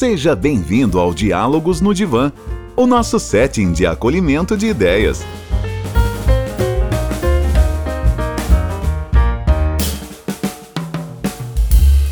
Seja 0.00 0.34
bem-vindo 0.34 0.98
ao 0.98 1.12
Diálogos 1.12 1.82
no 1.82 1.92
Divã, 1.92 2.32
o 2.74 2.86
nosso 2.86 3.20
setting 3.20 3.70
de 3.70 3.86
acolhimento 3.86 4.56
de 4.56 4.66
ideias. 4.66 5.22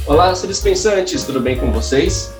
Olá, 0.06 0.34
seres 0.34 0.60
pensantes, 0.60 1.24
tudo 1.24 1.40
bem 1.40 1.56
com 1.56 1.72
vocês? 1.72 2.30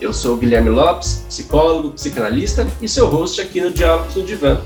Eu 0.00 0.14
sou 0.14 0.38
Guilherme 0.38 0.70
Lopes, 0.70 1.26
psicólogo, 1.28 1.90
psicanalista 1.90 2.66
e 2.80 2.88
seu 2.88 3.06
host 3.06 3.38
aqui 3.38 3.60
no 3.60 3.70
Diálogos 3.70 4.14
no 4.14 4.22
Divã. 4.22 4.62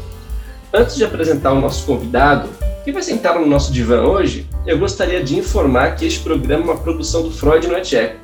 Antes 0.72 0.94
de 0.94 1.02
apresentar 1.02 1.54
o 1.54 1.60
nosso 1.60 1.84
convidado, 1.84 2.48
que 2.84 2.92
vai 2.92 3.02
sentar 3.02 3.38
no 3.38 3.46
nosso 3.46 3.72
divã 3.72 4.02
hoje, 4.02 4.48
eu 4.64 4.78
gostaria 4.78 5.24
de 5.24 5.36
informar 5.36 5.96
que 5.96 6.06
este 6.06 6.20
programa 6.20 6.62
é 6.62 6.66
uma 6.66 6.76
produção 6.76 7.22
do 7.22 7.32
Freud 7.32 7.66
no 7.66 7.76
Echeco, 7.76 8.16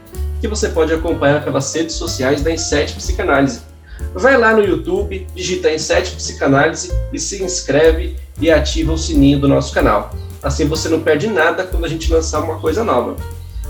que 0.47 0.51
você 0.51 0.69
pode 0.69 0.95
acompanhar 0.95 1.43
pelas 1.43 1.75
redes 1.75 1.97
sociais 1.97 2.41
da 2.41 2.53
Inset 2.53 2.95
Psicanálise. 2.95 3.63
Vai 4.15 4.39
lá 4.39 4.55
no 4.55 4.63
YouTube, 4.63 5.27
digita 5.35 5.73
Inset 5.73 6.13
Psicanálise 6.13 6.93
e 7.13 7.19
se 7.19 7.43
inscreve 7.43 8.15
e 8.41 8.49
ativa 8.49 8.93
o 8.93 8.99
sininho 8.99 9.41
do 9.41 9.49
nosso 9.49 9.75
canal. 9.75 10.15
Assim 10.41 10.67
você 10.67 10.89
não 10.89 11.01
perde 11.01 11.27
nada 11.27 11.65
quando 11.65 11.85
a 11.85 11.89
gente 11.89 12.13
lançar 12.13 12.45
uma 12.45 12.61
coisa 12.61 12.85
nova. 12.85 13.17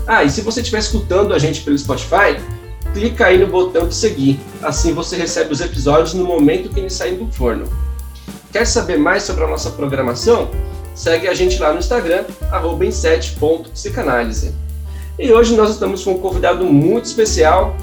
Ah, 0.05 0.23
e 0.23 0.29
se 0.29 0.41
você 0.41 0.61
estiver 0.61 0.77
escutando 0.77 1.33
a 1.33 1.39
gente 1.39 1.61
pelo 1.61 1.75
Spotify, 1.77 2.39
clica 2.93 3.25
aí 3.25 3.39
no 3.39 3.47
botão 3.47 3.87
de 3.87 3.95
seguir. 3.95 4.39
Assim 4.61 4.93
você 4.93 5.17
recebe 5.17 5.51
os 5.51 5.61
episódios 5.61 6.13
no 6.13 6.25
momento 6.25 6.69
que 6.69 6.79
eles 6.79 6.93
saem 6.93 7.17
do 7.17 7.25
forno. 7.31 7.67
Quer 8.51 8.67
saber 8.67 8.97
mais 8.97 9.23
sobre 9.23 9.43
a 9.43 9.47
nossa 9.47 9.71
programação? 9.71 10.51
Segue 10.93 11.27
a 11.27 11.33
gente 11.33 11.59
lá 11.59 11.73
no 11.73 11.79
Instagram, 11.79 12.25
em7.psicanálise. 12.51 14.66
E 15.19 15.33
hoje 15.33 15.55
nós 15.55 15.71
estamos 15.71 16.03
com 16.03 16.11
um 16.11 16.19
convidado 16.19 16.63
muito 16.63 17.05
especial, 17.05 17.75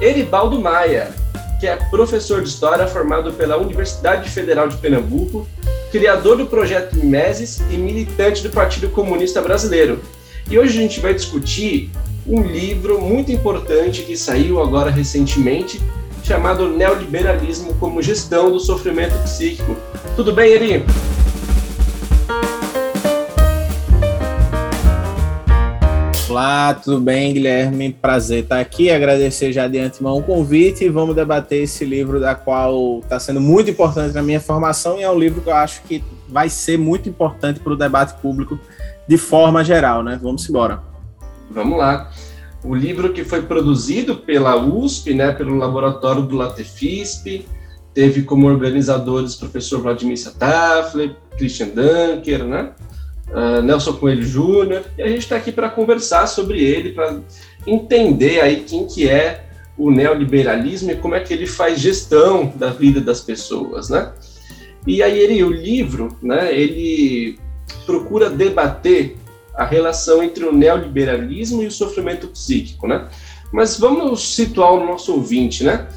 Eribaldo 0.00 0.60
Maia, 0.60 1.14
que 1.60 1.66
é 1.68 1.76
professor 1.76 2.42
de 2.42 2.48
História 2.48 2.88
formado 2.88 3.32
pela 3.34 3.56
Universidade 3.56 4.28
Federal 4.28 4.66
de 4.66 4.76
Pernambuco, 4.78 5.46
criador 5.92 6.38
do 6.38 6.46
projeto 6.46 6.96
Mimeses 6.96 7.62
e 7.70 7.76
militante 7.76 8.42
do 8.42 8.50
Partido 8.50 8.88
Comunista 8.88 9.40
Brasileiro. 9.40 10.00
E 10.50 10.58
hoje 10.58 10.76
a 10.76 10.82
gente 10.82 10.98
vai 10.98 11.14
discutir 11.14 11.88
um 12.26 12.42
livro 12.42 13.00
muito 13.00 13.30
importante 13.30 14.02
que 14.02 14.16
saiu 14.16 14.60
agora 14.60 14.90
recentemente, 14.90 15.80
chamado 16.24 16.68
Neoliberalismo 16.68 17.74
como 17.74 18.02
Gestão 18.02 18.50
do 18.50 18.58
Sofrimento 18.58 19.16
Psíquico. 19.22 19.76
Tudo 20.16 20.32
bem, 20.32 20.50
Eri? 20.50 20.84
Olá, 26.32 26.72
tudo 26.72 26.98
bem, 26.98 27.34
Guilherme? 27.34 27.92
Prazer 27.92 28.44
estar 28.44 28.58
aqui. 28.58 28.90
Agradecer 28.90 29.52
já 29.52 29.68
de 29.68 29.78
antemão 29.78 30.16
o 30.16 30.22
convite 30.22 30.82
e 30.82 30.88
vamos 30.88 31.14
debater 31.14 31.64
esse 31.64 31.84
livro 31.84 32.18
da 32.18 32.34
qual 32.34 33.00
está 33.00 33.20
sendo 33.20 33.38
muito 33.38 33.68
importante 33.68 34.14
na 34.14 34.22
minha 34.22 34.40
formação 34.40 34.98
e 34.98 35.02
é 35.02 35.10
um 35.10 35.18
livro 35.18 35.42
que 35.42 35.50
eu 35.50 35.54
acho 35.54 35.82
que 35.82 36.02
vai 36.26 36.48
ser 36.48 36.78
muito 36.78 37.06
importante 37.06 37.60
para 37.60 37.74
o 37.74 37.76
debate 37.76 38.18
público 38.22 38.58
de 39.06 39.18
forma 39.18 39.62
geral, 39.62 40.02
né? 40.02 40.18
Vamos 40.22 40.48
embora. 40.48 40.82
Vamos 41.50 41.76
lá. 41.76 42.10
O 42.64 42.74
livro 42.74 43.12
que 43.12 43.24
foi 43.24 43.42
produzido 43.42 44.16
pela 44.16 44.56
USP, 44.56 45.12
né, 45.12 45.32
pelo 45.32 45.54
laboratório 45.54 46.22
do 46.22 46.34
Latefisp, 46.34 47.46
teve 47.92 48.22
como 48.22 48.46
organizadores 48.46 49.34
o 49.34 49.38
professor 49.38 49.82
Vladimir 49.82 50.18
Satafler, 50.18 51.14
Christian 51.36 51.68
Dunker, 51.68 52.42
né? 52.42 52.72
Uh, 53.28 53.62
Nelson 53.62 53.94
Coelho 53.94 54.24
Júnior, 54.24 54.84
e 54.96 55.02
a 55.02 55.08
gente 55.08 55.20
está 55.20 55.36
aqui 55.36 55.52
para 55.52 55.68
conversar 55.68 56.26
sobre 56.26 56.62
ele, 56.62 56.92
para 56.92 57.20
entender 57.66 58.40
aí 58.40 58.64
quem 58.64 58.86
que 58.86 59.08
é 59.08 59.46
o 59.76 59.90
neoliberalismo 59.90 60.90
e 60.90 60.96
como 60.96 61.14
é 61.14 61.20
que 61.20 61.32
ele 61.32 61.46
faz 61.46 61.80
gestão 61.80 62.52
da 62.56 62.70
vida 62.70 63.00
das 63.00 63.20
pessoas, 63.20 63.88
né? 63.88 64.12
E 64.86 65.02
aí 65.02 65.18
ele, 65.18 65.42
o 65.42 65.50
livro, 65.50 66.16
né, 66.22 66.54
ele 66.54 67.38
procura 67.86 68.28
debater 68.28 69.16
a 69.54 69.64
relação 69.64 70.22
entre 70.22 70.44
o 70.44 70.52
neoliberalismo 70.52 71.62
e 71.62 71.66
o 71.66 71.70
sofrimento 71.70 72.26
psíquico, 72.28 72.86
né? 72.86 73.08
Mas 73.52 73.78
vamos 73.78 74.34
situar 74.34 74.72
o 74.72 74.84
nosso 74.84 75.12
ouvinte, 75.12 75.62
né? 75.62 75.88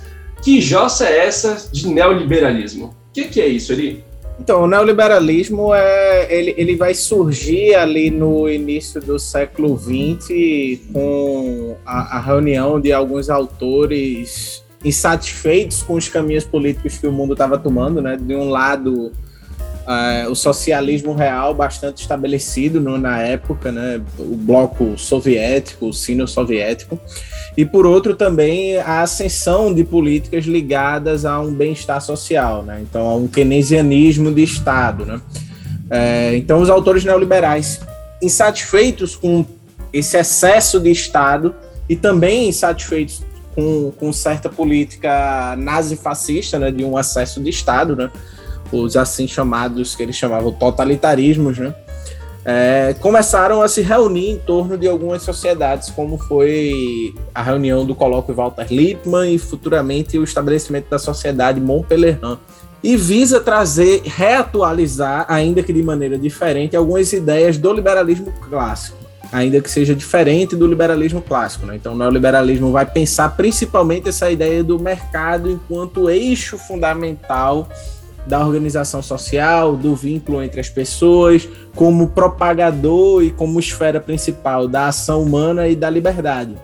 Que 0.42 0.62
jossa 0.62 1.08
é 1.08 1.26
essa 1.26 1.70
de 1.72 1.88
neoliberalismo? 1.88 2.88
O 2.88 3.14
que, 3.14 3.26
que 3.26 3.42
é 3.42 3.48
isso, 3.48 3.72
Eli? 3.72 4.04
Então, 4.40 4.64
o 4.64 4.68
neoliberalismo 4.68 5.74
é, 5.74 6.28
ele, 6.34 6.54
ele 6.58 6.76
vai 6.76 6.94
surgir 6.94 7.74
ali 7.74 8.12
no 8.12 8.50
início 8.50 9.00
do 9.02 9.18
século 9.18 9.78
XX 9.78 10.82
com 10.92 11.76
a, 11.86 12.18
a 12.18 12.20
reunião 12.20 12.80
de 12.80 12.92
alguns 12.92 13.30
autores 13.30 14.64
insatisfeitos 14.84 15.82
com 15.82 15.96
os 15.96 16.08
caminhos 16.08 16.44
políticos 16.44 16.98
que 16.98 17.08
o 17.08 17.12
mundo 17.12 17.34
estava 17.34 17.58
tomando, 17.58 18.02
né? 18.02 18.18
De 18.18 18.36
um 18.36 18.50
lado, 18.50 19.12
uh, 19.86 20.30
o 20.30 20.36
socialismo 20.36 21.14
real 21.14 21.54
bastante 21.54 22.02
estabelecido 22.02 22.82
no, 22.82 22.98
na 22.98 23.22
época, 23.22 23.72
né? 23.72 24.02
O 24.18 24.36
bloco 24.36 24.98
soviético, 24.98 25.88
o 25.88 25.94
sino-soviético, 25.94 27.00
e 27.58 27.66
por 27.66 27.86
outro 27.86 28.16
também 28.16 28.78
a 28.78 29.02
ascensão 29.02 29.74
de 29.74 29.84
políticas 29.84 30.46
ligadas 30.46 31.24
a 31.26 31.40
um 31.40 31.54
bem-estar 31.54 32.02
social, 32.02 32.64
né? 32.64 32.82
então 32.82 33.08
a 33.08 33.16
um 33.16 33.28
keynesianismo 33.28 34.34
de 34.34 34.44
Estado. 34.44 35.06
Né? 35.06 35.22
É, 35.90 36.36
então 36.36 36.60
os 36.60 36.70
autores 36.70 37.06
neoliberais, 37.06 37.80
insatisfeitos 38.22 39.16
com 39.16 39.46
esse 39.94 40.18
excesso 40.18 40.80
de 40.80 40.92
Estado 40.92 41.56
e 41.88 41.96
também 41.96 42.50
insatisfeitos 42.50 43.24
com, 43.54 43.92
com 43.92 44.12
certa 44.12 44.50
política 44.50 45.56
nazi-fascista, 45.58 46.60
né, 46.60 46.72
de 46.72 46.84
um 46.84 47.00
excesso 47.00 47.42
de 47.42 47.50
Estado, 47.50 47.96
né, 47.96 48.12
os 48.72 48.96
assim 48.96 49.28
chamados, 49.28 49.96
que 49.96 50.04
eles 50.04 50.16
chamavam 50.16 50.52
totalitarismos, 50.52 51.58
né, 51.58 51.74
é, 52.48 52.96
começaram 53.00 53.64
a 53.64 53.68
se 53.68 53.82
reunir 53.82 54.30
em 54.30 54.38
torno 54.38 54.78
de 54.78 54.88
algumas 54.88 55.24
sociedades, 55.24 55.90
como 55.90 56.16
foi 56.16 57.16
a 57.34 57.42
reunião 57.42 57.84
do 57.84 57.96
colóquio 57.96 58.36
Walter 58.36 58.68
Lippmann 58.70 59.34
e 59.34 59.40
futuramente 59.40 60.20
o 60.20 60.24
estabelecimento 60.24 60.88
da 60.88 61.00
sociedade 61.00 61.60
Montpellier. 61.60 62.20
E 62.84 62.96
visa 62.96 63.40
trazer, 63.40 64.04
reatualizar, 64.06 65.26
ainda 65.28 65.64
que 65.64 65.74
de 65.74 65.82
maneira 65.82 66.20
diferente, 66.20 66.76
algumas 66.76 67.12
ideias 67.12 67.58
do 67.58 67.74
liberalismo 67.74 68.32
clássico, 68.48 68.98
ainda 69.32 69.60
que 69.60 69.72
seja 69.72 69.96
diferente 69.96 70.56
do 70.56 70.68
liberalismo 70.68 71.24
clássico. 71.24 71.66
Né? 71.66 71.78
Então, 71.78 71.94
o 71.94 71.98
neoliberalismo 71.98 72.72
vai 72.72 72.86
pensar 72.86 73.36
principalmente 73.36 74.10
essa 74.10 74.30
ideia 74.30 74.64
do 74.64 74.78
mercado 74.78 75.50
enquanto 75.50 76.12
eixo 76.12 76.60
fundamental 76.60 77.68
da 78.26 78.46
organização 78.46 79.02
social, 79.02 79.76
do 79.76 79.96
vínculo 79.96 80.42
entre 80.42 80.60
as 80.60 80.70
pessoas, 80.70 81.48
como 81.76 82.10
propagador 82.10 83.24
e 83.24 83.32
como 83.32 83.60
esfera 83.60 84.00
principal 84.00 84.68
da 84.68 84.88
ação 84.88 85.22
humana 85.22 85.68
e 85.68 85.76
da 85.76 85.90
liberdade. 85.90 86.56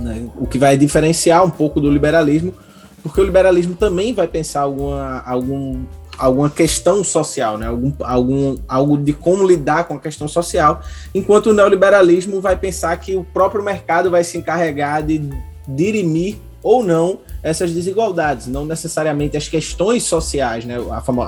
Né? 0.00 0.28
O 0.36 0.46
que 0.46 0.58
vai 0.58 0.76
diferenciar 0.76 1.44
um 1.44 1.50
pouco 1.50 1.80
do 1.80 1.90
liberalismo, 1.90 2.54
porque 3.02 3.20
o 3.20 3.24
liberalismo 3.24 3.74
também 3.74 4.14
vai 4.14 4.26
pensar 4.26 4.62
alguma, 4.62 5.22
algum, 5.26 5.82
alguma 6.16 6.48
questão 6.48 7.04
social, 7.04 7.58
né? 7.58 7.66
algum, 7.66 7.92
algum, 8.00 8.56
algo 8.66 8.96
de 8.96 9.12
como 9.12 9.46
lidar 9.46 9.84
com 9.84 9.94
a 9.94 10.00
questão 10.00 10.26
social, 10.26 10.80
enquanto 11.14 11.48
o 11.48 11.54
neoliberalismo 11.54 12.40
vai 12.40 12.56
pensar 12.56 12.96
que 12.96 13.14
o 13.14 13.24
próprio 13.24 13.62
mercado 13.62 14.10
vai 14.10 14.24
se 14.24 14.38
encarregar 14.38 15.02
de 15.02 15.20
dirimir 15.68 16.36
ou 16.62 16.82
não 16.82 17.18
essas 17.42 17.72
desigualdades, 17.72 18.46
não 18.46 18.64
necessariamente 18.64 19.36
as 19.36 19.48
questões 19.48 20.02
sociais, 20.04 20.64
né? 20.64 20.76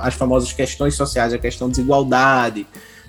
as 0.02 0.14
famosas 0.14 0.52
questões 0.52 0.94
sociais, 0.94 1.32
a 1.32 1.38
questão 1.38 1.68
de 1.68 1.76
desigualdade, 1.76 2.66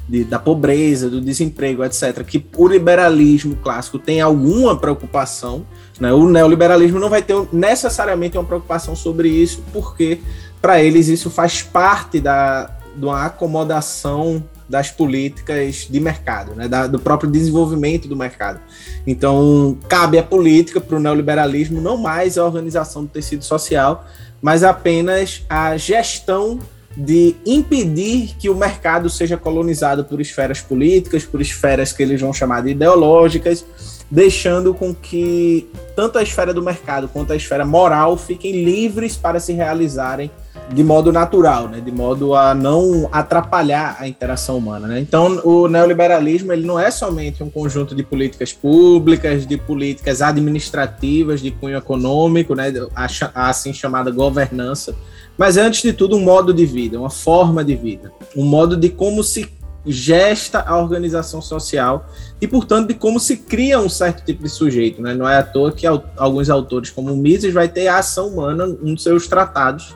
de, 0.08 0.24
da 0.24 0.40
pobreza, 0.40 1.10
do 1.10 1.22
desemprego, 1.22 1.84
etc., 1.84 2.24
que 2.24 2.46
o 2.58 2.68
liberalismo 2.68 3.56
clássico 3.58 4.00
tem 4.00 4.22
alguma 4.22 4.78
preocupação, 4.78 5.66
né? 6.00 6.12
o 6.14 6.28
neoliberalismo 6.28 7.00
não 7.00 7.10
vai 7.10 7.22
ter 7.22 7.36
necessariamente 7.52 8.38
uma 8.38 8.46
preocupação 8.46 8.96
sobre 8.96 9.30
isso, 9.30 9.64
porque 9.72 10.20
para 10.62 10.82
eles 10.82 11.08
isso 11.08 11.30
faz 11.30 11.62
parte 11.62 12.20
da, 12.20 12.70
de 12.96 13.06
uma 13.06 13.26
acomodação 13.26 14.44
das 14.68 14.90
políticas 14.90 15.88
de 15.90 16.00
mercado, 16.00 16.56
né, 16.56 16.68
da, 16.68 16.88
do 16.88 17.00
próprio 17.00 17.30
desenvolvimento 17.30 18.08
do 18.08 18.16
mercado. 18.16 18.60
Então, 19.06 19.78
cabe 19.88 20.18
à 20.18 20.24
política, 20.24 20.80
para 20.80 20.98
o 20.98 21.00
neoliberalismo, 21.00 21.82
não 21.82 21.98
mais 21.98 22.38
a 22.38 22.46
organização 22.46 23.04
do 23.04 23.10
tecido 23.10 23.44
social, 23.44 24.06
mas 24.42 24.64
apenas 24.64 25.44
a 25.50 25.78
gestão 25.78 26.60
de 26.96 27.36
impedir 27.46 28.36
que 28.38 28.50
o 28.50 28.56
mercado 28.56 29.10
seja 29.10 29.36
colonizado 29.36 30.06
por 30.06 30.22
esferas 30.22 30.62
políticas, 30.62 31.26
por 31.26 31.42
esferas 31.42 31.92
que 31.92 32.04
eles 32.04 32.22
vão 32.22 32.32
chamar 32.32 32.62
de 32.62 32.70
ideológicas, 32.70 33.66
deixando 34.10 34.74
com 34.74 34.94
que 34.94 35.68
tanto 35.96 36.20
a 36.20 36.24
esfera 36.24 36.54
do 36.54 36.62
mercado 36.62 37.08
quanto 37.08 37.34
a 37.34 37.36
esfera 37.36 37.66
moral 37.66 38.16
fiquem 38.16 38.64
livres 38.64 39.18
para 39.18 39.40
se 39.40 39.54
realizarem 39.54 40.30
de 40.72 40.84
modo 40.84 41.12
natural, 41.12 41.68
né? 41.68 41.80
de 41.80 41.92
modo 41.92 42.36
a 42.36 42.54
não 42.54 43.10
atrapalhar 43.12 43.98
a 44.00 44.08
interação 44.08 44.58
humana. 44.58 44.88
Né? 44.88 45.00
Então, 45.00 45.42
o 45.44 45.68
neoliberalismo 45.68 46.52
ele 46.52 46.66
não 46.66 46.80
é 46.80 46.90
somente 46.90 47.44
um 47.44 47.50
conjunto 47.50 47.96
de 47.96 48.04
políticas 48.04 48.54
públicas, 48.54 49.46
de 49.46 49.58
políticas 49.58 50.22
administrativas, 50.22 51.42
de 51.42 51.52
cunho 51.52 51.78
econômico, 51.78 52.56
né? 52.56 52.74
a, 52.96 53.50
assim 53.50 53.74
chamada 53.74 54.12
governança, 54.12 54.96
mas 55.38 55.58
antes 55.58 55.82
de 55.82 55.94
tudo, 55.94 56.16
um 56.16 56.22
modo 56.22 56.54
de 56.54 56.66
vida, 56.66 57.00
uma 57.00 57.10
forma 57.10 57.64
de 57.64 57.76
vida, 57.76 58.12
um 58.36 58.46
modo 58.46 58.78
de 58.78 58.90
como 58.90 59.24
se 59.24 59.50
gesta 59.86 60.62
a 60.62 60.78
organização 60.78 61.42
social 61.42 62.06
e, 62.40 62.48
portanto, 62.48 62.88
de 62.88 62.94
como 62.94 63.20
se 63.20 63.36
cria 63.38 63.80
um 63.80 63.90
certo 63.90 64.24
tipo 64.24 64.42
de 64.44 64.50
sujeito. 64.50 65.02
Né? 65.02 65.14
Não 65.14 65.28
é 65.28 65.38
à 65.38 65.44
toa 65.44 65.72
que 65.74 65.86
alguns 65.86 66.50
autores, 66.50 66.90
como 66.90 67.16
Mises, 67.16 67.54
vai 67.54 67.68
ter 67.68 67.88
a 67.88 67.98
ação 67.98 68.30
humana 68.30 68.66
um 68.82 68.96
seus 68.96 69.28
tratados 69.28 69.94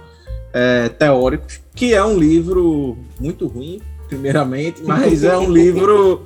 é, 0.57 0.89
teóricos, 0.89 1.59
que 1.75 1.93
é 1.93 2.03
um 2.03 2.17
livro 2.17 2.97
muito 3.19 3.45
ruim, 3.45 3.79
primeiramente, 4.07 4.81
mas 4.83 5.23
é 5.23 5.37
um 5.37 5.51
livro 5.51 6.25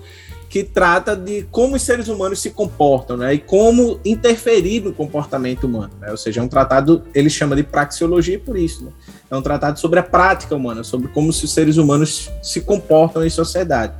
que 0.49 0.63
trata 0.63 1.15
de 1.15 1.43
como 1.49 1.75
os 1.75 1.81
seres 1.81 2.07
humanos 2.07 2.41
se 2.41 2.49
comportam, 2.51 3.15
né? 3.15 3.33
E 3.33 3.37
como 3.37 3.99
interferir 4.03 4.81
no 4.81 4.93
comportamento 4.93 5.65
humano, 5.65 5.91
né? 5.99 6.11
Ou 6.11 6.17
seja, 6.17 6.41
é 6.41 6.43
um 6.43 6.47
tratado, 6.47 7.03
ele 7.13 7.29
chama 7.29 7.55
de 7.55 7.63
praxeologia 7.63 8.39
por 8.39 8.57
isso, 8.57 8.85
né? 8.85 8.91
É 9.29 9.35
um 9.35 9.41
tratado 9.41 9.79
sobre 9.79 9.99
a 9.99 10.03
prática 10.03 10.55
humana, 10.55 10.83
sobre 10.83 11.07
como 11.09 11.29
os 11.29 11.53
seres 11.53 11.77
humanos 11.77 12.29
se 12.41 12.61
comportam 12.61 13.25
em 13.25 13.29
sociedade. 13.29 13.93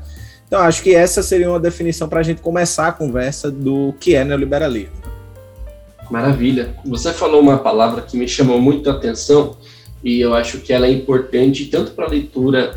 Então, 0.46 0.60
acho 0.60 0.84
que 0.84 0.94
essa 0.94 1.24
seria 1.24 1.50
uma 1.50 1.60
definição 1.60 2.10
para 2.10 2.20
a 2.20 2.24
gente 2.24 2.42
começar 2.42 2.88
a 2.88 2.92
conversa 2.92 3.50
do 3.50 3.94
que 3.98 4.16
é 4.16 4.26
neoliberalismo. 4.26 5.02
Maravilha. 6.10 6.76
Você 6.86 7.14
falou 7.14 7.40
uma 7.40 7.60
palavra 7.60 8.02
que 8.02 8.18
me 8.18 8.28
chamou 8.28 8.60
muito 8.60 8.90
a 8.90 8.94
atenção 8.94 9.56
e 10.04 10.20
eu 10.20 10.34
acho 10.34 10.60
que 10.60 10.74
ela 10.74 10.88
é 10.88 10.92
importante 10.92 11.66
tanto 11.66 11.92
para 11.92 12.06
a 12.06 12.10
leitura 12.10 12.76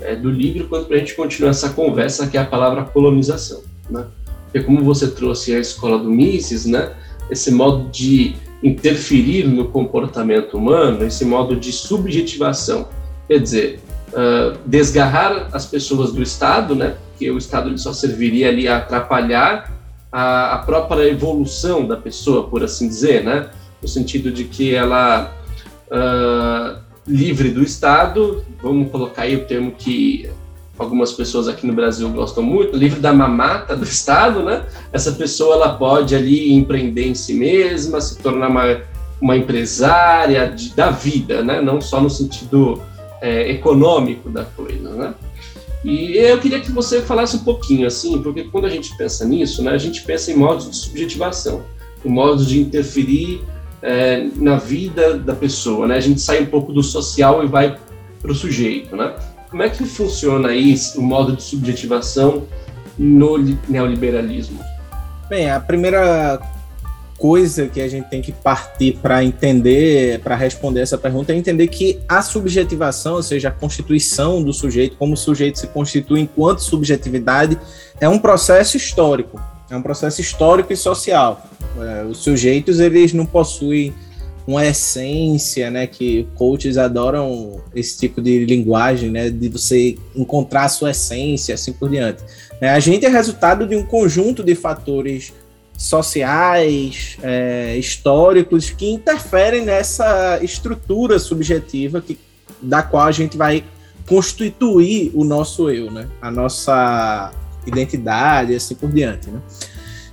é, 0.00 0.14
do 0.14 0.30
livro 0.30 0.68
quanto 0.68 0.86
para 0.86 0.96
a 0.96 0.98
gente 0.98 1.14
continuar 1.14 1.50
essa 1.50 1.70
conversa, 1.70 2.26
que 2.26 2.36
é 2.36 2.40
a 2.40 2.44
palavra 2.44 2.84
colonização. 2.84 3.62
Né? 3.88 4.04
Porque 4.44 4.60
como 4.60 4.82
você 4.84 5.08
trouxe 5.08 5.54
a 5.54 5.58
escola 5.58 5.98
do 5.98 6.10
Mises, 6.10 6.66
né, 6.66 6.92
esse 7.30 7.50
modo 7.50 7.88
de 7.90 8.34
interferir 8.62 9.46
no 9.46 9.68
comportamento 9.68 10.56
humano, 10.56 11.04
esse 11.04 11.24
modo 11.24 11.56
de 11.56 11.72
subjetivação, 11.72 12.88
quer 13.28 13.38
dizer, 13.38 13.80
uh, 14.12 14.58
desgarrar 14.66 15.48
as 15.52 15.66
pessoas 15.66 16.12
do 16.12 16.22
Estado, 16.22 16.74
né, 16.74 16.96
porque 17.10 17.30
o 17.30 17.38
Estado 17.38 17.76
só 17.78 17.92
serviria 17.92 18.48
ali 18.48 18.68
a 18.68 18.78
atrapalhar 18.78 19.72
a, 20.12 20.54
a 20.54 20.58
própria 20.58 21.08
evolução 21.08 21.86
da 21.86 21.96
pessoa, 21.96 22.48
por 22.48 22.62
assim 22.62 22.88
dizer, 22.88 23.24
né, 23.24 23.50
no 23.82 23.88
sentido 23.88 24.30
de 24.30 24.44
que 24.44 24.74
ela 24.74 25.34
uh, 25.90 26.78
livre 27.06 27.50
do 27.50 27.62
Estado, 27.62 28.44
vamos 28.62 28.90
colocar 28.90 29.22
aí 29.22 29.36
o 29.36 29.44
termo 29.44 29.72
que 29.72 30.28
algumas 30.78 31.12
pessoas 31.12 31.48
aqui 31.48 31.66
no 31.66 31.72
Brasil 31.72 32.08
gostam 32.10 32.42
muito, 32.42 32.76
livre 32.76 33.00
da 33.00 33.12
mamata 33.12 33.76
do 33.76 33.84
Estado, 33.84 34.42
né? 34.42 34.64
Essa 34.92 35.12
pessoa 35.12 35.54
ela 35.54 35.74
pode 35.74 36.14
ali 36.14 36.52
empreender 36.52 37.06
em 37.06 37.14
si 37.14 37.34
mesma, 37.34 38.00
se 38.00 38.18
tornar 38.18 38.48
uma, 38.48 38.80
uma 39.20 39.36
empresária 39.36 40.48
de, 40.50 40.74
da 40.74 40.90
vida, 40.90 41.42
né? 41.42 41.60
Não 41.60 41.80
só 41.80 42.00
no 42.00 42.10
sentido 42.10 42.82
é, 43.20 43.50
econômico 43.50 44.28
da 44.28 44.44
coisa, 44.44 44.90
né? 44.90 45.14
E 45.84 46.16
eu 46.16 46.38
queria 46.40 46.60
que 46.60 46.72
você 46.72 47.00
falasse 47.00 47.36
um 47.36 47.44
pouquinho 47.44 47.86
assim, 47.86 48.20
porque 48.20 48.44
quando 48.44 48.64
a 48.64 48.68
gente 48.68 48.96
pensa 48.96 49.24
nisso, 49.24 49.62
né, 49.62 49.70
a 49.70 49.78
gente 49.78 50.02
pensa 50.02 50.32
em 50.32 50.34
modos 50.34 50.68
de 50.68 50.76
subjetivação, 50.76 51.62
em 52.04 52.08
modos 52.08 52.48
de 52.48 52.60
interferir 52.60 53.40
é, 53.82 54.26
na 54.36 54.56
vida 54.56 55.18
da 55.18 55.34
pessoa, 55.34 55.86
né? 55.86 55.96
A 55.96 56.00
gente 56.00 56.20
sai 56.20 56.42
um 56.42 56.46
pouco 56.46 56.72
do 56.72 56.82
social 56.82 57.44
e 57.44 57.46
vai 57.46 57.76
para 58.20 58.32
o 58.32 58.34
sujeito, 58.34 58.96
né? 58.96 59.14
Como 59.50 59.62
é 59.62 59.70
que 59.70 59.84
funciona 59.84 60.48
aí 60.48 60.74
o 60.96 61.02
modo 61.02 61.36
de 61.36 61.42
subjetivação 61.42 62.44
no 62.98 63.38
neoliberalismo? 63.68 64.58
Bem, 65.28 65.50
a 65.50 65.60
primeira 65.60 66.40
coisa 67.16 67.66
que 67.66 67.80
a 67.80 67.88
gente 67.88 68.08
tem 68.08 68.20
que 68.20 68.32
partir 68.32 68.98
para 69.00 69.24
entender, 69.24 70.20
para 70.20 70.34
responder 70.34 70.80
essa 70.80 70.98
pergunta, 70.98 71.32
é 71.32 71.36
entender 71.36 71.68
que 71.68 72.00
a 72.08 72.20
subjetivação, 72.22 73.14
ou 73.14 73.22
seja, 73.22 73.48
a 73.48 73.52
constituição 73.52 74.42
do 74.42 74.52
sujeito, 74.52 74.96
como 74.96 75.14
o 75.14 75.16
sujeito 75.16 75.58
se 75.58 75.66
constitui 75.68 76.20
enquanto 76.20 76.60
subjetividade, 76.60 77.58
é 78.00 78.08
um 78.08 78.18
processo 78.18 78.76
histórico. 78.76 79.40
É 79.70 79.76
um 79.76 79.82
processo 79.82 80.20
histórico 80.20 80.72
e 80.72 80.76
social. 80.76 81.44
É, 81.78 82.04
os 82.04 82.18
sujeitos, 82.18 82.80
eles 82.80 83.12
não 83.12 83.26
possuem 83.26 83.92
uma 84.46 84.64
essência, 84.64 85.70
né, 85.70 85.86
que 85.86 86.26
coaches 86.36 86.78
adoram 86.78 87.60
esse 87.74 87.98
tipo 87.98 88.22
de 88.22 88.44
linguagem, 88.44 89.10
né, 89.10 89.28
de 89.28 89.48
você 89.48 89.98
encontrar 90.14 90.64
a 90.64 90.68
sua 90.68 90.92
essência, 90.92 91.54
assim 91.54 91.72
por 91.72 91.90
diante. 91.90 92.22
É, 92.60 92.70
a 92.70 92.78
gente 92.78 93.04
é 93.04 93.08
resultado 93.08 93.66
de 93.66 93.74
um 93.74 93.82
conjunto 93.82 94.44
de 94.44 94.54
fatores 94.54 95.32
sociais, 95.76 97.18
é, 97.22 97.76
históricos, 97.76 98.70
que 98.70 98.88
interferem 98.88 99.64
nessa 99.64 100.38
estrutura 100.40 101.18
subjetiva 101.18 102.00
que, 102.00 102.16
da 102.62 102.82
qual 102.82 103.04
a 103.04 103.12
gente 103.12 103.36
vai 103.36 103.64
constituir 104.06 105.10
o 105.12 105.24
nosso 105.24 105.68
eu, 105.68 105.90
né, 105.90 106.08
a 106.22 106.30
nossa 106.30 107.32
identidade, 107.66 108.54
assim 108.54 108.74
por 108.74 108.90
diante, 108.90 109.30
né. 109.30 109.40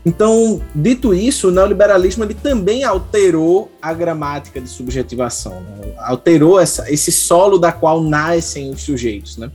Então, 0.06 0.62
dito 0.76 1.14
isso, 1.14 1.48
o 1.48 1.52
neoliberalismo 1.52 2.26
ele 2.26 2.34
também 2.34 2.84
alterou 2.84 3.72
a 3.82 3.94
gramática 3.94 4.60
de 4.60 4.68
subjetivação, 4.68 5.62
né? 5.62 5.94
alterou 5.98 6.60
essa, 6.60 6.92
esse 6.92 7.10
solo 7.12 7.58
da 7.58 7.72
qual 7.72 8.04
nascem 8.04 8.70
os 8.70 8.82
sujeitos. 8.82 9.38
Né? 9.38 9.50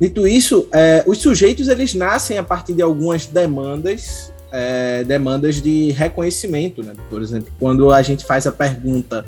Dito 0.00 0.26
isso, 0.26 0.68
é, 0.72 1.02
os 1.04 1.18
sujeitos 1.18 1.66
eles 1.66 1.94
nascem 1.94 2.38
a 2.38 2.44
partir 2.44 2.74
de 2.74 2.82
algumas 2.82 3.26
demandas, 3.26 4.32
é, 4.52 5.02
demandas 5.02 5.60
de 5.60 5.90
reconhecimento. 5.90 6.84
Né? 6.84 6.92
Por 7.10 7.20
exemplo, 7.20 7.52
quando 7.58 7.90
a 7.90 8.02
gente 8.02 8.24
faz 8.24 8.46
a 8.46 8.52
pergunta 8.52 9.24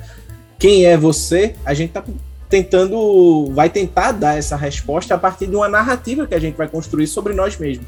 quem 0.57 0.87
é 0.87 0.97
você, 0.97 1.55
a 1.65 1.75
gente 1.75 1.89
está 1.89 2.05
tentando, 2.49 3.51
vai 3.53 3.69
tentar 3.69 4.13
dar 4.13 4.39
essa 4.39 4.57
resposta 4.57 5.15
a 5.15 5.19
partir 5.19 5.47
de 5.47 5.57
uma 5.57 5.69
narrativa 5.69 6.27
que 6.27 6.35
a 6.35 6.41
gente 6.41 6.57
vai 6.57 6.69
construir 6.69 7.07
sobre 7.07 7.35
nós 7.35 7.59
mesmos. 7.59 7.87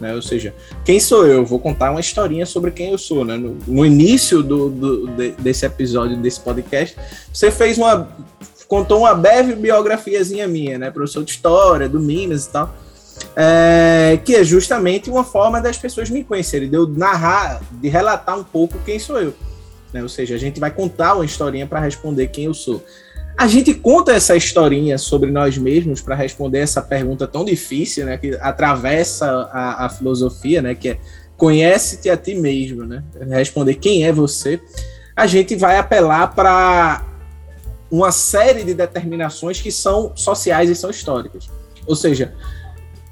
Né? 0.00 0.14
Ou 0.14 0.22
seja, 0.22 0.54
quem 0.84 0.98
sou 0.98 1.26
eu? 1.26 1.44
Vou 1.44 1.58
contar 1.58 1.90
uma 1.90 2.00
historinha 2.00 2.44
sobre 2.44 2.70
quem 2.70 2.90
eu 2.90 2.98
sou. 2.98 3.24
Né? 3.24 3.36
No, 3.36 3.56
no 3.66 3.86
início 3.86 4.42
do, 4.42 4.68
do, 4.68 5.06
de, 5.08 5.30
desse 5.32 5.64
episódio, 5.64 6.16
desse 6.16 6.40
podcast, 6.40 6.96
você 7.32 7.50
fez 7.50 7.78
uma. 7.78 8.08
contou 8.66 9.00
uma 9.00 9.14
breve 9.14 9.54
biografiazinha 9.54 10.48
minha, 10.48 10.78
né? 10.78 10.90
Professor 10.90 11.24
de 11.24 11.30
história, 11.30 11.88
do 11.88 12.00
Minas 12.00 12.46
e 12.46 12.50
tal. 12.50 12.74
É, 13.36 14.18
que 14.24 14.34
é 14.34 14.42
justamente 14.42 15.08
uma 15.08 15.22
forma 15.22 15.60
das 15.60 15.78
pessoas 15.78 16.10
me 16.10 16.24
conhecerem, 16.24 16.68
de 16.68 16.76
eu 16.76 16.86
narrar, 16.86 17.62
de 17.70 17.88
relatar 17.88 18.36
um 18.36 18.44
pouco 18.44 18.76
quem 18.84 18.98
sou 18.98 19.20
eu. 19.20 19.32
Né? 19.92 20.02
Ou 20.02 20.08
seja, 20.08 20.34
a 20.34 20.38
gente 20.38 20.58
vai 20.58 20.72
contar 20.72 21.14
uma 21.14 21.24
historinha 21.24 21.66
para 21.66 21.78
responder 21.78 22.26
quem 22.26 22.46
eu 22.46 22.54
sou. 22.54 22.84
A 23.36 23.46
gente 23.46 23.74
conta 23.74 24.12
essa 24.12 24.36
historinha 24.36 24.96
sobre 24.96 25.30
nós 25.30 25.58
mesmos 25.58 26.00
para 26.00 26.14
responder 26.14 26.60
essa 26.60 26.80
pergunta 26.80 27.26
tão 27.26 27.44
difícil, 27.44 28.06
né, 28.06 28.16
que 28.16 28.36
atravessa 28.40 29.26
a, 29.52 29.86
a 29.86 29.88
filosofia, 29.88 30.62
né, 30.62 30.74
que 30.74 30.90
é 30.90 30.98
conhece-te 31.36 32.08
a 32.08 32.16
ti 32.16 32.34
mesmo, 32.34 32.84
né? 32.84 33.02
Responder 33.28 33.74
quem 33.74 34.04
é 34.04 34.12
você. 34.12 34.60
A 35.16 35.26
gente 35.26 35.56
vai 35.56 35.78
apelar 35.78 36.34
para 36.34 37.04
uma 37.90 38.10
série 38.12 38.64
de 38.64 38.74
determinações 38.74 39.60
que 39.60 39.70
são 39.70 40.12
sociais 40.14 40.70
e 40.70 40.74
são 40.74 40.90
históricas. 40.90 41.50
Ou 41.86 41.94
seja, 41.94 42.34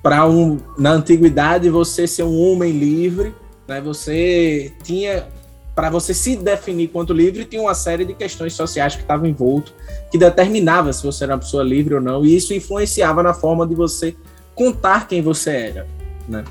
para 0.02 0.26
um 0.26 0.58
na 0.78 0.92
antiguidade 0.92 1.68
você 1.68 2.06
ser 2.06 2.24
um 2.24 2.40
homem 2.40 2.72
livre, 2.72 3.34
né? 3.68 3.80
Você 3.80 4.72
tinha 4.82 5.26
para 5.74 5.88
você 5.88 6.12
se 6.12 6.36
definir 6.36 6.88
quanto 6.88 7.14
livre, 7.14 7.46
tinha 7.46 7.62
uma 7.62 7.74
série 7.74 8.04
de 8.04 8.12
questões 8.12 8.52
sociais 8.52 8.94
que 8.94 9.00
estavam 9.00 9.26
envolto, 9.26 9.72
que 10.12 10.18
determinava 10.18 10.92
se 10.92 11.02
você 11.02 11.24
era 11.24 11.32
uma 11.32 11.38
pessoa 11.38 11.64
livre 11.64 11.94
ou 11.94 12.00
não, 12.00 12.22
e 12.22 12.36
isso 12.36 12.52
influenciava 12.52 13.22
na 13.22 13.32
forma 13.32 13.66
de 13.66 13.74
você 13.74 14.14
contar 14.54 15.08
quem 15.08 15.22
você 15.22 15.50
era, 15.50 15.86
né? 16.28 16.44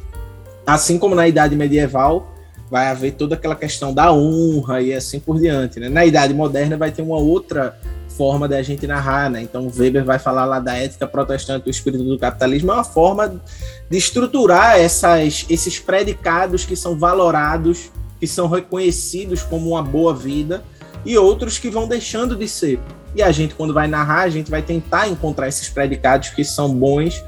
Assim 0.65 0.97
como 0.97 1.13
na 1.13 1.27
idade 1.27 1.55
medieval 1.55 2.33
vai 2.71 2.87
haver 2.87 3.13
toda 3.13 3.35
aquela 3.35 3.55
questão 3.55 3.93
da 3.93 4.11
honra 4.11 4.81
e 4.81 4.91
assim 4.91 5.19
por 5.19 5.39
diante, 5.39 5.79
né? 5.79 5.89
Na 5.89 6.03
idade 6.03 6.33
moderna 6.33 6.75
vai 6.75 6.91
ter 6.91 7.03
uma 7.03 7.17
outra 7.17 7.79
forma 8.17 8.47
da 8.47 8.63
gente 8.63 8.87
narrar, 8.87 9.29
né? 9.29 9.43
Então 9.43 9.71
Weber 9.77 10.03
vai 10.03 10.17
falar 10.17 10.45
lá 10.45 10.59
da 10.59 10.75
ética 10.75 11.05
protestante, 11.05 11.67
o 11.67 11.69
espírito 11.69 12.03
do 12.03 12.17
capitalismo 12.17 12.71
é 12.71 12.75
uma 12.75 12.83
forma 12.83 13.39
de 13.87 13.95
estruturar 13.95 14.79
essas, 14.79 15.45
esses 15.47 15.77
predicados 15.77 16.65
que 16.65 16.75
são 16.75 16.97
valorados 16.97 17.91
que 18.19 18.25
são 18.25 18.47
reconhecidos 18.47 19.43
como 19.43 19.69
uma 19.69 19.83
boa 19.83 20.15
vida 20.15 20.63
e 21.05 21.17
outros 21.17 21.57
que 21.57 21.69
vão 21.69 21.87
deixando 21.87 22.35
de 22.35 22.47
ser. 22.47 22.79
E 23.15 23.21
a 23.21 23.31
gente, 23.31 23.55
quando 23.55 23.73
vai 23.73 23.87
narrar, 23.87 24.21
a 24.21 24.29
gente 24.29 24.49
vai 24.49 24.61
tentar 24.61 25.07
encontrar 25.07 25.47
esses 25.47 25.69
predicados 25.69 26.29
que 26.29 26.43
são 26.43 26.73
bons 26.73 27.23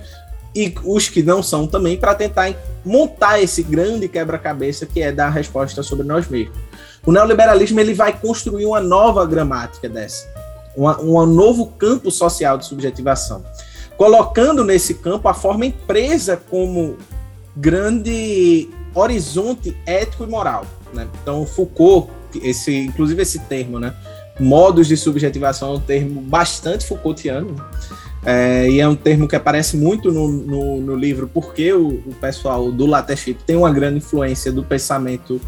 e 0.56 0.74
os 0.84 1.10
que 1.10 1.24
não 1.24 1.42
são 1.42 1.66
também, 1.66 1.98
para 1.98 2.14
tentar 2.14 2.54
montar 2.86 3.42
esse 3.42 3.64
grande 3.64 4.08
quebra-cabeça 4.08 4.86
que 4.86 5.02
é 5.02 5.12
dar 5.12 5.28
a 5.28 5.32
resposta 5.32 5.82
sobre 5.82 6.06
nós 6.06 6.28
mesmos. 6.28 6.56
O 7.06 7.12
neoliberalismo 7.12 7.80
ele 7.80 7.94
vai 7.94 8.18
construir 8.18 8.66
uma 8.66 8.80
nova 8.80 9.26
gramática 9.26 9.90
dessa. 9.90 10.28
um 10.78 11.26
novo 11.26 11.68
campo 11.68 12.10
social 12.10 12.58
de 12.58 12.66
subjetivação, 12.66 13.44
colocando 13.98 14.64
nesse 14.64 14.96
campo 14.96 15.28
a 15.28 15.34
forma 15.34 15.66
empresa 15.66 16.42
como 16.50 16.98
grande 17.56 18.70
horizonte 18.96 19.76
ético 19.86 20.24
e 20.24 20.28
moral. 20.28 20.66
Né? 20.94 21.08
Então, 21.22 21.46
Foucault, 21.46 22.10
esse, 22.42 22.76
inclusive 22.76 23.22
esse 23.22 23.40
termo, 23.40 23.80
né? 23.80 23.94
modos 24.40 24.88
de 24.88 24.98
subjetivação 24.98 25.74
é 25.74 25.78
um 25.78 25.80
termo 25.80 26.22
bastante 26.22 26.86
Foucaultiano, 26.86 27.56
é, 28.26 28.70
e 28.70 28.80
é 28.80 28.88
um 28.88 28.96
termo 28.96 29.28
que 29.28 29.36
aparece 29.36 29.76
muito 29.76 30.12
no, 30.12 30.30
no, 30.30 30.82
no 30.82 30.96
livro, 30.96 31.30
porque 31.32 31.74
o, 31.74 31.88
o, 31.88 32.16
pessoal 32.22 32.72
do 32.72 32.86
Latechip 32.86 33.44
tem 33.44 33.58
uma 33.58 33.72
grande 33.72 33.98
influência 33.98 34.52
do 34.52 34.64
pensamento 34.64 35.42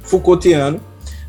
Foucaultiano. 0.00 0.80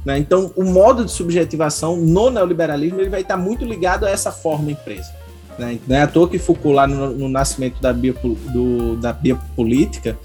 Né? 0.05 0.17
Então, 0.17 0.51
o 0.55 0.63
modo 0.63 1.03
de 1.03 1.11
subjetivação 1.11 1.97
no 1.97 2.29
neoliberalismo 2.29 3.01
ele 3.01 3.09
vai 3.09 3.21
estar 3.21 3.35
muito 3.35 3.65
ligado 3.65 4.05
a 4.05 4.09
essa 4.09 4.31
forma 4.31 4.71
empresa. 4.71 5.13
Né? 5.59 5.77
Não 5.85 5.95
é 5.95 6.01
à 6.01 6.07
toa 6.07 6.29
que 6.29 6.39
Foucault, 6.39 6.73
lá 6.73 6.87
no, 6.87 7.11
no 7.11 7.29
nascimento 7.29 7.81
da, 7.81 7.91
bio, 7.91 8.15
do, 8.23 8.95
da 8.95 9.11
biopolítica, 9.11 10.17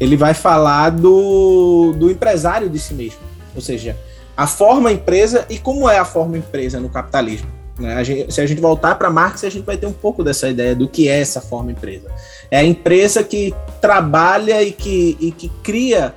ele 0.00 0.16
vai 0.16 0.34
falar 0.34 0.90
do, 0.90 1.94
do 1.96 2.10
empresário 2.10 2.68
de 2.68 2.78
si 2.80 2.92
mesmo. 2.92 3.20
Ou 3.54 3.60
seja, 3.60 3.96
a 4.36 4.46
forma 4.46 4.92
empresa 4.92 5.46
e 5.48 5.58
como 5.58 5.88
é 5.88 5.98
a 5.98 6.04
forma 6.04 6.36
empresa 6.36 6.80
no 6.80 6.88
capitalismo. 6.88 7.48
Né? 7.78 7.94
A 7.94 8.02
gente, 8.02 8.32
se 8.32 8.40
a 8.40 8.46
gente 8.46 8.60
voltar 8.60 8.96
para 8.96 9.10
Marx, 9.10 9.44
a 9.44 9.50
gente 9.50 9.64
vai 9.64 9.76
ter 9.76 9.86
um 9.86 9.92
pouco 9.92 10.22
dessa 10.22 10.48
ideia 10.48 10.74
do 10.74 10.88
que 10.88 11.08
é 11.08 11.20
essa 11.20 11.40
forma 11.40 11.72
empresa. 11.72 12.10
É 12.50 12.58
a 12.58 12.64
empresa 12.64 13.22
que 13.22 13.54
trabalha 13.80 14.62
e 14.62 14.72
que, 14.72 15.16
e 15.20 15.30
que 15.30 15.48
cria 15.62 16.14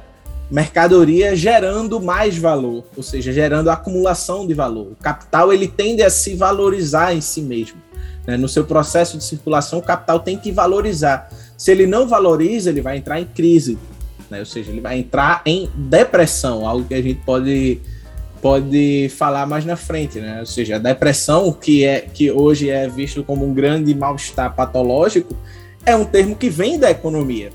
mercadoria 0.50 1.36
gerando 1.36 2.00
mais 2.00 2.38
valor, 2.38 2.84
ou 2.96 3.04
seja, 3.04 3.34
gerando 3.34 3.70
acumulação 3.70 4.48
de 4.48 4.54
valor. 4.54 4.94
O 4.94 4.96
capital 4.96 5.52
ele 5.52 5.68
tende 5.68 6.02
a 6.02 6.10
se 6.10 6.36
valorizar 6.36 7.14
em 7.14 7.22
si 7.22 7.42
mesmo. 7.42 7.82
Né? 8.26 8.38
No 8.38 8.48
seu 8.48 8.64
processo 8.64 9.18
de 9.18 9.24
circulação, 9.24 9.80
o 9.80 9.84
capital 9.84 10.20
tem 10.20 10.38
que 10.38 10.52
valorizar. 10.52 11.30
Se 11.58 11.72
ele 11.72 11.86
não 11.86 12.08
valoriza, 12.08 12.70
ele 12.70 12.82
vai 12.82 12.98
entrar 12.98 13.20
em 13.20 13.26
crise, 13.26 13.78
né? 14.30 14.40
ou 14.40 14.46
seja, 14.46 14.72
ele 14.72 14.82
vai 14.82 14.98
entrar 15.00 15.42
em 15.46 15.70
depressão, 15.76 16.68
algo 16.68 16.88
que 16.88 16.94
a 16.94 17.02
gente 17.02 17.22
pode 17.26 17.82
pode 18.42 19.10
falar 19.18 19.46
mais 19.46 19.66
na 19.66 19.76
frente, 19.76 20.20
né? 20.20 20.40
Ou 20.40 20.46
seja, 20.46 20.76
a 20.76 20.80
depressão, 20.80 21.52
que 21.52 21.84
é 21.84 22.02
que 22.02 22.32
hoje 22.32 22.70
é 22.70 22.88
visto 22.88 23.24
como 23.24 23.46
um 23.46 23.54
grande 23.54 23.94
mal-estar 23.94 24.56
patológico, 24.56 25.36
é 25.86 25.96
um 25.96 26.06
termo 26.06 26.36
que 26.36 26.50
vem 26.50 26.80
da 26.80 26.92
economia. 26.92 27.50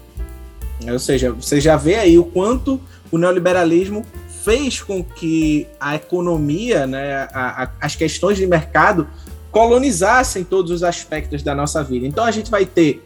Ou 0.91 0.99
seja, 0.99 1.33
você 1.33 1.61
já 1.61 1.77
vê 1.77 1.97
aí 1.97 2.19
o 2.19 2.25
quanto 2.25 2.81
o 3.11 3.19
neoliberalismo 3.19 4.05
fez 4.43 4.81
com 4.81 5.05
que 5.05 5.69
a 5.79 5.95
economia, 5.95 6.87
né, 6.87 7.29
a, 7.33 7.65
a, 7.65 7.71
as 7.81 7.95
questões 7.95 8.37
de 8.37 8.47
mercado 8.47 9.07
colonizassem 9.51 10.43
todos 10.43 10.71
os 10.71 10.83
aspectos 10.83 11.43
da 11.43 11.55
nossa 11.55 11.85
vida. 11.85 12.07
Então 12.07 12.25
a 12.25 12.31
gente 12.31 12.51
vai 12.51 12.65
ter 12.65 13.05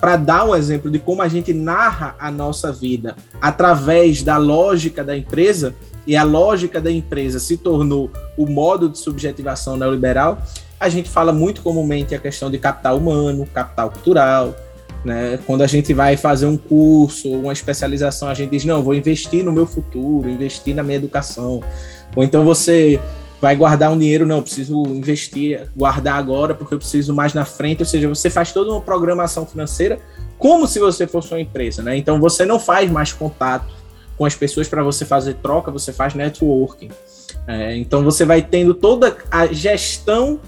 para 0.00 0.16
dar 0.16 0.44
um 0.44 0.56
exemplo 0.56 0.90
de 0.90 0.98
como 0.98 1.22
a 1.22 1.28
gente 1.28 1.52
narra 1.52 2.16
a 2.18 2.28
nossa 2.28 2.72
vida 2.72 3.14
através 3.40 4.22
da 4.22 4.36
lógica 4.36 5.04
da 5.04 5.16
empresa, 5.16 5.76
e 6.06 6.16
a 6.16 6.24
lógica 6.24 6.80
da 6.80 6.90
empresa 6.90 7.38
se 7.38 7.56
tornou 7.56 8.10
o 8.36 8.46
modo 8.46 8.88
de 8.88 8.98
subjetivação 8.98 9.76
neoliberal, 9.76 10.42
a 10.78 10.88
gente 10.88 11.08
fala 11.08 11.32
muito 11.32 11.62
comumente 11.62 12.14
a 12.14 12.18
questão 12.18 12.50
de 12.50 12.58
capital 12.58 12.98
humano, 12.98 13.46
capital 13.46 13.90
cultural. 13.90 14.54
Né? 15.04 15.38
Quando 15.46 15.62
a 15.62 15.66
gente 15.66 15.94
vai 15.94 16.16
fazer 16.16 16.46
um 16.46 16.56
curso, 16.56 17.30
uma 17.30 17.52
especialização, 17.52 18.28
a 18.28 18.34
gente 18.34 18.50
diz: 18.50 18.64
não, 18.64 18.82
vou 18.82 18.94
investir 18.94 19.44
no 19.44 19.52
meu 19.52 19.66
futuro, 19.66 20.28
investir 20.28 20.74
na 20.74 20.82
minha 20.82 20.96
educação. 20.96 21.62
Ou 22.16 22.24
então 22.24 22.44
você 22.44 23.00
vai 23.40 23.56
guardar 23.56 23.92
um 23.92 23.98
dinheiro, 23.98 24.26
não, 24.26 24.42
preciso 24.42 24.82
investir, 24.86 25.68
guardar 25.76 26.16
agora 26.16 26.54
porque 26.54 26.74
eu 26.74 26.78
preciso 26.78 27.14
mais 27.14 27.32
na 27.32 27.44
frente. 27.44 27.80
Ou 27.80 27.86
seja, 27.86 28.08
você 28.08 28.28
faz 28.28 28.52
toda 28.52 28.70
uma 28.70 28.80
programação 28.80 29.46
financeira 29.46 30.00
como 30.38 30.66
se 30.66 30.80
você 30.80 31.06
fosse 31.06 31.32
uma 31.32 31.40
empresa. 31.40 31.82
Né? 31.82 31.96
Então 31.96 32.20
você 32.20 32.44
não 32.44 32.58
faz 32.58 32.90
mais 32.90 33.12
contato 33.12 33.81
com 34.22 34.26
as 34.26 34.36
pessoas 34.36 34.68
para 34.68 34.84
você 34.84 35.04
fazer 35.04 35.34
troca, 35.42 35.68
você 35.72 35.92
faz 35.92 36.14
networking. 36.14 36.90
É, 37.44 37.76
então 37.76 38.04
você 38.04 38.24
vai 38.24 38.40
tendo 38.40 38.72
toda 38.72 39.16
a 39.28 39.48
gestão 39.48 40.38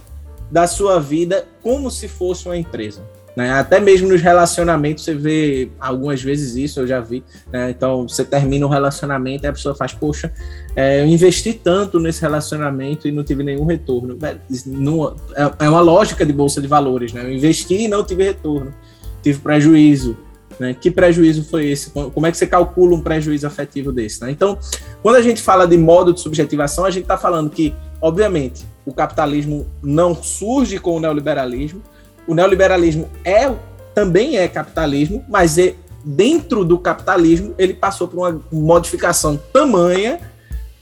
da 0.49 0.65
sua 0.69 1.01
vida 1.01 1.45
como 1.61 1.91
se 1.91 2.07
fosse 2.07 2.47
uma 2.47 2.57
empresa. 2.57 3.03
Né? 3.35 3.51
Até 3.51 3.81
mesmo 3.81 4.11
nos 4.11 4.23
relacionamentos 4.23 5.03
você 5.03 5.13
vê 5.13 5.73
algumas 5.81 6.23
vezes 6.23 6.55
isso, 6.55 6.79
eu 6.79 6.87
já 6.87 7.01
vi. 7.01 7.25
Né? 7.53 7.71
Então 7.71 8.07
você 8.09 8.25
termina 8.25 8.65
um 8.65 8.69
relacionamento 8.69 9.45
e 9.45 9.49
a 9.49 9.53
pessoa 9.53 9.75
faz, 9.75 9.93
poxa, 9.93 10.33
é, 10.77 11.01
eu 11.01 11.07
investi 11.07 11.53
tanto 11.53 11.99
nesse 11.99 12.21
relacionamento 12.21 13.09
e 13.09 13.11
não 13.11 13.25
tive 13.25 13.43
nenhum 13.43 13.65
retorno. 13.65 14.17
É, 14.23 15.65
é 15.65 15.69
uma 15.69 15.81
lógica 15.81 16.25
de 16.25 16.33
bolsa 16.33 16.63
de 16.63 16.69
valores, 16.69 17.13
né? 17.13 17.25
Eu 17.25 17.33
investi 17.33 17.75
e 17.75 17.89
não 17.89 18.05
tive 18.05 18.23
retorno, 18.23 18.73
tive 19.21 19.41
prejuízo. 19.41 20.17
Né? 20.59 20.75
Que 20.75 20.91
prejuízo 20.91 21.45
foi 21.45 21.67
esse? 21.71 21.91
Como 21.91 22.27
é 22.27 22.31
que 22.31 22.37
você 22.37 22.47
calcula 22.47 22.95
um 22.95 23.01
prejuízo 23.01 23.47
afetivo 23.47 23.93
desse? 23.93 24.23
Né? 24.23 24.31
Então, 24.31 24.59
quando 25.03 25.17
a 25.17 25.23
gente 25.23 25.43
fala 25.43 25.67
de 25.67 25.77
modo 25.77 26.13
de 26.13 26.21
subjetivação, 26.21 26.85
a 26.85 26.91
gente 26.91 27.05
está 27.05 27.17
falando 27.17 27.51
que, 27.51 27.75
obviamente, 28.01 28.65
o 28.87 28.93
capitalismo 28.93 29.67
não 29.83 30.15
surge 30.15 30.79
com 30.79 30.97
o 30.97 31.01
neoliberalismo. 31.01 31.83
O 32.27 32.35
neoliberalismo 32.35 33.09
é 33.25 33.53
também 33.95 34.37
é 34.37 34.49
capitalismo, 34.49 35.25
mas 35.29 35.57
é, 35.57 35.75
dentro 36.05 36.65
do 36.65 36.79
capitalismo 36.79 37.55
ele 37.57 37.73
passou 37.73 38.09
por 38.09 38.19
uma 38.19 38.41
modificação 38.53 39.41
tamanha 39.53 40.19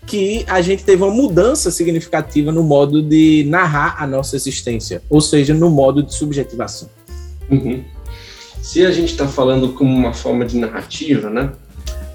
que 0.06 0.44
a 0.48 0.60
gente 0.60 0.82
teve 0.82 1.02
uma 1.02 1.12
mudança 1.12 1.70
significativa 1.70 2.50
no 2.50 2.62
modo 2.62 3.02
de 3.02 3.44
narrar 3.48 4.02
a 4.02 4.06
nossa 4.06 4.34
existência, 4.34 5.02
ou 5.08 5.20
seja, 5.20 5.54
no 5.54 5.70
modo 5.70 6.02
de 6.02 6.12
subjetivação. 6.14 6.88
Uhum. 7.50 7.84
Se 8.62 8.86
a 8.86 8.92
gente 8.92 9.10
está 9.10 9.26
falando 9.26 9.70
como 9.72 9.92
uma 9.92 10.14
forma 10.14 10.46
de 10.46 10.56
narrativa, 10.56 11.28
né? 11.28 11.50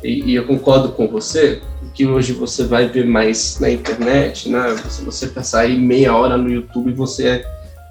E, 0.01 0.31
e, 0.31 0.35
eu 0.35 0.45
concordo 0.45 0.93
com 0.93 1.05
você 1.05 1.61
que 1.93 2.07
hoje 2.07 2.31
você 2.31 2.63
vai 2.63 2.87
ver 2.87 3.05
mais 3.05 3.59
na 3.59 3.69
internet, 3.69 4.47
né? 4.47 4.73
Se 4.89 5.03
você 5.03 5.27
passar 5.27 5.61
aí 5.61 5.77
meia 5.77 6.15
hora 6.15 6.37
no 6.37 6.49
YouTube, 6.49 6.93
você 6.93 7.43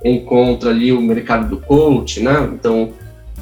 encontra 0.02 0.70
ali 0.70 0.90
o 0.90 1.02
mercado 1.02 1.50
do 1.50 1.58
coach, 1.58 2.22
né? 2.22 2.48
Então, 2.54 2.94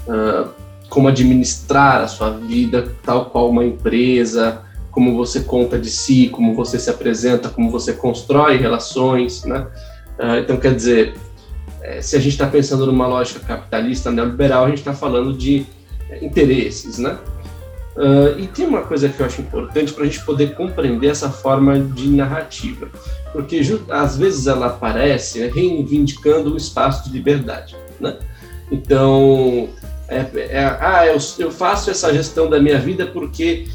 uh, 0.08 0.48
como 0.88 1.06
administrar 1.06 2.02
a 2.02 2.08
sua 2.08 2.30
vida, 2.30 2.88
tal 3.04 3.26
qual 3.26 3.50
uma 3.50 3.64
empresa, 3.64 4.62
como 4.90 5.16
você 5.16 5.40
conta 5.40 5.78
de 5.78 5.90
si, 5.90 6.28
como 6.28 6.54
você 6.54 6.76
se 6.76 6.90
apresenta, 6.90 7.48
como 7.48 7.70
você 7.70 7.92
constrói 7.92 8.56
relações, 8.56 9.44
né? 9.44 9.64
Uh, 10.18 10.40
então, 10.40 10.56
quer 10.56 10.74
dizer, 10.74 11.14
é, 11.84 12.00
se 12.00 12.16
a 12.16 12.18
gente 12.18 12.32
está 12.32 12.46
pensando 12.46 12.86
numa 12.86 13.06
lógica 13.06 13.40
capitalista 13.40 14.10
neoliberal, 14.10 14.64
a 14.64 14.68
gente 14.68 14.78
está 14.78 14.94
falando 14.94 15.36
de 15.36 15.66
interesses, 16.22 16.98
né? 16.98 17.18
Uh, 17.94 18.40
e 18.40 18.46
tem 18.48 18.66
uma 18.66 18.82
coisa 18.82 19.08
que 19.08 19.20
eu 19.20 19.26
acho 19.26 19.40
importante 19.40 19.92
para 19.92 20.02
a 20.02 20.06
gente 20.06 20.24
poder 20.24 20.54
compreender 20.56 21.08
essa 21.08 21.30
forma 21.30 21.78
de 21.78 22.08
narrativa, 22.08 22.88
porque 23.32 23.60
às 23.88 24.16
vezes 24.16 24.48
ela 24.48 24.66
aparece 24.66 25.46
reivindicando 25.46 26.54
o 26.54 26.56
espaço 26.56 27.04
de 27.04 27.16
liberdade, 27.16 27.76
né? 28.00 28.16
Então, 28.72 29.68
é, 30.08 30.26
é, 30.36 30.64
ah, 30.80 31.06
eu, 31.06 31.18
eu 31.38 31.50
faço 31.52 31.90
essa 31.90 32.12
gestão 32.12 32.48
da 32.48 32.58
minha 32.58 32.78
vida 32.78 33.06
porque 33.06 33.66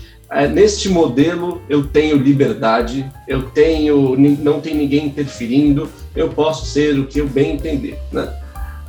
neste 0.52 0.90
modelo 0.90 1.62
eu 1.68 1.88
tenho 1.88 2.18
liberdade, 2.18 3.10
eu 3.28 3.50
tenho, 3.50 4.16
não 4.18 4.62
tem 4.62 4.76
ninguém 4.76 5.08
interferindo, 5.08 5.90
eu 6.16 6.30
posso 6.30 6.66
ser 6.66 6.98
o 7.00 7.08
que 7.08 7.20
eu 7.20 7.28
bem 7.28 7.54
entender, 7.54 8.00
né? 8.12 8.32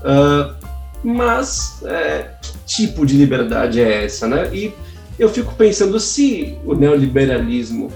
Uh, 0.02 0.54
mas 1.02 1.82
é, 1.84 2.30
que 2.42 2.58
tipo 2.66 3.06
de 3.06 3.16
liberdade 3.16 3.80
é 3.80 4.04
essa, 4.04 4.26
né? 4.26 4.54
E 4.54 4.72
eu 5.18 5.28
fico 5.28 5.54
pensando 5.54 5.98
se 5.98 6.58
o 6.64 6.74
neoliberalismo 6.74 7.90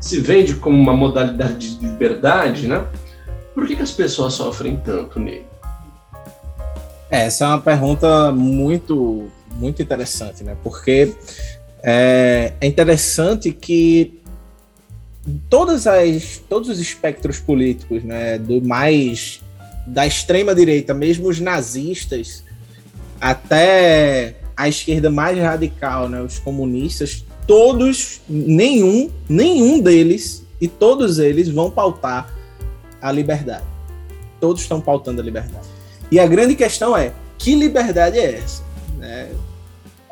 se 0.00 0.20
vende 0.20 0.54
como 0.56 0.78
uma 0.78 0.94
modalidade 0.94 1.76
de 1.76 1.86
liberdade, 1.86 2.66
né? 2.66 2.84
Por 3.54 3.66
que, 3.66 3.76
que 3.76 3.82
as 3.82 3.92
pessoas 3.92 4.34
sofrem 4.34 4.76
tanto 4.76 5.18
nele? 5.18 5.46
É, 7.10 7.26
essa 7.26 7.44
é 7.44 7.48
uma 7.48 7.60
pergunta 7.60 8.32
muito, 8.32 9.28
muito 9.54 9.82
interessante, 9.82 10.42
né? 10.42 10.56
Porque 10.62 11.14
é, 11.82 12.52
é 12.60 12.66
interessante 12.66 13.52
que 13.52 14.20
todas 15.48 15.86
as, 15.86 16.40
todos 16.48 16.68
os 16.68 16.78
espectros 16.78 17.38
políticos, 17.38 18.02
né, 18.02 18.38
do 18.38 18.62
mais 18.62 19.40
da 19.86 20.06
extrema 20.06 20.54
direita, 20.54 20.94
mesmo 20.94 21.28
os 21.28 21.40
nazistas, 21.40 22.44
até 23.20 24.36
a 24.56 24.68
esquerda 24.68 25.10
mais 25.10 25.38
radical, 25.38 26.08
né, 26.08 26.20
os 26.20 26.38
comunistas, 26.38 27.24
todos, 27.46 28.20
nenhum, 28.28 29.10
nenhum 29.28 29.80
deles 29.80 30.46
e 30.60 30.68
todos 30.68 31.18
eles 31.18 31.48
vão 31.48 31.70
pautar 31.70 32.32
a 33.00 33.10
liberdade. 33.10 33.64
Todos 34.40 34.62
estão 34.62 34.80
pautando 34.80 35.20
a 35.20 35.24
liberdade. 35.24 35.66
E 36.10 36.20
a 36.20 36.26
grande 36.26 36.54
questão 36.54 36.96
é, 36.96 37.12
que 37.38 37.54
liberdade 37.54 38.18
é 38.18 38.36
essa? 38.36 38.62
Né? 38.98 39.30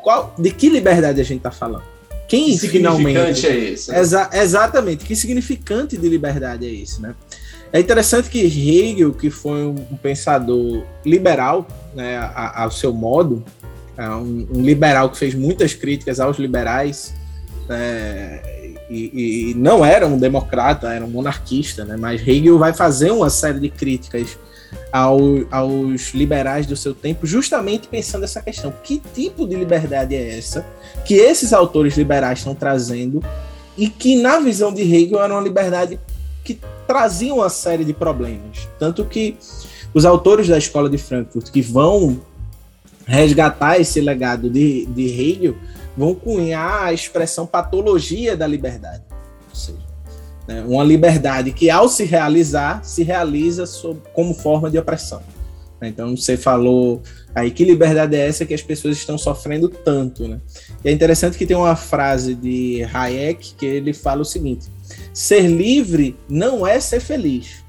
Qual, 0.01 0.33
de 0.37 0.51
que 0.51 0.69
liberdade 0.69 1.19
a 1.21 1.23
gente 1.23 1.37
está 1.37 1.51
falando? 1.51 1.83
Quem 2.27 2.57
que 2.57 2.69
finalmente 2.69 3.45
é 3.45 3.57
esse? 3.57 3.91
Né? 3.91 3.99
Exa 3.99 4.29
exatamente, 4.33 5.03
que 5.03 5.15
significante 5.15 5.97
de 5.97 6.07
liberdade 6.07 6.65
é 6.65 6.71
esse, 6.71 7.01
né? 7.01 7.13
É 7.73 7.79
interessante 7.79 8.29
que 8.29 8.39
Hegel, 8.39 9.13
que 9.13 9.29
foi 9.29 9.65
um, 9.65 9.75
pensador 10.01 10.83
liberal, 11.05 11.65
né, 11.93 12.17
ao 12.33 12.69
seu 12.69 12.93
modo, 12.93 13.43
é 13.97 14.09
um, 14.09 14.47
um, 14.53 14.61
liberal 14.61 15.09
que 15.09 15.17
fez 15.17 15.33
muitas 15.33 15.73
críticas 15.73 16.19
aos 16.19 16.37
liberais, 16.37 17.13
né, 17.69 18.41
e, 18.89 19.51
e, 19.51 19.53
não 19.55 19.85
era 19.85 20.05
um 20.05 20.17
democrata, 20.17 20.93
era 20.93 21.05
um 21.05 21.09
monarquista, 21.09 21.85
né, 21.85 21.95
mas 21.95 22.25
Hegel 22.27 22.57
vai 22.57 22.73
fazer 22.73 23.11
uma 23.11 23.29
série 23.29 23.59
de 23.59 23.69
críticas 23.69 24.37
ao, 24.91 25.19
aos 25.49 26.13
liberais 26.13 26.65
do 26.65 26.75
seu 26.75 26.93
tempo, 26.93 27.25
justamente 27.25 27.87
pensando 27.87 28.23
essa 28.23 28.41
questão: 28.41 28.73
que 28.83 29.01
tipo 29.13 29.47
de 29.47 29.55
liberdade 29.55 30.15
é 30.15 30.37
essa 30.37 30.65
que 31.05 31.15
esses 31.15 31.53
autores 31.53 31.97
liberais 31.97 32.39
estão 32.39 32.53
trazendo 32.53 33.23
e 33.77 33.89
que, 33.89 34.21
na 34.21 34.39
visão 34.39 34.73
de 34.73 34.81
Hegel, 34.81 35.21
era 35.21 35.33
uma 35.33 35.41
liberdade 35.41 35.99
que 36.43 36.59
trazia 36.85 37.33
uma 37.33 37.49
série 37.49 37.85
de 37.85 37.93
problemas. 37.93 38.67
Tanto 38.77 39.05
que 39.05 39.37
os 39.93 40.05
autores 40.05 40.47
da 40.47 40.57
escola 40.57 40.89
de 40.89 40.97
Frankfurt 40.97 41.49
que 41.49 41.61
vão 41.61 42.19
resgatar 43.05 43.79
esse 43.79 43.99
legado 43.99 44.49
de, 44.49 44.85
de 44.87 45.05
Hegel 45.07 45.55
vão 45.97 46.13
cunhar 46.13 46.83
a 46.83 46.93
expressão 46.93 47.45
patologia 47.45 48.37
da 48.37 48.47
liberdade. 48.47 49.03
Ou 49.49 49.55
seja, 49.55 49.90
né, 50.47 50.63
uma 50.67 50.83
liberdade 50.83 51.51
que, 51.51 51.69
ao 51.69 51.87
se 51.87 52.03
realizar, 52.03 52.83
se 52.83 53.03
realiza 53.03 53.65
sob, 53.65 53.99
como 54.13 54.33
forma 54.33 54.69
de 54.69 54.77
opressão. 54.77 55.21
Então, 55.81 56.15
você 56.15 56.37
falou 56.37 57.01
aí 57.33 57.49
que 57.49 57.65
liberdade 57.65 58.15
é 58.15 58.27
essa 58.27 58.45
que 58.45 58.53
as 58.53 58.61
pessoas 58.61 58.97
estão 58.97 59.17
sofrendo 59.17 59.67
tanto, 59.67 60.27
né? 60.27 60.39
E 60.85 60.89
é 60.89 60.91
interessante 60.91 61.37
que 61.37 61.45
tem 61.45 61.57
uma 61.57 61.75
frase 61.75 62.35
de 62.35 62.87
Hayek 62.93 63.55
que 63.55 63.65
ele 63.65 63.93
fala 63.93 64.21
o 64.21 64.25
seguinte: 64.25 64.67
ser 65.13 65.47
livre 65.47 66.15
não 66.29 66.67
é 66.67 66.79
ser 66.79 66.99
feliz. 66.99 67.63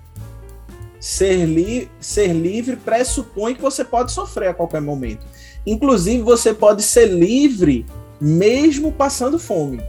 Ser, 1.01 1.47
li 1.47 1.91
ser 2.01 2.33
livre 2.33 2.77
pressupõe 2.77 3.55
que 3.55 3.63
você 3.63 3.85
pode 3.85 4.13
sofrer 4.13 4.51
a 4.51 4.55
qualquer 4.55 4.81
momento. 4.81 5.27
Inclusive, 5.67 6.23
você 6.23 6.53
pode 6.53 6.83
ser 6.83 7.07
livre 7.07 7.87
mesmo 8.21 8.93
passando 8.93 9.39
fome. 9.39 9.83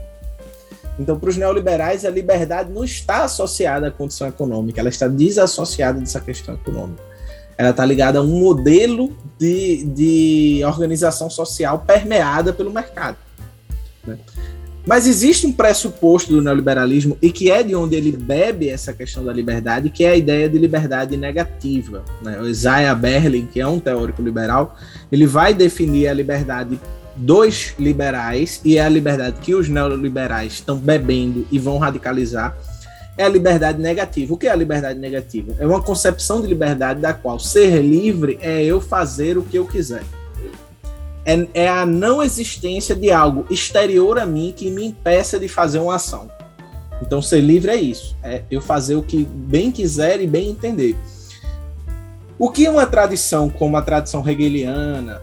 Então, 1.00 1.18
para 1.18 1.30
os 1.30 1.38
neoliberais, 1.38 2.06
a 2.06 2.10
liberdade 2.10 2.72
não 2.72 2.84
está 2.84 3.24
associada 3.24 3.88
à 3.88 3.92
condição 3.92 4.28
econômica, 4.28 4.80
ela 4.80 4.90
está 4.90 5.08
desassociada 5.08 6.00
dessa 6.00 6.20
questão 6.20 6.54
econômica. 6.54 7.02
Ela 7.58 7.72
está 7.72 7.86
ligada 7.86 8.20
a 8.20 8.22
um 8.22 8.40
modelo 8.40 9.16
de, 9.38 9.84
de 9.86 10.62
organização 10.66 11.30
social 11.30 11.80
permeada 11.80 12.52
pelo 12.52 12.72
mercado. 12.72 13.18
Né? 14.06 14.18
Mas 14.86 15.08
existe 15.08 15.48
um 15.48 15.52
pressuposto 15.52 16.32
do 16.32 16.42
neoliberalismo, 16.42 17.18
e 17.22 17.32
que 17.32 17.50
é 17.50 17.64
de 17.64 17.74
onde 17.74 17.96
ele 17.96 18.12
bebe 18.12 18.70
essa 18.70 18.92
questão 18.92 19.24
da 19.24 19.32
liberdade, 19.32 19.90
que 19.90 20.04
é 20.04 20.12
a 20.12 20.16
ideia 20.16 20.50
de 20.50 20.58
liberdade 20.58 21.16
negativa. 21.16 22.04
Né? 22.22 22.40
O 22.42 22.48
Isaiah 22.48 22.94
Berlin, 22.94 23.48
que 23.52 23.62
é 23.62 23.68
um 23.68 23.80
teórico 23.80 24.22
liberal, 24.22 24.76
ele 25.12 25.26
vai 25.26 25.54
definir 25.54 26.08
a 26.08 26.14
liberdade 26.14 26.80
dos 27.16 27.74
liberais, 27.78 28.60
e 28.64 28.78
é 28.78 28.86
a 28.86 28.90
liberdade 28.90 29.40
que 29.40 29.54
os 29.54 29.70
neoliberais 29.70 30.54
estão 30.54 30.78
bebendo 30.78 31.46
e 31.52 31.60
vão 31.60 31.78
radicalizar, 31.78 32.58
é 33.18 33.24
a 33.24 33.30
liberdade 33.30 33.80
negativa. 33.80 34.34
O 34.34 34.38
que 34.38 34.48
é 34.48 34.52
a 34.52 34.56
liberdade 34.56 35.00
negativa? 35.00 35.56
É 35.60 35.66
uma 35.66 35.82
concepção 35.82 36.42
de 36.42 36.48
liberdade 36.48 37.00
da 37.00 37.14
qual 37.14 37.40
ser 37.40 37.82
livre 37.82 38.40
é 38.42 38.64
eu 38.64 38.82
fazer 38.82 39.38
o 39.38 39.44
que 39.44 39.58
eu 39.58 39.68
quiser. 39.68 40.04
É, 41.26 41.48
é 41.54 41.70
a 41.70 41.86
não 41.86 42.22
existência 42.22 42.96
de 42.96 43.12
algo 43.12 43.46
exterior 43.50 44.20
a 44.20 44.26
mim 44.26 44.54
que 44.56 44.70
me 44.70 44.86
impeça 44.86 45.40
de 45.40 45.48
fazer 45.48 45.80
uma 45.80 45.96
ação. 45.96 46.30
Então, 47.02 47.22
ser 47.22 47.42
livre 47.42 47.72
é 47.72 47.76
isso. 47.76 48.16
É 48.24 48.44
eu 48.50 48.62
fazer 48.62 48.96
o 48.96 49.04
que 49.04 49.24
bem 49.24 49.72
quiser 49.72 50.20
e 50.22 50.28
bem 50.28 50.50
entender. 50.50 50.96
O 52.40 52.50
que 52.50 52.68
uma 52.68 52.86
tradição 52.86 53.50
como 53.50 53.78
a 53.78 53.82
tradição 53.82 54.28
hegeliana, 54.28 55.22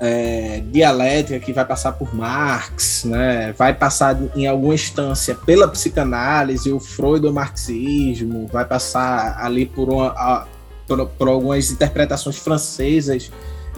é, 0.00 0.62
dialética 0.72 1.38
que 1.38 1.52
vai 1.52 1.64
passar 1.64 1.92
por 1.92 2.14
Marx, 2.14 3.04
né, 3.04 3.52
vai 3.56 3.74
passar 3.74 4.18
em 4.34 4.46
alguma 4.46 4.74
instância 4.74 5.34
pela 5.34 5.68
psicanálise, 5.68 6.72
o 6.72 6.80
Freud 6.80 7.26
o 7.26 7.32
marxismo, 7.32 8.46
vai 8.46 8.64
passar 8.64 9.36
ali 9.44 9.66
por, 9.66 9.90
uma, 9.90 10.08
a, 10.08 10.46
por, 10.88 11.06
por, 11.06 11.28
algumas 11.28 11.70
interpretações 11.70 12.38
francesas 12.38 13.30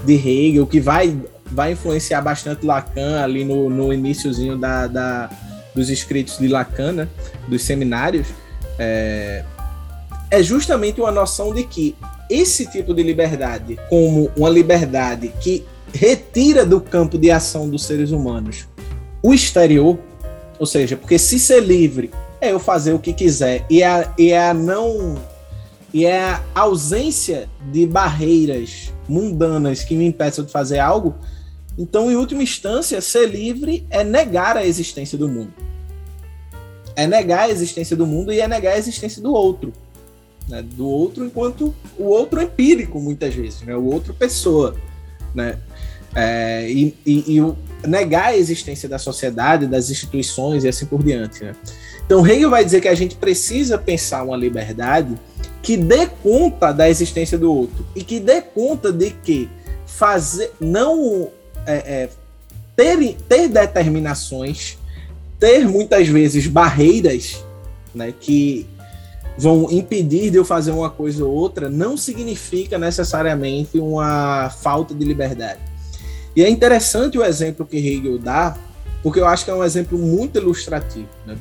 de 0.05 0.15
Hegel, 0.15 0.65
que 0.67 0.81
vai, 0.81 1.21
vai 1.47 1.73
influenciar 1.73 2.21
bastante 2.21 2.65
Lacan 2.65 3.21
ali 3.21 3.45
no, 3.45 3.69
no 3.69 3.93
iníciozinho 3.93 4.57
da, 4.57 4.87
da, 4.87 5.29
dos 5.75 5.91
escritos 5.91 6.39
de 6.39 6.47
Lacan, 6.47 6.93
né, 6.93 7.09
dos 7.49 7.65
seminários, 7.65 8.29
é, 8.79 9.45
é 10.31 10.41
justamente 10.41 11.01
uma 11.01 11.11
noção 11.11 11.53
de 11.53 11.65
que 11.65 11.97
esse 12.31 12.65
tipo 12.71 12.95
de 12.95 13.03
liberdade, 13.03 13.79
como 13.91 14.31
uma 14.37 14.49
liberdade 14.49 15.33
que 15.41 15.67
retira 15.93 16.65
do 16.65 16.81
campo 16.81 17.19
de 17.19 17.31
ação 17.31 17.69
dos 17.69 17.85
seres 17.85 18.11
humanos 18.11 18.67
o 19.23 19.33
exterior, 19.33 19.99
ou 20.59 20.67
seja, 20.67 20.97
porque 20.97 21.19
se 21.19 21.39
ser 21.39 21.61
livre 21.61 22.11
é 22.41 22.53
eu 22.53 22.59
fazer 22.59 22.93
o 22.93 22.99
que 22.99 23.13
quiser 23.13 23.65
e 23.71 23.83
é, 23.83 24.11
e 24.19 24.31
é 24.31 24.49
a 24.49 24.55
não 24.55 25.17
e 25.95 26.07
é 26.07 26.21
a 26.23 26.43
ausência 26.55 27.49
de 27.71 27.87
barreiras 27.87 28.93
mundanas 29.09 29.85
que 29.85 29.95
me 29.95 30.07
impeçam 30.07 30.45
de 30.45 30.51
fazer 30.51 30.79
algo, 30.79 31.15
então, 31.77 32.11
em 32.11 32.17
última 32.17 32.43
instância, 32.43 33.01
ser 33.01 33.27
livre 33.27 33.87
é 33.91 34.05
negar 34.05 34.57
a 34.57 34.67
existência 34.67 35.17
do 35.17 35.29
mundo. 35.29 35.53
É 36.95 37.07
negar 37.07 37.45
a 37.45 37.51
existência 37.51 37.97
do 37.97 38.07
mundo 38.07 38.33
e 38.33 38.41
é 38.41 38.47
negar 38.47 38.75
a 38.75 38.79
existência 38.79 39.23
do 39.23 39.33
outro. 39.33 39.73
Né? 40.49 40.63
Do 40.63 40.87
outro 40.87 41.25
enquanto 41.25 41.75
o 41.99 42.05
outro 42.05 42.43
empírico, 42.43 43.01
muitas 43.01 43.35
vezes, 43.35 43.63
né? 43.63 43.75
o 43.75 43.85
outro 43.85 44.13
pessoa. 44.13 44.77
Né? 45.35 45.59
É, 46.15 46.71
e, 46.71 46.95
e, 47.07 47.39
e, 47.39 47.89
negar 47.89 48.27
a 48.27 48.37
existência 48.37 48.89
da 48.89 48.99
sociedade, 48.99 49.67
das 49.67 49.91
instituições 49.91 50.65
e 50.65 50.69
assim 50.69 50.87
por 50.87 51.03
diante. 51.03 51.43
Né? 51.43 51.55
Então, 52.05 52.27
Hegel 52.27 52.51
vai 52.51 52.65
dizer 52.65 52.81
que 52.81 52.89
a 52.89 52.95
gente 52.95 53.17
precisa 53.17 53.79
pensar 53.79 54.23
uma 54.23 54.37
liberdade 54.37 55.15
que 55.63 55.77
dê 55.77 56.07
conta 56.07 56.73
da 56.73 56.89
existência 56.89 57.39
do 57.39 57.53
outro 57.53 57.87
e 57.95 58.03
que 58.03 58.19
dê 58.19 58.43
conta 58.43 58.93
de 58.93 59.11
que 59.11 59.49
fazer, 59.87 60.53
não 60.61 61.31
é, 61.67 61.75
é, 61.75 62.09
ter, 62.77 63.17
ter 63.29 63.49
determinações, 63.49 64.77
ter 65.39 65.67
muitas 65.67 66.09
vezes 66.09 66.47
barreiras 66.47 67.43
né, 67.95 68.13
que 68.19 68.67
vão 69.37 69.69
impedir 69.71 70.31
de 70.31 70.37
eu 70.37 70.45
fazer 70.45 70.71
uma 70.71 70.91
coisa 70.91 71.25
ou 71.25 71.33
outra, 71.33 71.69
não 71.69 71.97
significa 71.97 72.79
necessariamente 72.79 73.79
uma 73.79 74.51
falta 74.51 74.95
de 74.95 75.05
liberdade. 75.05 75.61
E 76.35 76.43
é 76.43 76.49
interessante 76.49 77.19
o 77.19 77.25
exemplo 77.25 77.67
que 77.67 77.77
Hegel 77.77 78.19
dá, 78.19 78.57
porque 79.03 79.21
eu 79.21 79.27
acho 79.27 79.45
que 79.45 79.51
é 79.51 79.55
um 79.55 79.65
exemplo 79.65 79.99
muito 79.99 80.39
ilustrativo. 80.39 81.09
Né? 81.27 81.37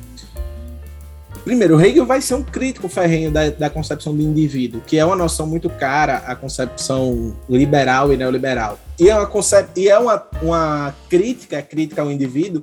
Primeiro, 1.44 1.80
Hegel 1.80 2.06
vai 2.06 2.20
ser 2.20 2.34
um 2.34 2.42
crítico 2.42 2.88
ferrenho 2.88 3.30
da, 3.30 3.50
da, 3.50 3.68
concepção 3.68 4.14
do 4.14 4.22
indivíduo, 4.22 4.80
que 4.86 4.96
é 4.96 5.04
uma 5.04 5.16
noção 5.16 5.46
muito 5.46 5.68
cara 5.68 6.18
à 6.18 6.36
concepção 6.36 7.34
liberal 7.48 8.12
e 8.12 8.16
neoliberal. 8.16 8.78
E 8.98 9.10
é 9.10 9.16
uma, 9.16 9.26
concep 9.26 9.68
e 9.80 9.88
é 9.88 9.98
uma, 9.98 10.22
uma 10.40 10.94
crítica, 11.08 11.60
crítica 11.60 12.02
ao 12.02 12.12
indivíduo, 12.12 12.62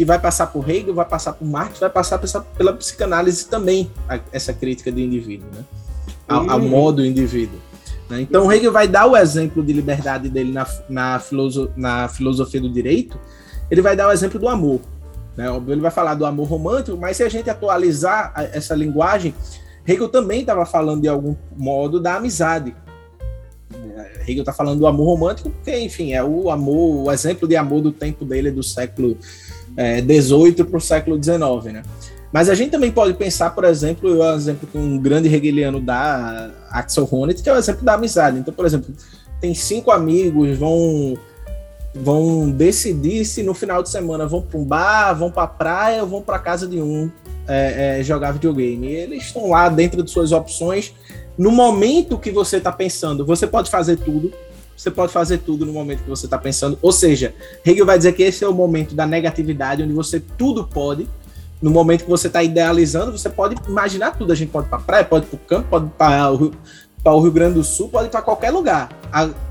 que 0.00 0.04
vai 0.06 0.18
passar 0.18 0.46
por 0.46 0.66
Hegel, 0.66 0.94
vai 0.94 1.04
passar 1.04 1.34
por 1.34 1.46
Marx, 1.46 1.78
vai 1.78 1.90
passar 1.90 2.18
pela 2.56 2.72
psicanálise 2.72 3.44
também, 3.44 3.90
a, 4.08 4.18
essa 4.32 4.50
crítica 4.50 4.90
do 4.90 4.98
indivíduo, 4.98 5.46
né? 5.54 5.62
ao, 6.26 6.52
ao 6.52 6.58
modo 6.58 7.04
indivíduo. 7.04 7.58
Né? 8.08 8.22
Então, 8.22 8.50
Hegel 8.50 8.72
vai 8.72 8.88
dar 8.88 9.04
o 9.04 9.14
exemplo 9.14 9.62
de 9.62 9.74
liberdade 9.74 10.30
dele 10.30 10.52
na, 10.52 10.66
na, 10.88 11.20
filoso, 11.20 11.70
na 11.76 12.08
filosofia 12.08 12.62
do 12.62 12.72
direito, 12.72 13.20
ele 13.70 13.82
vai 13.82 13.94
dar 13.94 14.08
o 14.08 14.10
exemplo 14.10 14.40
do 14.40 14.48
amor. 14.48 14.80
Né? 15.36 15.44
Ele 15.68 15.82
vai 15.82 15.90
falar 15.90 16.14
do 16.14 16.24
amor 16.24 16.48
romântico, 16.48 16.96
mas 16.96 17.18
se 17.18 17.22
a 17.22 17.28
gente 17.28 17.50
atualizar 17.50 18.32
essa 18.54 18.74
linguagem, 18.74 19.34
Hegel 19.86 20.08
também 20.08 20.40
estava 20.40 20.64
falando 20.64 21.02
de 21.02 21.08
algum 21.08 21.36
modo 21.54 22.00
da 22.00 22.14
amizade. 22.14 22.74
Hegel 24.26 24.40
está 24.40 24.52
falando 24.54 24.78
do 24.78 24.86
amor 24.86 25.04
romântico, 25.04 25.50
porque, 25.50 25.78
enfim, 25.78 26.14
é 26.14 26.24
o 26.24 26.50
amor, 26.50 27.04
o 27.04 27.12
exemplo 27.12 27.46
de 27.46 27.54
amor 27.54 27.82
do 27.82 27.92
tempo 27.92 28.24
dele, 28.24 28.50
do 28.50 28.62
século 28.62 29.18
É, 29.76 30.02
para 30.64 30.76
o 30.76 30.80
século 30.80 31.22
XIX, 31.22 31.72
né? 31.72 31.82
Mas 32.32 32.48
a 32.48 32.54
gente 32.54 32.70
também 32.70 32.92
pode 32.92 33.14
pensar, 33.14 33.50
por 33.50 33.64
exemplo, 33.64 34.18
o 34.18 34.34
exemplo 34.34 34.68
que 34.70 34.78
um 34.78 34.98
grande 34.98 35.32
hegeliano 35.34 35.80
dá, 35.80 36.50
Axel 36.70 37.08
Honneth, 37.10 37.42
que 37.42 37.48
é 37.48 37.52
o 37.52 37.56
exemplo 37.56 37.84
da 37.84 37.94
amizade. 37.94 38.38
Então, 38.38 38.54
por 38.54 38.64
exemplo, 38.64 38.94
tem 39.40 39.54
cinco 39.54 39.90
amigos, 39.90 40.56
vão 40.56 41.18
vão 41.92 42.48
decidir 42.48 43.24
se 43.24 43.42
no 43.42 43.52
final 43.52 43.82
de 43.82 43.90
semana 43.90 44.24
vão 44.24 44.42
para 44.42 44.58
um 44.58 44.64
bar, 44.64 45.12
vão 45.12 45.28
para 45.28 45.42
a 45.42 45.48
praia 45.48 46.02
ou 46.02 46.08
vão 46.08 46.22
para 46.22 46.38
casa 46.38 46.68
de 46.68 46.80
um 46.80 47.10
é, 47.48 47.98
é, 47.98 48.02
jogar 48.04 48.30
videogame. 48.30 48.86
E 48.86 48.94
eles 48.94 49.24
estão 49.24 49.50
lá 49.50 49.68
dentro 49.68 50.00
de 50.02 50.10
suas 50.10 50.30
opções. 50.30 50.94
No 51.36 51.50
momento 51.50 52.16
que 52.16 52.30
você 52.30 52.58
está 52.58 52.70
pensando, 52.70 53.26
você 53.26 53.46
pode 53.46 53.70
fazer 53.70 53.96
tudo. 53.96 54.32
Você 54.80 54.90
pode 54.90 55.12
fazer 55.12 55.36
tudo 55.38 55.66
no 55.66 55.74
momento 55.74 56.02
que 56.02 56.08
você 56.08 56.24
está 56.24 56.38
pensando. 56.38 56.78
Ou 56.80 56.90
seja, 56.90 57.34
Hegel 57.66 57.84
vai 57.84 57.98
dizer 57.98 58.14
que 58.14 58.22
esse 58.22 58.42
é 58.42 58.48
o 58.48 58.54
momento 58.54 58.94
da 58.94 59.06
negatividade, 59.06 59.82
onde 59.82 59.92
você 59.92 60.18
tudo 60.38 60.66
pode 60.66 61.06
no 61.60 61.70
momento 61.70 62.04
que 62.04 62.08
você 62.08 62.28
está 62.28 62.42
idealizando, 62.42 63.12
você 63.12 63.28
pode 63.28 63.56
imaginar 63.68 64.12
tudo. 64.12 64.32
A 64.32 64.34
gente 64.34 64.48
pode 64.48 64.68
ir 64.68 64.70
para 64.70 64.78
praia, 64.78 65.04
pode 65.04 65.26
ir 65.26 65.28
para 65.28 65.36
o 65.36 65.38
campo, 65.40 65.68
pode 65.68 65.84
ir 65.84 65.90
para 65.98 66.32
o, 66.32 66.52
para 67.04 67.12
o 67.12 67.20
Rio 67.20 67.30
Grande 67.30 67.56
do 67.56 67.62
Sul, 67.62 67.90
pode 67.90 68.06
ir 68.06 68.10
para 68.10 68.22
qualquer 68.22 68.50
lugar. 68.50 68.88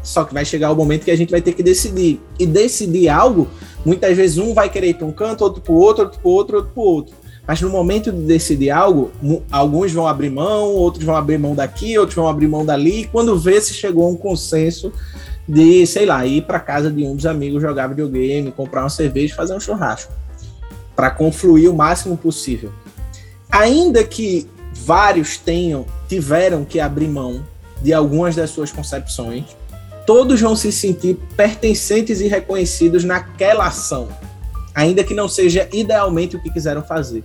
Só 0.01 0.23
que 0.23 0.33
vai 0.33 0.43
chegar 0.43 0.71
o 0.71 0.75
momento 0.75 1.05
que 1.05 1.11
a 1.11 1.15
gente 1.15 1.29
vai 1.29 1.43
ter 1.43 1.53
que 1.53 1.61
decidir. 1.61 2.19
E 2.39 2.47
decidir 2.47 3.07
algo, 3.07 3.47
muitas 3.85 4.17
vezes 4.17 4.39
um 4.39 4.55
vai 4.55 4.67
querer 4.67 4.87
ir 4.87 4.93
para 4.95 5.05
um 5.05 5.11
canto, 5.11 5.43
outro 5.43 5.61
para 5.61 5.71
o 5.71 5.75
outro, 5.75 6.05
outro 6.05 6.19
para 6.19 6.27
o 6.27 6.31
outro, 6.31 6.55
outro 6.55 6.71
para 6.73 6.81
o 6.81 6.85
outro. 6.85 7.13
Mas 7.49 7.61
no 7.61 7.69
momento 7.71 8.11
de 8.11 8.21
decidir 8.21 8.69
algo, 8.69 9.11
alguns 9.51 9.91
vão 9.91 10.05
abrir 10.05 10.29
mão, 10.29 10.67
outros 10.67 11.03
vão 11.03 11.15
abrir 11.15 11.39
mão 11.39 11.55
daqui, 11.55 11.97
outros 11.97 12.15
vão 12.15 12.27
abrir 12.27 12.47
mão 12.47 12.63
dali. 12.63 13.01
E 13.01 13.07
quando 13.07 13.39
vê 13.39 13.59
se 13.59 13.73
chegou 13.73 14.05
a 14.05 14.09
um 14.09 14.15
consenso 14.15 14.93
de, 15.49 15.83
sei 15.87 16.05
lá, 16.05 16.23
ir 16.27 16.43
para 16.43 16.59
casa 16.59 16.91
de 16.91 17.03
um 17.03 17.15
dos 17.15 17.25
amigos, 17.25 17.59
jogar 17.59 17.87
videogame, 17.87 18.51
comprar 18.51 18.83
uma 18.83 18.89
cerveja 18.89 19.33
e 19.33 19.35
fazer 19.35 19.55
um 19.55 19.59
churrasco. 19.59 20.13
Para 20.95 21.09
confluir 21.09 21.71
o 21.71 21.73
máximo 21.73 22.15
possível. 22.15 22.71
Ainda 23.51 24.03
que 24.03 24.47
vários 24.71 25.37
tenham, 25.37 25.87
tiveram 26.07 26.63
que 26.63 26.79
abrir 26.79 27.07
mão 27.07 27.43
de 27.81 27.91
algumas 27.91 28.35
das 28.35 28.51
suas 28.51 28.71
concepções, 28.71 29.45
todos 30.05 30.39
vão 30.39 30.55
se 30.55 30.71
sentir 30.71 31.17
pertencentes 31.35 32.21
e 32.21 32.27
reconhecidos 32.27 33.03
naquela 33.03 33.65
ação, 33.65 34.07
ainda 34.75 35.03
que 35.03 35.15
não 35.15 35.27
seja 35.27 35.67
idealmente 35.73 36.35
o 36.35 36.39
que 36.43 36.51
quiseram 36.51 36.83
fazer. 36.83 37.23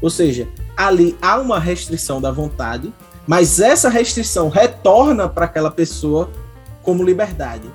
Ou 0.00 0.08
seja, 0.08 0.46
ali 0.76 1.16
há 1.20 1.36
uma 1.40 1.58
restrição 1.58 2.20
da 2.20 2.30
vontade, 2.30 2.92
mas 3.26 3.58
essa 3.58 3.88
restrição 3.88 4.48
retorna 4.48 5.28
para 5.28 5.46
aquela 5.46 5.70
pessoa 5.70 6.30
como 6.86 7.02
liberdade, 7.02 7.68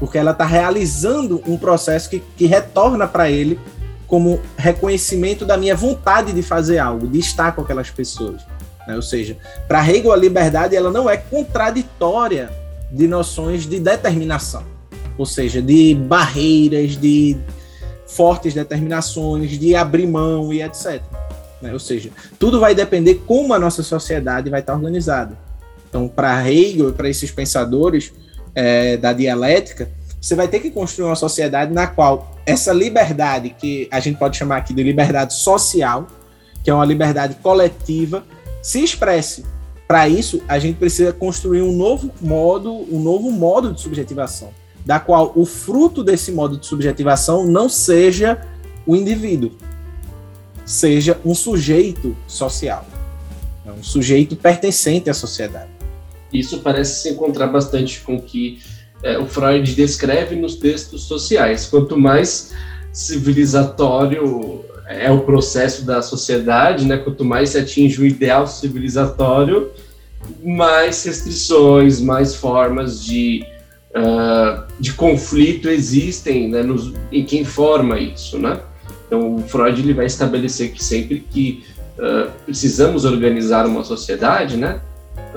porque 0.00 0.16
ela 0.16 0.30
está 0.30 0.46
realizando 0.46 1.42
um 1.46 1.58
processo 1.58 2.08
que, 2.08 2.20
que 2.36 2.46
retorna 2.46 3.06
para 3.06 3.30
ele 3.30 3.60
como 4.06 4.40
reconhecimento 4.56 5.44
da 5.44 5.58
minha 5.58 5.76
vontade 5.76 6.32
de 6.32 6.42
fazer 6.42 6.78
algo, 6.78 7.06
de 7.06 7.18
estar 7.18 7.54
com 7.54 7.60
aquelas 7.60 7.90
pessoas. 7.90 8.40
Né? 8.88 8.96
Ou 8.96 9.02
seja, 9.02 9.36
para 9.68 9.86
Hegel 9.86 10.12
a 10.12 10.16
liberdade 10.16 10.74
ela 10.74 10.90
não 10.90 11.10
é 11.10 11.18
contraditória 11.18 12.50
de 12.90 13.06
noções 13.06 13.66
de 13.66 13.78
determinação, 13.78 14.64
ou 15.18 15.26
seja, 15.26 15.60
de 15.60 15.94
barreiras, 15.94 16.96
de 16.96 17.36
fortes 18.06 18.54
determinações, 18.54 19.50
de 19.50 19.74
abrir 19.74 20.06
mão 20.06 20.50
e 20.50 20.62
etc. 20.62 21.02
Né? 21.60 21.72
Ou 21.74 21.80
seja, 21.80 22.10
tudo 22.38 22.58
vai 22.58 22.74
depender 22.74 23.16
como 23.26 23.52
a 23.52 23.58
nossa 23.58 23.82
sociedade 23.82 24.48
vai 24.48 24.60
estar 24.60 24.74
organizada. 24.74 25.36
Então, 25.88 26.08
para 26.08 26.48
Hegel 26.48 26.90
e 26.90 26.92
para 26.92 27.08
esses 27.08 27.30
pensadores 27.30 28.12
é, 28.56 28.96
da 28.96 29.12
dialética, 29.12 29.90
você 30.20 30.34
vai 30.34 30.48
ter 30.48 30.58
que 30.58 30.70
construir 30.70 31.06
uma 31.06 31.14
sociedade 31.14 31.72
na 31.72 31.86
qual 31.86 32.34
essa 32.46 32.72
liberdade, 32.72 33.50
que 33.50 33.86
a 33.92 34.00
gente 34.00 34.18
pode 34.18 34.36
chamar 34.36 34.56
aqui 34.56 34.72
de 34.72 34.82
liberdade 34.82 35.34
social, 35.34 36.08
que 36.64 36.70
é 36.70 36.74
uma 36.74 36.84
liberdade 36.84 37.36
coletiva, 37.36 38.24
se 38.62 38.82
expresse. 38.82 39.44
Para 39.86 40.08
isso, 40.08 40.42
a 40.48 40.58
gente 40.58 40.78
precisa 40.78 41.12
construir 41.12 41.62
um 41.62 41.70
novo 41.70 42.10
modo, 42.20 42.72
um 42.92 42.98
novo 42.98 43.30
modo 43.30 43.72
de 43.72 43.80
subjetivação, 43.80 44.50
da 44.84 44.98
qual 44.98 45.32
o 45.36 45.44
fruto 45.44 46.02
desse 46.02 46.32
modo 46.32 46.56
de 46.56 46.66
subjetivação 46.66 47.46
não 47.46 47.68
seja 47.68 48.40
o 48.84 48.96
indivíduo, 48.96 49.52
seja 50.64 51.20
um 51.24 51.34
sujeito 51.34 52.16
social, 52.26 52.84
né? 53.64 53.72
um 53.78 53.82
sujeito 53.84 54.34
pertencente 54.34 55.08
à 55.08 55.14
sociedade. 55.14 55.75
Isso 56.38 56.58
parece 56.60 57.02
se 57.02 57.10
encontrar 57.10 57.48
bastante 57.48 58.00
com 58.00 58.16
o 58.16 58.22
que 58.22 58.58
é, 59.02 59.18
o 59.18 59.26
Freud 59.26 59.74
descreve 59.74 60.36
nos 60.36 60.56
textos 60.56 61.02
sociais. 61.02 61.66
Quanto 61.66 61.96
mais 61.96 62.52
civilizatório 62.92 64.64
é 64.88 65.10
o 65.10 65.20
processo 65.20 65.84
da 65.84 66.00
sociedade, 66.00 66.86
né? 66.86 66.96
Quanto 66.96 67.24
mais 67.24 67.50
se 67.50 67.58
atinge 67.58 68.00
o 68.00 68.06
ideal 68.06 68.46
civilizatório, 68.46 69.70
mais 70.42 71.04
restrições, 71.04 72.00
mais 72.00 72.34
formas 72.34 73.04
de, 73.04 73.44
uh, 73.90 74.62
de 74.80 74.92
conflito 74.92 75.68
existem 75.68 76.48
né, 76.48 76.62
nos, 76.62 76.92
em 77.12 77.24
quem 77.24 77.44
forma 77.44 77.98
isso, 77.98 78.38
né? 78.38 78.60
Então, 79.06 79.36
o 79.36 79.42
Freud 79.42 79.80
ele 79.80 79.92
vai 79.92 80.06
estabelecer 80.06 80.72
que 80.72 80.82
sempre 80.82 81.20
que 81.30 81.64
uh, 81.98 82.30
precisamos 82.44 83.04
organizar 83.04 83.66
uma 83.66 83.84
sociedade, 83.84 84.56
né, 84.56 84.80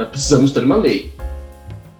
precisamos 0.05 0.51
ter 0.51 0.63
uma 0.63 0.77
lei. 0.77 1.13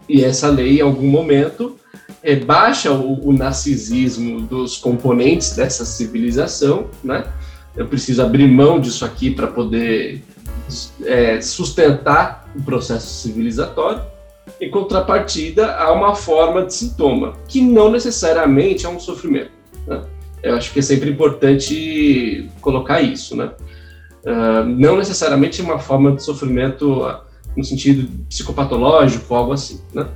E 0.08 0.24
essa 0.24 0.50
lei, 0.50 0.80
em 0.80 0.82
algum 0.82 1.08
momento, 1.08 1.78
é, 2.24 2.36
baixa 2.36 2.92
o, 2.92 3.30
o, 3.30 3.34
narcisismo 3.34 4.42
dos 4.42 4.78
componentes 4.78 5.56
dessa 5.56 5.86
civilização, 5.86 6.88
né? 7.04 7.26
Eu 7.76 7.88
preciso 7.88 8.22
abrir 8.22 8.48
mão 8.48 8.80
disso 8.80 9.06
aqui 9.06 9.32
para 9.32 9.48
poder 9.48 10.24
é, 11.06 11.40
sustentar 11.42 12.50
o 12.56 12.62
processo 12.62 13.08
civilizatório. 13.22 14.02
Em 14.60 14.70
contrapartida, 14.70 15.76
há 15.76 15.92
uma 15.94 16.16
forma 16.16 16.66
de 16.66 16.74
sintoma, 16.74 17.34
que 17.48 17.62
não 17.62 17.92
necessariamente 17.92 18.86
é 18.86 18.90
um 18.90 19.00
sofrimento. 19.00 19.52
Né? 19.88 20.02
Eu 20.42 20.56
acho 20.56 20.74
que 20.74 20.80
é 20.80 20.82
sempre 20.82 21.10
importante 21.10 22.50
colocar 22.60 23.02
isso, 23.02 23.36
né? 23.36 23.52
Uh, 24.24 24.66
não 24.66 24.98
necessariamente 24.98 25.62
uma 25.62 25.80
forma 25.80 26.14
de 26.14 26.24
sofrimento 26.24 27.06
no 27.56 27.64
sentido 27.64 28.08
psicopatológico, 28.30 29.34
algo 29.34 29.54
assim, 29.54 29.80
né? 29.94 30.08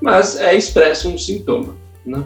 Mas 0.00 0.36
é 0.36 0.54
expresso 0.54 1.08
um 1.08 1.18
sintoma, 1.18 1.74
né? 2.04 2.24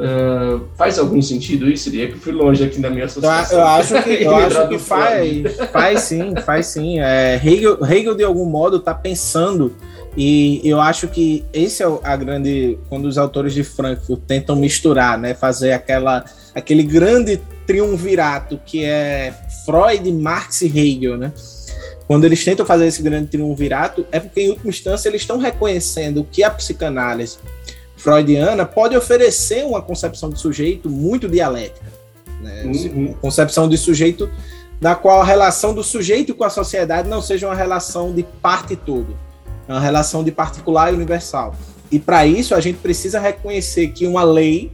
Uh, 0.00 0.62
faz 0.76 0.98
algum 0.98 1.20
sentido 1.20 1.68
isso? 1.68 1.84
Seria 1.84 2.08
que 2.08 2.14
eu 2.14 2.18
fui 2.18 2.32
longe 2.32 2.64
aqui 2.64 2.80
na 2.80 2.88
minha 2.88 3.04
associação. 3.04 3.58
Eu 3.58 3.66
acho 3.66 4.02
que, 4.02 4.10
eu 4.22 4.34
acho 4.36 4.68
que 4.68 4.78
faz, 4.78 5.56
faz 5.70 6.00
sim, 6.00 6.34
faz 6.44 6.66
sim. 6.66 7.00
É, 7.00 7.36
Hegel, 7.36 7.78
Hegel, 7.84 8.14
de 8.14 8.24
algum 8.24 8.46
modo, 8.46 8.78
está 8.78 8.94
pensando, 8.94 9.74
e 10.16 10.60
eu 10.64 10.80
acho 10.80 11.06
que 11.08 11.44
esse 11.52 11.82
é 11.82 11.86
a 12.02 12.16
grande. 12.16 12.78
Quando 12.88 13.04
os 13.04 13.18
autores 13.18 13.52
de 13.52 13.62
Frankfurt 13.62 14.22
tentam 14.26 14.56
misturar, 14.56 15.18
né, 15.18 15.34
fazer 15.34 15.72
aquela, 15.72 16.24
aquele 16.54 16.82
grande 16.82 17.40
triunvirato 17.66 18.58
que 18.64 18.84
é 18.84 19.34
Freud, 19.64 20.10
Marx 20.12 20.62
e 20.62 20.66
Hegel, 20.66 21.16
né? 21.16 21.32
Quando 22.06 22.24
eles 22.24 22.44
tentam 22.44 22.66
fazer 22.66 22.86
esse 22.86 23.02
grande 23.02 23.28
triunvirato, 23.28 24.06
é 24.10 24.18
porque, 24.18 24.42
em 24.42 24.50
última 24.50 24.70
instância, 24.70 25.08
eles 25.08 25.22
estão 25.22 25.38
reconhecendo 25.38 26.26
que 26.30 26.42
a 26.42 26.50
psicanálise 26.50 27.38
freudiana 27.96 28.64
pode 28.64 28.96
oferecer 28.96 29.64
uma 29.64 29.80
concepção 29.80 30.30
de 30.30 30.38
sujeito 30.38 30.88
muito 30.88 31.28
dialética. 31.28 31.86
Né? 32.40 32.62
Uhum. 32.64 33.06
Uma 33.06 33.14
concepção 33.14 33.68
de 33.68 33.76
sujeito 33.76 34.30
da 34.80 34.94
qual 34.94 35.20
a 35.20 35.24
relação 35.24 35.74
do 35.74 35.84
sujeito 35.84 36.34
com 36.34 36.42
a 36.42 36.50
sociedade 36.50 37.08
não 37.08 37.20
seja 37.20 37.46
uma 37.46 37.54
relação 37.54 38.14
de 38.14 38.22
parte 38.22 38.72
e 38.72 38.76
todo, 38.76 39.16
é 39.68 39.72
uma 39.72 39.80
relação 39.80 40.24
de 40.24 40.32
particular 40.32 40.90
e 40.90 40.96
universal. 40.96 41.54
E 41.92 41.98
para 41.98 42.26
isso 42.26 42.54
a 42.54 42.60
gente 42.60 42.78
precisa 42.78 43.20
reconhecer 43.20 43.88
que 43.88 44.06
uma 44.06 44.22
lei 44.22 44.72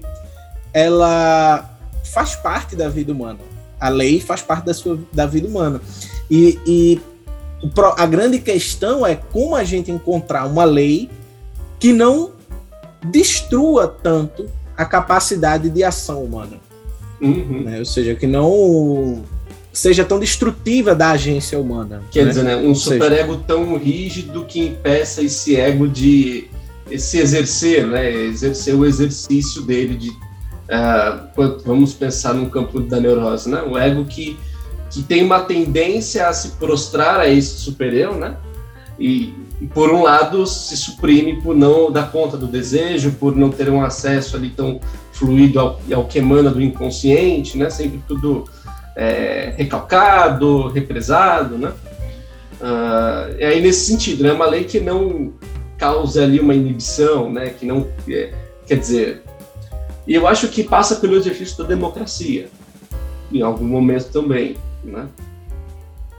ela 0.72 1.76
faz 2.04 2.36
parte 2.36 2.76
da 2.76 2.88
vida 2.88 3.12
humana. 3.12 3.40
A 3.80 3.88
lei 3.88 4.20
faz 4.20 4.42
parte 4.42 4.66
da, 4.66 4.74
sua, 4.74 4.98
da 5.12 5.26
vida 5.26 5.48
humana. 5.48 5.80
E, 6.30 6.58
e 6.66 7.00
a 7.96 8.06
grande 8.06 8.38
questão 8.38 9.06
é 9.06 9.14
como 9.14 9.54
a 9.54 9.64
gente 9.64 9.90
encontrar 9.90 10.46
uma 10.46 10.64
lei 10.64 11.08
que 11.78 11.92
não 11.92 12.32
destrua 13.04 13.86
tanto 13.86 14.46
a 14.76 14.84
capacidade 14.84 15.70
de 15.70 15.82
ação 15.82 16.22
humana. 16.22 16.58
Uhum. 17.20 17.62
Né? 17.64 17.78
Ou 17.78 17.84
seja, 17.84 18.14
que 18.14 18.26
não 18.26 19.22
seja 19.72 20.04
tão 20.04 20.18
destrutiva 20.18 20.94
da 20.94 21.10
agência 21.10 21.58
humana. 21.58 22.02
Quer 22.10 22.24
né? 22.24 22.28
dizer, 22.30 22.42
né? 22.42 22.56
um 22.56 22.74
superego 22.74 23.36
tão 23.36 23.76
rígido 23.76 24.44
que 24.44 24.60
impeça 24.66 25.22
esse 25.22 25.56
ego 25.56 25.86
de 25.86 26.48
se 26.98 27.18
exercer, 27.18 27.86
né? 27.86 28.10
exercer 28.10 28.74
o 28.74 28.84
exercício 28.84 29.62
dele 29.62 29.96
de 29.96 30.10
uh, 30.10 31.62
vamos 31.64 31.94
pensar 31.94 32.34
no 32.34 32.48
campo 32.48 32.80
da 32.80 33.00
neurose, 33.00 33.48
né? 33.48 33.62
O 33.62 33.76
ego 33.76 34.04
que 34.04 34.36
que 34.90 35.02
tem 35.02 35.22
uma 35.24 35.40
tendência 35.40 36.28
a 36.28 36.32
se 36.32 36.50
prostrar 36.52 37.20
a 37.20 37.28
esse 37.28 37.58
super-eu, 37.58 38.14
né? 38.14 38.36
E, 38.98 39.34
e, 39.60 39.66
por 39.66 39.90
um 39.90 40.02
lado 40.02 40.46
se 40.46 40.76
suprime 40.76 41.42
por 41.42 41.54
não 41.54 41.90
dar 41.90 42.10
conta 42.10 42.36
do 42.36 42.46
desejo, 42.46 43.12
por 43.12 43.36
não 43.36 43.50
ter 43.50 43.68
um 43.68 43.82
acesso 43.82 44.36
ali 44.36 44.48
tão 44.50 44.80
fluido 45.12 45.60
ao, 45.60 45.80
ao 45.94 46.04
que 46.06 46.18
emana 46.18 46.50
do 46.50 46.62
inconsciente, 46.62 47.58
né? 47.58 47.68
Sempre 47.68 48.00
tudo 48.08 48.44
é, 48.94 49.52
recalcado, 49.56 50.68
represado, 50.68 51.58
né? 51.58 51.72
Uh, 52.58 53.36
é 53.38 53.48
aí 53.48 53.60
nesse 53.60 53.84
sentido, 53.86 54.22
né? 54.22 54.32
Uma 54.32 54.46
lei 54.46 54.64
que 54.64 54.80
não 54.80 55.34
causa 55.76 56.22
ali 56.22 56.40
uma 56.40 56.54
inibição, 56.54 57.30
né? 57.30 57.50
Que 57.50 57.66
não 57.66 57.86
é, 58.08 58.32
quer 58.66 58.78
dizer, 58.78 59.22
e 60.06 60.14
eu 60.14 60.26
acho 60.26 60.48
que 60.48 60.62
passa 60.62 60.96
pelo 60.96 61.16
exercício 61.16 61.58
da 61.58 61.64
democracia, 61.64 62.48
em 63.32 63.42
algum 63.42 63.64
momento 63.64 64.10
também 64.12 64.56
né? 64.90 65.08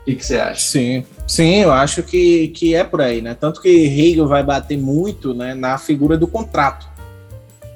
O 0.07 0.15
que, 0.15 0.23
você 0.23 0.37
acha? 0.37 0.61
Sim, 0.61 1.03
sim, 1.27 1.55
eu 1.63 1.71
acho 1.71 2.01
que, 2.01 2.47
que 2.49 2.73
é 2.73 2.81
por 2.83 3.01
aí, 3.01 3.21
né? 3.21 3.33
Tanto 3.33 3.61
que 3.61 3.67
Hegel 3.67 4.25
vai 4.25 4.41
bater 4.41 4.77
muito 4.77 5.33
né, 5.33 5.53
na 5.53 5.77
figura 5.77 6.17
do 6.17 6.25
contrato, 6.25 6.87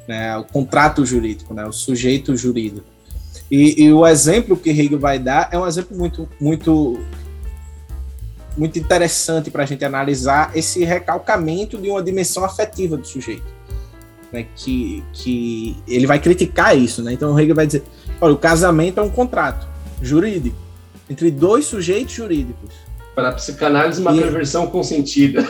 né? 0.07 0.37
O 0.37 0.45
contrato 0.45 1.05
jurídico, 1.05 1.53
né? 1.53 1.65
O 1.65 1.73
sujeito 1.73 2.35
jurídico. 2.37 2.85
E, 3.49 3.83
e, 3.83 3.91
o 3.91 4.07
exemplo 4.07 4.55
que 4.55 4.69
Hegel 4.69 4.97
vai 4.97 5.19
dar 5.19 5.49
é 5.51 5.59
um 5.59 5.67
exemplo 5.67 5.97
muito, 5.97 6.29
muito, 6.39 7.01
muito 8.57 8.79
interessante 8.79 9.51
para 9.51 9.63
a 9.63 9.65
gente 9.65 9.83
analisar 9.83 10.55
esse 10.55 10.85
recalcamento 10.85 11.77
de 11.77 11.89
uma 11.89 12.01
dimensão 12.01 12.45
afetiva 12.45 12.95
do 12.95 13.05
sujeito. 13.05 13.59
Né, 14.31 14.45
que, 14.55 15.03
que 15.11 15.75
ele 15.85 16.07
vai 16.07 16.17
criticar 16.17 16.77
isso. 16.77 17.03
Né? 17.03 17.11
Então, 17.11 17.37
Hegel 17.37 17.55
vai 17.55 17.67
dizer: 17.67 17.83
olha, 18.21 18.33
o 18.33 18.37
casamento 18.37 19.01
é 19.01 19.03
um 19.03 19.09
contrato 19.09 19.67
jurídico 20.01 20.70
entre 21.11 21.29
dois 21.29 21.65
sujeitos 21.65 22.13
jurídicos. 22.13 22.69
Para 23.13 23.29
a 23.29 23.31
psicanálise, 23.33 24.01
uma 24.01 24.15
e... 24.15 24.21
perversão 24.21 24.67
consentida. 24.67 25.41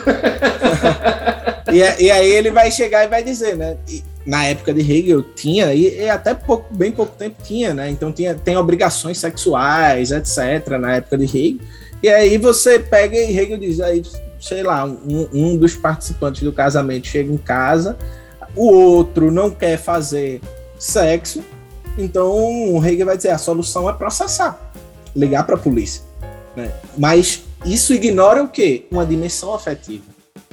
e, 1.71 2.04
e, 2.04 2.12
aí 2.12 2.32
ele 2.32 2.50
vai 2.50 2.71
chegar 2.71 3.06
e 3.06 3.08
vai 3.08 3.24
dizer, 3.24 3.56
né? 3.56 3.78
E, 3.88 4.04
na 4.26 4.45
época 4.45 4.74
de 4.74 4.82
Hegel 4.82 5.24
tinha, 5.36 5.74
e, 5.74 6.10
até 6.10 6.34
pouco, 6.34 6.74
bem 6.74 6.91
pouco 6.91 7.15
tempo 7.15 7.36
tinha, 7.43 7.74
né? 7.74 7.89
Então 7.89 8.12
tinha, 8.12 8.34
tem 8.34 8.58
obrigações 8.58 9.19
sexuais, 9.19 10.12
etc., 10.12 10.78
na 10.80 10.95
época 10.95 11.19
de 11.19 11.26
Hegel. 11.26 11.60
E 12.02 12.10
aí 12.10 12.38
você 12.39 12.80
pega 12.80 13.15
e 13.15 13.38
Hegel 13.38 13.60
diz, 13.60 13.80
aí, 13.80 14.02
sei 14.39 14.63
lá, 14.63 14.86
um, 14.86 15.28
um 15.32 15.58
dos 15.58 15.76
participantes 15.76 16.41
do 16.41 16.52
casamento 16.52 17.06
chega 17.06 17.32
em 17.32 17.38
casa, 17.38 17.95
o 18.56 18.71
outro 18.71 19.32
não 19.32 19.52
quer 19.52 19.78
fazer 19.78 20.41
sexo, 20.80 21.43
então 21.97 22.74
o 22.74 22.84
Hegel 22.84 23.06
vai 23.06 23.17
dizer, 23.17 23.30
a 23.30 23.38
solução 23.38 23.88
é 23.88 23.93
processar, 23.93 24.70
ligar 25.15 25.45
para 25.45 25.56
a 25.56 25.60
polícia. 25.60 26.04
Né? 26.56 26.71
Mas 26.97 27.43
isso 27.65 27.93
ignora 27.93 28.43
o 28.43 28.47
quê? 28.47 28.86
Uma 28.91 29.06
dimensão 29.06 29.54
afetiva. 29.54 30.06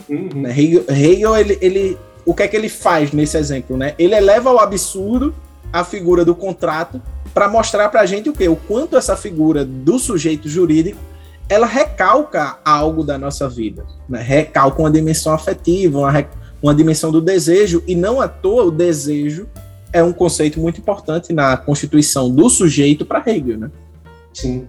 Uhum. 0.08 0.28
Né? 0.34 0.50
Hegel, 0.50 0.84
Hegel 0.88 1.36
ele, 1.36 1.58
ele 1.60 1.98
o 2.24 2.34
que 2.34 2.42
é 2.42 2.48
que 2.48 2.56
ele 2.56 2.68
faz 2.68 3.12
nesse 3.12 3.36
exemplo, 3.36 3.76
né? 3.76 3.94
Ele 3.98 4.14
eleva 4.14 4.50
ao 4.50 4.60
absurdo 4.60 5.34
a 5.72 5.82
figura 5.84 6.24
do 6.24 6.34
contrato 6.34 7.00
para 7.32 7.48
mostrar 7.48 7.88
para 7.88 8.00
a 8.00 8.06
gente 8.06 8.28
o 8.28 8.32
quê? 8.32 8.48
O 8.48 8.56
quanto 8.56 8.96
essa 8.96 9.16
figura 9.16 9.64
do 9.64 9.98
sujeito 9.98 10.48
jurídico 10.48 10.98
ela 11.48 11.66
recalca 11.66 12.58
algo 12.64 13.02
da 13.02 13.16
nossa 13.16 13.48
vida, 13.48 13.86
né? 14.08 14.20
recalca 14.20 14.82
uma 14.82 14.90
dimensão 14.90 15.32
afetiva, 15.32 15.98
uma, 15.98 16.26
uma 16.62 16.74
dimensão 16.74 17.10
do 17.10 17.22
desejo, 17.22 17.82
e 17.86 17.94
não 17.94 18.20
à 18.20 18.28
toa 18.28 18.64
o 18.64 18.70
desejo 18.70 19.48
é 19.90 20.02
um 20.02 20.12
conceito 20.12 20.60
muito 20.60 20.78
importante 20.78 21.32
na 21.32 21.56
constituição 21.56 22.30
do 22.30 22.50
sujeito 22.50 23.06
para 23.06 23.22
Hegel, 23.26 23.56
né? 23.56 23.70
Sim. 24.40 24.68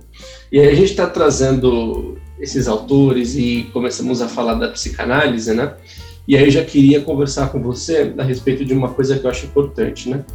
E 0.52 0.60
a 0.60 0.74
gente 0.74 0.92
está 0.92 1.06
trazendo 1.06 2.18
esses 2.40 2.68
autores 2.68 3.36
e 3.36 3.70
começamos 3.72 4.20
a 4.20 4.28
falar 4.28 4.56
da 4.56 4.70
psicanálise, 4.70 5.54
né? 5.54 5.74
E 6.28 6.36
aí 6.36 6.46
eu 6.46 6.52
já 6.52 6.64
queria 6.64 7.02
conversar 7.02 7.52
com 7.52 7.62
você 7.62 8.14
a 8.18 8.24
respeito 8.24 8.66
de 8.66 8.74
uma 8.74 8.90
coisa 8.90 9.20
que 9.20 9.26
eu 9.26 9.30
acho 9.30 9.46
importante, 9.46 10.10
né? 10.10 10.26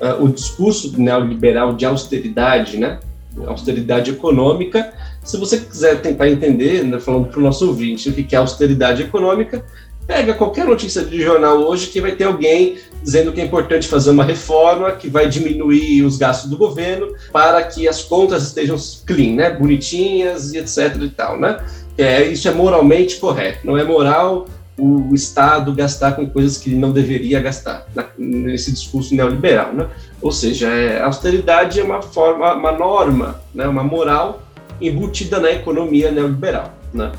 Uh, 0.00 0.24
o 0.24 0.28
discurso 0.28 1.00
neoliberal 1.00 1.74
de 1.74 1.84
austeridade, 1.84 2.78
né? 2.78 3.00
Austeridade 3.46 4.12
econômica. 4.12 4.92
Se 5.24 5.36
você 5.36 5.58
quiser 5.58 6.00
tentar 6.00 6.30
entender, 6.30 6.84
né, 6.84 7.00
falando 7.00 7.26
para 7.26 7.40
o 7.40 7.42
nosso 7.42 7.66
ouvinte, 7.66 8.08
o 8.08 8.12
que 8.12 8.34
é 8.34 8.38
austeridade 8.38 9.02
econômica, 9.02 9.64
pega 10.06 10.34
qualquer 10.34 10.64
notícia 10.64 11.02
de 11.02 11.20
jornal 11.20 11.58
hoje 11.58 11.88
que 11.88 12.00
vai 12.00 12.12
ter 12.12 12.24
alguém 12.24 12.78
dizendo 13.02 13.32
que 13.32 13.40
é 13.40 13.44
importante 13.44 13.88
fazer 13.88 14.10
uma 14.10 14.24
reforma 14.24 14.92
que 14.92 15.08
vai 15.08 15.28
diminuir 15.28 16.02
os 16.02 16.16
gastos 16.16 16.50
do 16.50 16.56
governo 16.56 17.08
para 17.32 17.62
que 17.62 17.88
as 17.88 18.02
contas 18.02 18.42
estejam 18.42 18.76
clean, 19.06 19.34
né? 19.34 19.50
Bonitinhas 19.50 20.52
e 20.52 20.58
etc 20.58 20.96
e 21.00 21.08
tal, 21.08 21.38
né? 21.38 21.58
É, 21.98 22.24
isso 22.24 22.48
é 22.48 22.52
moralmente 22.52 23.16
correto. 23.16 23.66
Não 23.66 23.76
é 23.76 23.84
moral 23.84 24.46
o 24.78 25.14
Estado 25.14 25.72
gastar 25.72 26.12
com 26.12 26.28
coisas 26.28 26.58
que 26.58 26.70
não 26.70 26.92
deveria 26.92 27.40
gastar, 27.40 27.86
nesse 28.18 28.70
discurso 28.70 29.14
neoliberal, 29.14 29.72
né? 29.72 29.88
Ou 30.20 30.30
seja, 30.30 30.68
é, 30.68 31.00
a 31.00 31.06
austeridade 31.06 31.80
é 31.80 31.82
uma 31.82 32.02
forma, 32.02 32.52
uma 32.54 32.72
norma, 32.72 33.40
né, 33.54 33.66
uma 33.66 33.82
moral 33.82 34.42
embutida 34.80 35.40
na 35.40 35.50
economia 35.50 36.10
neoliberal, 36.10 36.74
né? 36.92 37.10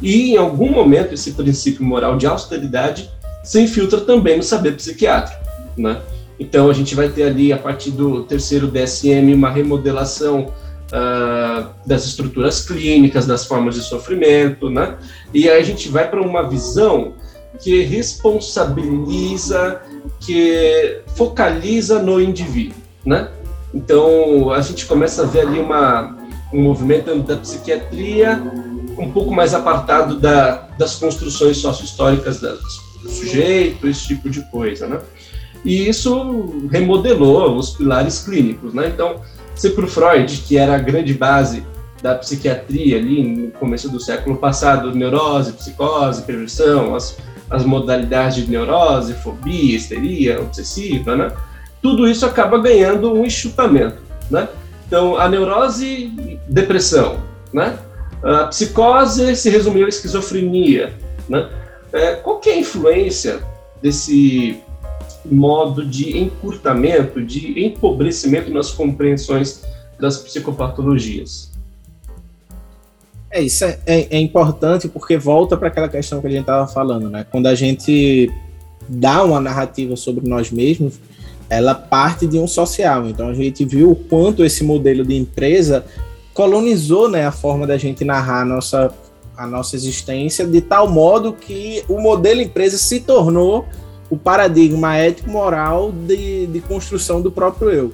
E 0.00 0.32
em 0.32 0.36
algum 0.36 0.70
momento 0.70 1.14
esse 1.14 1.32
princípio 1.32 1.84
moral 1.84 2.16
de 2.16 2.26
austeridade 2.26 3.10
se 3.42 3.60
infiltra 3.60 4.00
também 4.00 4.36
no 4.36 4.42
saber 4.42 4.72
psiquiátrico, 4.72 5.40
né? 5.76 6.00
Então 6.38 6.68
a 6.68 6.72
gente 6.72 6.94
vai 6.94 7.08
ter 7.08 7.24
ali 7.24 7.52
a 7.52 7.56
partir 7.56 7.92
do 7.92 8.24
terceiro 8.24 8.66
DSM 8.66 9.32
uma 9.32 9.50
remodelação 9.50 10.52
uh, 10.92 11.68
das 11.86 12.04
estruturas 12.04 12.60
clínicas, 12.60 13.26
das 13.26 13.46
formas 13.46 13.74
de 13.74 13.80
sofrimento, 13.82 14.68
né? 14.68 14.96
E 15.32 15.48
aí 15.48 15.60
a 15.60 15.64
gente 15.64 15.88
vai 15.88 16.10
para 16.10 16.20
uma 16.20 16.48
visão 16.48 17.14
que 17.58 17.82
responsabiliza, 17.82 19.80
que 20.20 21.00
focaliza 21.14 22.02
no 22.02 22.20
indivíduo, 22.20 22.76
né? 23.04 23.28
Então 23.72 24.50
a 24.52 24.60
gente 24.60 24.84
começa 24.84 25.22
a 25.22 25.26
ver 25.26 25.40
ali 25.40 25.58
uma, 25.58 26.16
um 26.52 26.62
movimento 26.62 27.14
da 27.20 27.36
psiquiatria 27.36 28.42
um 28.98 29.10
pouco 29.10 29.32
mais 29.34 29.54
apartado 29.54 30.18
da, 30.18 30.68
das 30.78 30.96
construções 30.96 31.58
sócio-históricas 31.58 32.40
do 32.40 33.08
sujeito, 33.08 33.86
esse 33.86 34.06
tipo 34.06 34.28
de 34.30 34.42
coisa, 34.50 34.86
né? 34.86 35.00
E 35.64 35.88
isso 35.88 36.68
remodelou 36.70 37.56
os 37.56 37.70
pilares 37.70 38.22
clínicos, 38.24 38.72
né? 38.72 38.88
Então 38.88 39.20
se 39.56 39.70
para 39.70 39.84
o 39.86 39.88
Freud, 39.88 40.42
que 40.46 40.58
era 40.58 40.76
a 40.76 40.78
grande 40.78 41.14
base 41.14 41.64
da 42.02 42.14
psiquiatria 42.14 42.98
ali 42.98 43.22
no 43.22 43.50
começo 43.52 43.88
do 43.88 43.98
século 43.98 44.36
passado, 44.36 44.94
neurose, 44.94 45.54
psicose, 45.54 46.22
perversão, 46.22 46.94
as, 46.94 47.16
as 47.48 47.64
modalidades 47.64 48.44
de 48.44 48.50
neurose, 48.50 49.14
fobia, 49.14 49.76
histeria, 49.76 50.40
obsessiva, 50.40 51.16
né? 51.16 51.32
Tudo 51.80 52.06
isso 52.06 52.26
acaba 52.26 52.58
ganhando 52.58 53.14
um 53.14 53.24
enxutamento, 53.24 53.96
né? 54.30 54.46
Então, 54.86 55.16
a 55.16 55.26
neurose, 55.26 56.38
depressão, 56.46 57.18
né? 57.52 57.78
A 58.26 58.46
psicose 58.46 59.36
se 59.36 59.48
resumiu 59.48 59.86
à 59.86 59.88
esquizofrenia, 59.88 60.92
né? 61.28 61.48
É, 61.92 62.16
qual 62.16 62.40
é 62.44 62.50
a 62.50 62.58
influência 62.58 63.40
desse 63.80 64.60
modo 65.30 65.84
de 65.84 66.18
encurtamento, 66.18 67.22
de 67.22 67.64
empobrecimento 67.64 68.50
nas 68.50 68.70
compreensões 68.70 69.62
das 69.98 70.18
psicopatologias. 70.18 71.50
É, 73.30 73.42
isso 73.42 73.64
é, 73.64 73.78
é, 73.86 74.16
é 74.16 74.20
importante 74.20 74.88
porque 74.88 75.16
volta 75.16 75.56
para 75.56 75.68
aquela 75.68 75.88
questão 75.88 76.20
que 76.20 76.26
a 76.26 76.30
gente 76.30 76.40
estava 76.40 76.66
falando, 76.66 77.10
né? 77.10 77.26
Quando 77.30 77.46
a 77.46 77.54
gente 77.54 78.30
dá 78.88 79.22
uma 79.24 79.40
narrativa 79.40 79.96
sobre 79.96 80.28
nós 80.28 80.50
mesmos, 80.50 80.94
ela 81.48 81.74
parte 81.74 82.26
de 82.26 82.38
um 82.38 82.46
social. 82.46 83.08
Então 83.08 83.28
a 83.28 83.34
gente 83.34 83.64
viu 83.64 83.90
o 83.90 83.96
quanto 83.96 84.44
esse 84.44 84.64
modelo 84.64 85.04
de 85.04 85.14
empresa 85.14 85.84
colonizou 86.36 87.08
né, 87.08 87.26
a 87.26 87.32
forma 87.32 87.66
da 87.66 87.78
gente 87.78 88.04
narrar 88.04 88.42
a 88.42 88.44
nossa, 88.44 88.92
a 89.34 89.46
nossa 89.46 89.74
existência, 89.74 90.46
de 90.46 90.60
tal 90.60 90.86
modo 90.86 91.32
que 91.32 91.82
o 91.88 91.98
modelo 91.98 92.42
empresa 92.42 92.76
se 92.76 93.00
tornou 93.00 93.64
o 94.10 94.18
paradigma 94.18 94.98
ético-moral 94.98 95.90
de, 95.90 96.46
de 96.46 96.60
construção 96.60 97.22
do 97.22 97.32
próprio 97.32 97.70
eu. 97.70 97.92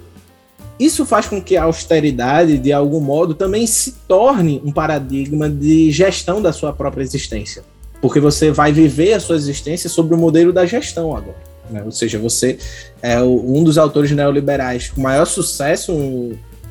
Isso 0.77 1.07
faz 1.07 1.29
com 1.29 1.41
que 1.41 1.57
a 1.57 1.63
austeridade, 1.63 2.59
de 2.59 2.73
algum 2.73 2.99
modo, 2.99 3.33
também 3.33 3.65
se 3.65 3.93
torne 4.09 4.61
um 4.65 4.73
paradigma 4.73 5.49
de 5.49 5.93
gestão 5.93 6.43
da 6.43 6.53
sua 6.53 6.73
própria 6.73 7.05
existência. 7.05 7.63
Porque 8.01 8.19
você 8.19 8.51
vai 8.51 8.73
viver 8.73 9.13
a 9.13 9.21
sua 9.21 9.37
existência 9.37 9.89
sobre 9.89 10.17
o 10.17 10.19
modelo 10.19 10.53
da 10.53 10.67
gestão 10.67 11.17
agora. 11.17 11.37
Né? 11.71 11.81
Ou 11.85 11.93
seja, 11.93 12.19
você 12.19 12.59
é 13.01 13.23
um 13.23 13.63
dos 13.63 13.79
autores 13.79 14.11
neoliberais 14.11 14.91
com 14.91 15.01
maior 15.01 15.27
sucesso 15.27 15.93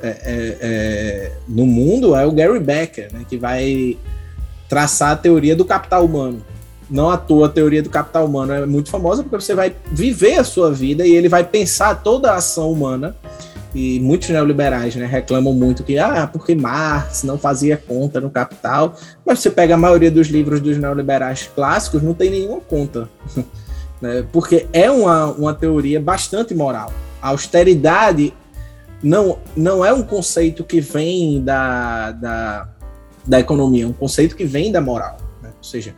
é, 0.03 0.09
é, 0.09 0.57
é, 0.61 1.31
no 1.47 1.65
mundo 1.65 2.15
é 2.15 2.25
o 2.25 2.31
Gary 2.31 2.59
Becker, 2.59 3.09
né? 3.13 3.25
que 3.27 3.37
vai 3.37 3.97
traçar 4.69 5.11
a 5.11 5.15
teoria 5.15 5.55
do 5.55 5.65
capital 5.65 6.05
humano 6.05 6.41
não 6.91 7.09
à 7.09 7.17
toa 7.17 7.45
a 7.47 7.49
teoria 7.49 7.81
do 7.81 7.89
capital 7.89 8.25
humano 8.25 8.51
é 8.51 8.65
muito 8.65 8.89
famosa, 8.91 9.23
porque 9.23 9.37
você 9.37 9.55
vai 9.55 9.73
viver 9.91 10.37
a 10.37 10.43
sua 10.43 10.71
vida 10.71 11.07
e 11.07 11.15
ele 11.15 11.29
vai 11.29 11.43
pensar 11.43 11.95
toda 12.03 12.31
a 12.31 12.35
ação 12.35 12.69
humana. 12.69 13.15
E 13.73 14.01
muitos 14.01 14.27
neoliberais 14.27 14.93
né, 14.97 15.05
reclamam 15.05 15.53
muito 15.53 15.81
que, 15.81 15.97
ah, 15.97 16.29
porque 16.31 16.53
Marx 16.53 17.23
não 17.23 17.37
fazia 17.37 17.77
conta 17.77 18.19
no 18.19 18.29
capital. 18.29 18.97
Mas 19.25 19.39
você 19.39 19.49
pega 19.49 19.75
a 19.75 19.77
maioria 19.77 20.11
dos 20.11 20.27
livros 20.27 20.59
dos 20.59 20.77
neoliberais 20.77 21.49
clássicos, 21.55 22.03
não 22.03 22.13
tem 22.13 22.29
nenhuma 22.29 22.59
conta. 22.59 23.07
né, 24.01 24.25
porque 24.33 24.67
é 24.73 24.91
uma, 24.91 25.27
uma 25.27 25.53
teoria 25.53 26.01
bastante 26.01 26.53
moral. 26.53 26.91
A 27.21 27.29
austeridade 27.29 28.33
não, 29.03 29.39
não 29.55 29.83
é 29.83 29.93
um 29.93 30.03
conceito 30.03 30.63
que 30.63 30.79
vem 30.79 31.43
da, 31.43 32.11
da, 32.11 32.69
da 33.25 33.39
economia, 33.39 33.85
é 33.85 33.87
um 33.87 33.93
conceito 33.93 34.35
que 34.35 34.45
vem 34.45 34.71
da 34.71 34.81
moral. 34.81 35.17
Ou 35.61 35.63
seja, 35.63 35.93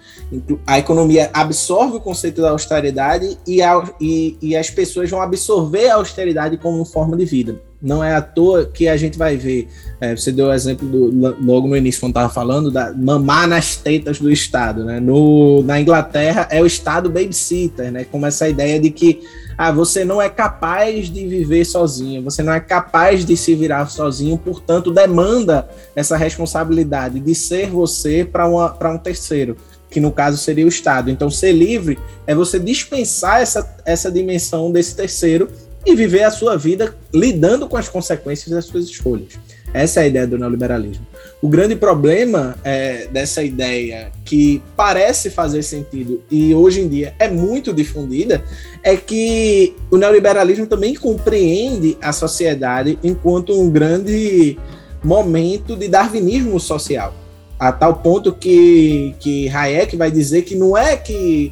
a 0.68 0.78
economia 0.78 1.30
absorve 1.34 1.96
o 1.96 2.00
conceito 2.02 2.42
da 2.42 2.50
austeridade 2.50 3.38
e, 3.48 3.62
a, 3.62 3.82
e, 4.00 4.38
e, 4.42 4.58
as 4.58 4.70
pessoas 4.70 5.10
vão 5.10 5.22
absorver 5.22 5.88
a 5.88 5.96
austeridade 5.96 6.58
como 6.58 6.84
forma 6.84 7.16
de 7.16 7.24
vida. 7.24 7.62
Não 7.84 8.02
é 8.02 8.16
à 8.16 8.22
toa 8.22 8.66
que 8.66 8.88
a 8.88 8.96
gente 8.96 9.18
vai 9.18 9.36
ver. 9.36 9.68
É, 10.00 10.16
você 10.16 10.32
deu 10.32 10.48
o 10.48 10.54
exemplo 10.54 10.88
do, 10.88 11.36
logo 11.44 11.68
no 11.68 11.76
início, 11.76 12.00
quando 12.00 12.12
estava 12.12 12.30
falando, 12.30 12.72
da 12.72 12.94
mamar 12.94 13.46
nas 13.46 13.76
tetas 13.76 14.20
do 14.20 14.32
Estado. 14.32 14.86
Né? 14.86 15.02
No, 15.02 15.62
na 15.64 15.82
Inglaterra 15.82 16.48
é 16.50 16.62
o 16.62 16.66
Estado 16.66 17.10
babysitter, 17.10 17.92
né? 17.92 18.06
como 18.10 18.26
essa 18.26 18.48
ideia 18.48 18.80
de 18.80 18.90
que 18.90 19.22
ah, 19.58 19.72
você 19.72 20.04
não 20.04 20.22
é 20.22 20.30
capaz 20.30 21.10
de 21.10 21.28
viver 21.28 21.66
sozinho, 21.66 22.24
você 22.24 22.42
não 22.42 22.54
é 22.54 22.60
capaz 22.60 23.26
de 23.26 23.36
se 23.38 23.54
virar 23.54 23.88
sozinho, 23.88 24.38
portanto, 24.38 24.92
demanda 24.92 25.68
essa 25.96 26.18
responsabilidade 26.18 27.20
de 27.20 27.36
ser 27.36 27.70
você 27.70 28.26
para 28.26 28.48
um 28.48 28.98
terceiro, 28.98 29.58
que 29.90 30.00
no 30.00 30.12
caso 30.12 30.38
seria 30.38 30.66
o 30.66 30.70
Estado. 30.70 31.12
Então, 31.12 31.30
ser 31.30 31.52
livre 31.52 32.00
é 32.26 32.34
você 32.34 32.58
dispensar 32.60 33.42
essa, 33.42 33.76
essa 33.86 34.12
dimensão 34.12 34.72
desse 34.72 34.96
terceiro 34.96 35.50
e 35.86 35.96
viver 35.96 36.24
a 36.24 36.32
sua 36.32 36.58
vida 36.58 36.96
lidando 37.14 37.68
com 37.68 37.78
as 37.78 37.90
consequências 37.90 38.50
das 38.50 38.66
suas 38.66 38.86
escolhas. 38.86 39.34
Essa 39.74 40.02
é 40.02 40.04
a 40.04 40.08
ideia 40.08 40.28
do 40.28 40.38
neoliberalismo. 40.38 41.06
O 41.42 41.50
grande 41.50 41.76
problema 41.76 42.56
é, 42.64 43.08
dessa 43.08 43.44
ideia, 43.44 44.12
que 44.24 44.62
parece 44.78 45.32
fazer 45.32 45.64
sentido 45.64 46.22
e 46.30 46.54
hoje 46.54 46.82
em 46.82 46.88
dia 46.88 47.16
é 47.18 47.28
muito 47.28 47.74
difundida, 47.74 48.44
é 48.84 48.96
que 48.96 49.76
o 49.90 49.98
neoliberalismo 49.98 50.68
também 50.68 50.94
compreende 50.94 51.98
a 52.02 52.14
sociedade 52.14 53.00
enquanto 53.04 53.60
um 53.60 53.70
grande 53.70 54.58
momento 55.04 55.76
de 55.76 55.88
darwinismo 55.88 56.60
social. 56.60 57.14
A 57.60 57.72
tal 57.72 57.96
ponto 57.96 58.32
que, 58.32 59.16
que 59.20 59.50
Hayek 59.50 59.98
vai 59.98 60.12
dizer 60.12 60.44
que 60.44 60.56
não 60.56 60.78
é 60.78 60.96
que 60.96 61.52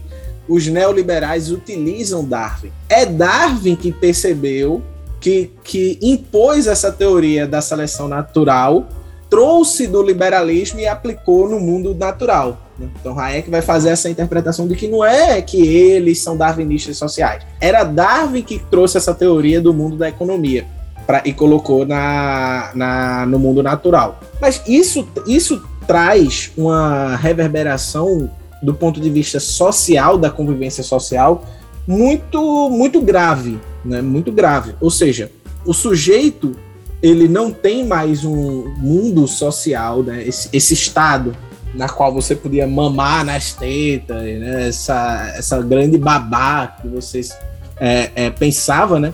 os 0.52 0.68
neoliberais 0.68 1.50
utilizam 1.50 2.26
Darwin. 2.26 2.74
É 2.90 3.06
Darwin 3.06 3.74
que 3.74 3.90
percebeu 3.90 4.82
que, 5.18 5.50
que 5.64 5.98
impôs 6.02 6.68
essa 6.68 6.92
teoria 6.92 7.48
da 7.48 7.62
seleção 7.62 8.10
natural, 8.10 8.86
trouxe 9.30 9.88
do 9.88 10.04
liberalismo 10.04 10.82
e 10.82 10.86
aplicou 10.86 11.48
no 11.48 11.58
mundo 11.58 11.96
natural. 11.96 12.58
Né? 12.78 12.90
Então 13.00 13.18
Hayek 13.18 13.50
vai 13.50 13.62
fazer 13.62 13.92
essa 13.92 14.10
interpretação 14.10 14.68
de 14.68 14.76
que 14.76 14.90
não 14.90 15.06
é 15.06 15.42
que 15.42 15.66
eles 15.66 16.20
são 16.20 16.36
darwinistas 16.36 16.98
sociais. 16.98 17.44
Era 17.62 17.86
Darwin 17.86 18.42
que 18.42 18.60
trouxe 18.60 18.98
essa 18.98 19.14
teoria 19.14 19.62
do 19.62 19.74
mundo 19.74 19.96
da 19.96 20.10
economia 20.10 20.66
pra, 21.08 21.22
e 21.24 21.32
colocou 21.32 21.86
na, 21.86 22.72
na, 22.76 23.26
no 23.26 23.40
mundo 23.40 23.64
natural. 23.64 24.20
Mas 24.42 24.62
isso, 24.68 25.08
isso 25.26 25.64
traz 25.88 26.52
uma 26.58 27.16
reverberação 27.16 28.30
do 28.62 28.74
ponto 28.74 29.02
de 29.02 29.10
vista 29.10 29.40
social, 29.40 30.18
da 30.18 30.30
convivência 30.30 30.84
social, 30.84 31.44
muito, 31.88 32.70
muito 32.70 33.02
grave, 33.02 33.60
né? 33.84 34.02
Muito 34.02 34.32
grave. 34.32 34.76
Ou 34.80 34.92
seja, 34.92 35.32
o 35.66 35.74
sujeito 35.74 36.56
ele 37.02 37.28
não 37.28 37.52
tem 37.52 37.86
mais 37.86 38.24
um 38.24 38.68
mundo 38.78 39.28
social, 39.28 40.04
né? 40.04 40.24
Esse, 40.24 40.50
esse 40.54 40.74
estado 40.74 41.36
na 41.74 41.90
qual 41.90 42.14
você 42.14 42.36
podia 42.36 42.68
mamar 42.68 43.26
nas 43.26 43.54
tetas, 43.54 44.22
né? 44.22 44.68
essa, 44.68 45.34
essa 45.38 45.62
grande 45.62 45.98
babá 45.98 46.68
que 46.68 46.88
vocês 46.88 47.32
é, 47.80 48.12
é, 48.14 48.30
pensava, 48.30 49.00
né? 49.00 49.14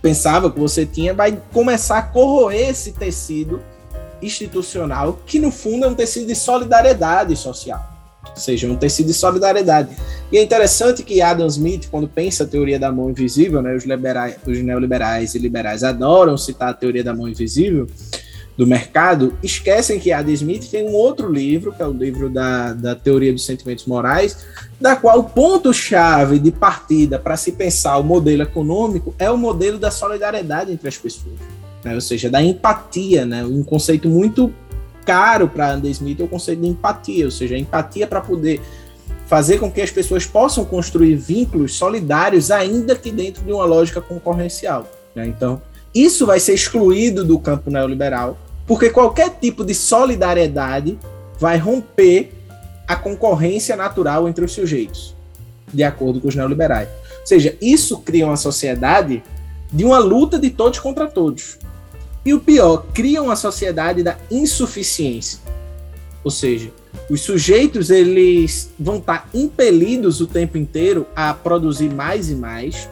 Pensava 0.00 0.50
que 0.50 0.58
você 0.58 0.86
tinha, 0.86 1.12
vai 1.12 1.38
começar 1.52 1.98
a 1.98 2.02
corroer 2.02 2.70
esse 2.70 2.92
tecido 2.92 3.60
institucional, 4.22 5.18
que 5.26 5.38
no 5.38 5.50
fundo 5.50 5.84
é 5.84 5.88
um 5.88 5.94
tecido 5.94 6.26
de 6.26 6.34
solidariedade 6.34 7.36
social 7.36 7.91
seja, 8.34 8.66
um 8.66 8.76
tecido 8.76 9.08
de 9.08 9.14
solidariedade. 9.14 9.90
E 10.30 10.38
é 10.38 10.42
interessante 10.42 11.02
que 11.02 11.20
Adam 11.20 11.46
Smith, 11.46 11.88
quando 11.90 12.08
pensa 12.08 12.44
a 12.44 12.46
teoria 12.46 12.78
da 12.78 12.90
mão 12.90 13.10
invisível, 13.10 13.60
né, 13.60 13.74
os, 13.74 13.84
liberais, 13.84 14.36
os 14.46 14.58
neoliberais 14.62 15.34
e 15.34 15.38
liberais 15.38 15.84
adoram 15.84 16.36
citar 16.36 16.70
a 16.70 16.74
teoria 16.74 17.04
da 17.04 17.14
mão 17.14 17.28
invisível 17.28 17.86
do 18.56 18.66
mercado, 18.66 19.36
esquecem 19.42 19.98
que 19.98 20.12
Adam 20.12 20.32
Smith 20.32 20.70
tem 20.70 20.86
um 20.86 20.92
outro 20.92 21.30
livro, 21.32 21.72
que 21.72 21.82
é 21.82 21.86
o 21.86 21.92
livro 21.92 22.28
da, 22.28 22.74
da 22.74 22.94
teoria 22.94 23.32
dos 23.32 23.44
sentimentos 23.44 23.86
morais, 23.86 24.44
da 24.80 24.94
qual 24.94 25.20
o 25.20 25.24
ponto-chave 25.24 26.38
de 26.38 26.50
partida 26.50 27.18
para 27.18 27.36
se 27.36 27.52
pensar 27.52 27.96
o 27.96 28.04
modelo 28.04 28.42
econômico 28.42 29.14
é 29.18 29.30
o 29.30 29.38
modelo 29.38 29.78
da 29.78 29.90
solidariedade 29.90 30.70
entre 30.70 30.88
as 30.88 30.98
pessoas. 30.98 31.34
Né? 31.84 31.94
Ou 31.94 32.00
seja, 32.00 32.28
da 32.28 32.42
empatia, 32.42 33.24
né? 33.24 33.44
um 33.44 33.62
conceito 33.62 34.08
muito 34.08 34.52
caro 35.04 35.48
para 35.48 35.72
Andy 35.72 35.90
Smith 35.90 36.20
é 36.20 36.24
o 36.24 36.28
conceito 36.28 36.62
de 36.62 36.68
empatia, 36.68 37.24
ou 37.24 37.30
seja, 37.30 37.56
empatia 37.56 38.06
para 38.06 38.20
poder 38.20 38.60
fazer 39.26 39.58
com 39.58 39.70
que 39.70 39.80
as 39.80 39.90
pessoas 39.90 40.26
possam 40.26 40.64
construir 40.64 41.16
vínculos 41.16 41.74
solidários, 41.74 42.50
ainda 42.50 42.94
que 42.94 43.10
dentro 43.10 43.42
de 43.42 43.52
uma 43.52 43.64
lógica 43.64 44.00
concorrencial. 44.00 44.86
Né? 45.14 45.26
Então, 45.26 45.60
isso 45.94 46.26
vai 46.26 46.40
ser 46.40 46.54
excluído 46.54 47.24
do 47.24 47.38
campo 47.38 47.70
neoliberal, 47.70 48.38
porque 48.66 48.90
qualquer 48.90 49.30
tipo 49.40 49.64
de 49.64 49.74
solidariedade 49.74 50.98
vai 51.38 51.58
romper 51.58 52.32
a 52.86 52.96
concorrência 52.96 53.76
natural 53.76 54.28
entre 54.28 54.44
os 54.44 54.52
sujeitos, 54.52 55.14
de 55.72 55.82
acordo 55.82 56.20
com 56.20 56.28
os 56.28 56.34
neoliberais. 56.34 56.88
Ou 57.20 57.26
seja, 57.26 57.56
isso 57.60 57.98
cria 58.00 58.26
uma 58.26 58.36
sociedade 58.36 59.22
de 59.72 59.84
uma 59.84 59.98
luta 59.98 60.38
de 60.38 60.50
todos 60.50 60.78
contra 60.78 61.06
todos. 61.06 61.58
E 62.24 62.32
o 62.32 62.40
pior, 62.40 62.86
criam 62.94 63.30
a 63.30 63.36
sociedade 63.36 64.02
da 64.02 64.16
insuficiência. 64.30 65.40
Ou 66.22 66.30
seja, 66.30 66.70
os 67.10 67.20
sujeitos 67.20 67.90
eles 67.90 68.70
vão 68.78 68.98
estar 68.98 69.28
impelidos 69.34 70.20
o 70.20 70.26
tempo 70.26 70.56
inteiro 70.56 71.06
a 71.16 71.34
produzir 71.34 71.90
mais 71.90 72.30
e 72.30 72.34
mais. 72.34 72.88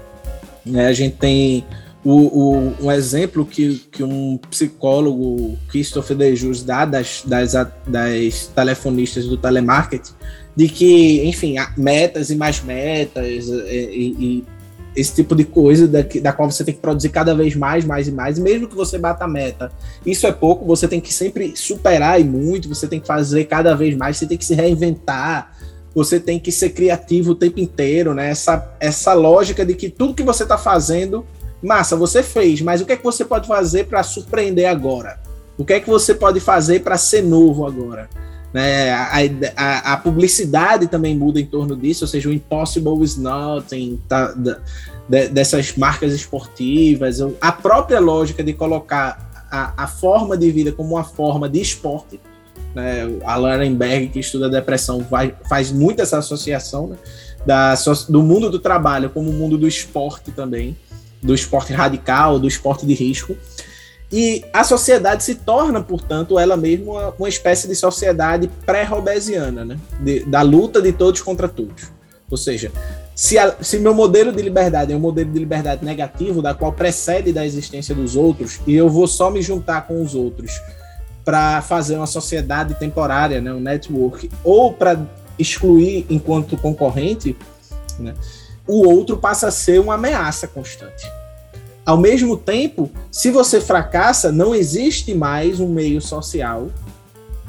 Né? 0.66 0.88
A 0.88 0.92
gente 0.92 1.16
tem 1.16 1.64
o, 2.04 2.12
o, 2.12 2.86
um 2.86 2.90
exemplo 2.90 3.46
que, 3.46 3.78
que 3.92 4.02
um 4.02 4.38
psicólogo, 4.50 5.56
Christopher 5.68 6.16
Dejus, 6.16 6.62
dá 6.62 6.84
das, 6.84 7.22
das, 7.24 7.52
das 7.86 8.46
telefonistas 8.48 9.26
do 9.26 9.36
telemarketing, 9.36 10.12
de 10.56 10.68
que, 10.68 11.24
enfim, 11.24 11.54
metas 11.76 12.30
e 12.30 12.36
mais 12.36 12.62
metas 12.62 13.48
e, 13.48 14.16
e 14.18 14.44
esse 14.94 15.14
tipo 15.14 15.34
de 15.34 15.44
coisa 15.44 15.86
da, 15.86 16.00
da 16.20 16.32
qual 16.32 16.50
você 16.50 16.64
tem 16.64 16.74
que 16.74 16.80
produzir 16.80 17.10
cada 17.10 17.34
vez 17.34 17.54
mais, 17.54 17.84
mais 17.84 18.08
e 18.08 18.12
mais, 18.12 18.38
mesmo 18.38 18.68
que 18.68 18.74
você 18.74 18.98
bata 18.98 19.24
a 19.24 19.28
meta, 19.28 19.70
isso 20.04 20.26
é 20.26 20.32
pouco, 20.32 20.64
você 20.64 20.88
tem 20.88 21.00
que 21.00 21.12
sempre 21.12 21.56
superar 21.56 22.20
e 22.20 22.24
muito, 22.24 22.68
você 22.68 22.86
tem 22.88 23.00
que 23.00 23.06
fazer 23.06 23.44
cada 23.44 23.74
vez 23.74 23.96
mais, 23.96 24.16
você 24.16 24.26
tem 24.26 24.36
que 24.36 24.44
se 24.44 24.54
reinventar, 24.54 25.56
você 25.94 26.20
tem 26.20 26.38
que 26.38 26.52
ser 26.52 26.70
criativo 26.70 27.32
o 27.32 27.34
tempo 27.34 27.60
inteiro, 27.60 28.14
né? 28.14 28.30
Essa, 28.30 28.74
essa 28.78 29.12
lógica 29.12 29.64
de 29.64 29.74
que 29.74 29.88
tudo 29.88 30.14
que 30.14 30.22
você 30.22 30.44
está 30.44 30.56
fazendo, 30.56 31.24
massa, 31.62 31.96
você 31.96 32.22
fez, 32.22 32.60
mas 32.60 32.80
o 32.80 32.86
que 32.86 32.92
é 32.92 32.96
que 32.96 33.04
você 33.04 33.24
pode 33.24 33.46
fazer 33.46 33.86
para 33.86 34.02
surpreender 34.02 34.68
agora? 34.68 35.18
O 35.58 35.64
que 35.64 35.74
é 35.74 35.80
que 35.80 35.90
você 35.90 36.14
pode 36.14 36.40
fazer 36.40 36.80
para 36.80 36.96
ser 36.96 37.22
novo 37.22 37.66
agora? 37.66 38.08
Né? 38.52 38.90
A, 38.90 39.18
a, 39.56 39.92
a, 39.92 39.96
publicidade 39.96 40.88
também 40.88 41.16
muda 41.16 41.40
em 41.40 41.46
torno 41.46 41.76
disso, 41.76 42.04
ou 42.04 42.08
seja, 42.08 42.28
o 42.28 42.32
impossible 42.32 43.02
is 43.02 43.16
nothing, 43.16 44.00
tá, 44.08 44.34
dessas 45.08 45.76
marcas 45.76 46.12
esportivas, 46.12 47.18
a 47.40 47.52
própria 47.52 48.00
lógica 48.00 48.42
de 48.42 48.52
colocar 48.52 49.30
a, 49.50 49.84
a 49.84 49.86
forma 49.86 50.36
de 50.36 50.50
vida 50.50 50.72
como 50.72 50.94
uma 50.94 51.04
forma 51.04 51.48
de 51.48 51.60
esporte. 51.60 52.20
Né? 52.74 53.18
A 53.24 53.36
Larenberg, 53.36 54.08
que 54.08 54.20
estuda 54.20 54.48
depressão, 54.48 55.00
vai, 55.00 55.34
faz 55.48 55.72
muito 55.72 56.00
essa 56.00 56.18
associação 56.18 56.88
né? 56.88 56.96
da, 57.44 57.74
do 58.08 58.22
mundo 58.22 58.48
do 58.48 58.58
trabalho 58.58 59.10
como 59.10 59.30
o 59.30 59.32
mundo 59.32 59.58
do 59.58 59.66
esporte 59.66 60.30
também, 60.30 60.76
do 61.22 61.34
esporte 61.34 61.72
radical, 61.72 62.38
do 62.38 62.46
esporte 62.46 62.86
de 62.86 62.94
risco. 62.94 63.36
E 64.12 64.44
a 64.52 64.64
sociedade 64.64 65.22
se 65.22 65.36
torna, 65.36 65.80
portanto, 65.80 66.38
ela 66.38 66.56
mesma 66.56 66.92
uma, 66.92 67.14
uma 67.18 67.28
espécie 67.28 67.68
de 67.68 67.76
sociedade 67.76 68.50
pré-robesiana, 68.66 69.64
né? 69.64 69.78
Da 70.26 70.42
luta 70.42 70.82
de 70.82 70.92
todos 70.92 71.22
contra 71.22 71.48
todos. 71.48 71.92
Ou 72.28 72.36
seja, 72.36 72.72
se, 73.14 73.38
a, 73.38 73.56
se 73.60 73.78
meu 73.78 73.92
modelo 73.94 74.32
de 74.32 74.42
liberdade 74.42 74.92
é 74.92 74.96
um 74.96 75.00
modelo 75.00 75.30
de 75.30 75.38
liberdade 75.38 75.84
negativo, 75.84 76.40
da 76.40 76.54
qual 76.54 76.72
precede 76.72 77.32
da 77.32 77.44
existência 77.44 77.94
dos 77.94 78.16
outros, 78.16 78.60
e 78.66 78.74
eu 78.74 78.88
vou 78.88 79.06
só 79.06 79.30
me 79.30 79.42
juntar 79.42 79.86
com 79.86 80.02
os 80.02 80.14
outros 80.14 80.60
para 81.24 81.60
fazer 81.60 81.96
uma 81.96 82.06
sociedade 82.06 82.74
temporária, 82.74 83.40
né, 83.40 83.52
um 83.52 83.60
network, 83.60 84.30
ou 84.42 84.72
para 84.72 85.00
excluir 85.38 86.06
enquanto 86.08 86.56
concorrente, 86.56 87.36
né, 87.98 88.14
o 88.66 88.88
outro 88.88 89.16
passa 89.16 89.48
a 89.48 89.50
ser 89.50 89.80
uma 89.80 89.94
ameaça 89.94 90.48
constante. 90.48 91.06
Ao 91.90 91.96
mesmo 91.96 92.36
tempo, 92.36 92.88
se 93.10 93.32
você 93.32 93.60
fracassa, 93.60 94.30
não 94.30 94.54
existe 94.54 95.12
mais 95.12 95.58
um 95.58 95.66
meio 95.66 96.00
social, 96.00 96.68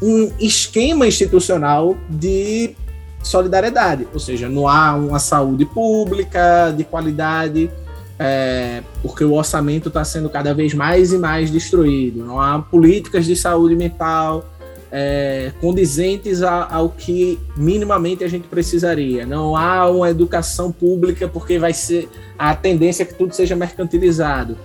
um 0.01 0.31
esquema 0.39 1.05
institucional 1.05 1.95
de 2.09 2.75
solidariedade, 3.21 4.07
ou 4.11 4.19
seja, 4.19 4.49
não 4.49 4.67
há 4.67 4.95
uma 4.95 5.19
saúde 5.19 5.63
pública 5.63 6.73
de 6.75 6.83
qualidade, 6.83 7.69
é, 8.17 8.81
porque 9.03 9.23
o 9.23 9.33
orçamento 9.33 9.89
está 9.89 10.03
sendo 10.03 10.27
cada 10.27 10.55
vez 10.55 10.73
mais 10.73 11.13
e 11.13 11.19
mais 11.19 11.51
destruído, 11.51 12.25
não 12.25 12.41
há 12.41 12.57
políticas 12.57 13.27
de 13.27 13.35
saúde 13.35 13.75
mental, 13.75 14.43
é, 14.91 15.51
condizentes 15.61 16.43
a, 16.43 16.67
ao 16.69 16.89
que 16.89 17.39
minimamente 17.55 18.23
a 18.23 18.27
gente 18.27 18.47
precisaria. 18.47 19.25
Não 19.25 19.55
há 19.55 19.89
uma 19.89 20.09
educação 20.09 20.71
pública 20.71 21.27
porque 21.27 21.57
vai 21.57 21.73
ser 21.73 22.09
a 22.37 22.55
tendência 22.55 23.03
é 23.03 23.05
que 23.05 23.13
tudo 23.13 23.33
seja 23.33 23.55
mercantilizado. 23.55 24.57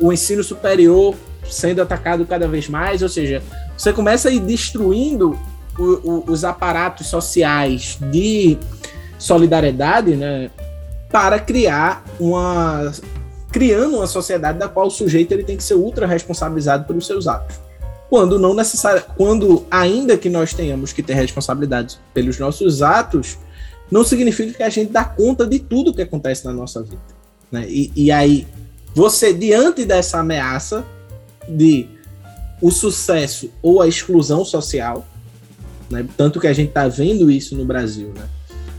O 0.00 0.12
ensino 0.12 0.44
superior 0.44 1.14
sendo 1.48 1.80
atacado 1.80 2.26
cada 2.26 2.46
vez 2.46 2.68
mais, 2.68 3.02
ou 3.02 3.08
seja, 3.08 3.42
você 3.76 3.92
começa 3.92 4.28
a 4.28 4.32
ir 4.32 4.40
destruindo 4.40 5.38
o, 5.78 5.82
o, 5.82 6.24
os 6.26 6.44
aparatos 6.44 7.06
sociais 7.06 7.98
de 8.10 8.58
solidariedade, 9.18 10.16
né, 10.16 10.50
para 11.10 11.38
criar 11.38 12.04
uma 12.18 12.92
criando 13.52 13.96
uma 13.96 14.06
sociedade 14.06 14.58
da 14.58 14.68
qual 14.68 14.88
o 14.88 14.90
sujeito 14.90 15.32
ele 15.32 15.44
tem 15.44 15.56
que 15.56 15.62
ser 15.62 15.74
ultra 15.74 16.06
responsabilizado 16.06 16.84
pelos 16.84 17.06
seus 17.06 17.26
atos. 17.26 17.65
Quando 18.08 18.38
não 18.38 18.54
necessário, 18.54 19.02
quando 19.16 19.66
ainda 19.70 20.16
que 20.16 20.28
nós 20.28 20.54
tenhamos 20.54 20.92
que 20.92 21.02
ter 21.02 21.14
responsabilidade 21.14 21.98
pelos 22.14 22.38
nossos 22.38 22.82
atos, 22.82 23.38
não 23.90 24.04
significa 24.04 24.52
que 24.52 24.62
a 24.62 24.68
gente 24.68 24.92
dá 24.92 25.04
conta 25.04 25.46
de 25.46 25.58
tudo 25.58 25.92
que 25.94 26.02
acontece 26.02 26.44
na 26.44 26.52
nossa 26.52 26.82
vida. 26.82 27.02
Né? 27.50 27.66
E, 27.68 27.92
e 27.94 28.12
aí, 28.12 28.46
você, 28.94 29.32
diante 29.32 29.84
dessa 29.84 30.18
ameaça 30.18 30.84
de 31.48 31.88
o 32.60 32.70
sucesso 32.70 33.50
ou 33.62 33.82
a 33.82 33.88
exclusão 33.88 34.44
social, 34.44 35.06
né? 35.90 36.06
tanto 36.16 36.40
que 36.40 36.46
a 36.46 36.52
gente 36.52 36.68
está 36.68 36.88
vendo 36.88 37.30
isso 37.30 37.56
no 37.56 37.64
Brasil, 37.64 38.12
né? 38.16 38.28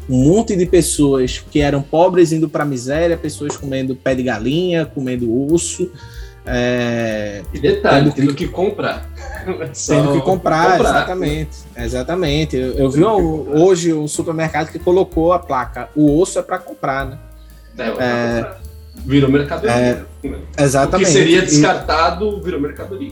um 0.09 0.23
monte 0.23 0.55
de 0.55 0.65
pessoas 0.65 1.43
que 1.51 1.59
eram 1.59 1.82
pobres 1.82 2.32
indo 2.32 2.47
para 2.47 2.63
a 2.63 2.65
miséria, 2.65 3.17
pessoas 3.17 3.57
comendo 3.57 3.95
pé 3.95 4.15
de 4.15 4.23
galinha, 4.23 4.86
comendo 4.86 5.30
urso. 5.30 5.91
É, 6.49 7.43
e 7.53 7.59
detalhe, 7.59 8.11
tendo 8.11 8.33
que, 8.33 8.47
comprar. 8.47 9.09
Tendo 9.45 10.13
que 10.13 10.21
comprar, 10.23 10.77
comprar, 10.77 10.79
exatamente. 10.79 11.57
Exatamente. 11.75 12.55
Eu, 12.55 12.73
eu 12.73 12.89
vi 12.89 13.03
um, 13.03 13.61
hoje 13.61 13.93
um 13.93 14.07
supermercado 14.07 14.71
que 14.71 14.79
colocou 14.79 15.33
a 15.33 15.39
placa: 15.39 15.89
o 15.93 16.19
osso 16.19 16.39
é 16.39 16.41
para 16.41 16.57
comprar, 16.57 17.05
né? 17.05 17.19
É, 17.77 17.83
é, 17.99 18.51
virou 19.05 19.29
mercadoria. 19.29 19.71
É, 19.71 20.03
exatamente. 20.63 21.09
O 21.09 21.13
que 21.13 21.13
seria 21.19 21.41
descartado 21.41 22.41
virou 22.41 22.61
mercadoria. 22.61 23.11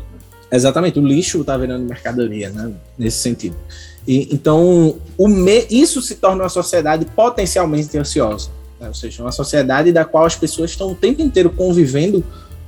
Exatamente, 0.51 0.97
o 0.97 1.05
lixo 1.05 1.41
está 1.41 1.57
virando 1.57 1.83
mercadoria, 1.83 2.49
né? 2.49 2.71
Nesse 2.97 3.17
sentido. 3.17 3.55
E, 4.07 4.33
então, 4.33 4.97
o 5.17 5.27
me, 5.27 5.65
isso 5.69 6.01
se 6.01 6.15
torna 6.15 6.43
uma 6.43 6.49
sociedade 6.49 7.05
potencialmente 7.05 7.97
ansiosa. 7.97 8.49
Né? 8.79 8.87
Ou 8.87 8.93
seja, 8.93 9.21
uma 9.23 9.31
sociedade 9.31 9.91
da 9.91 10.05
qual 10.05 10.25
as 10.25 10.35
pessoas 10.35 10.71
estão 10.71 10.91
o 10.91 10.95
tempo 10.95 11.21
inteiro 11.21 11.49
convivendo 11.49 12.23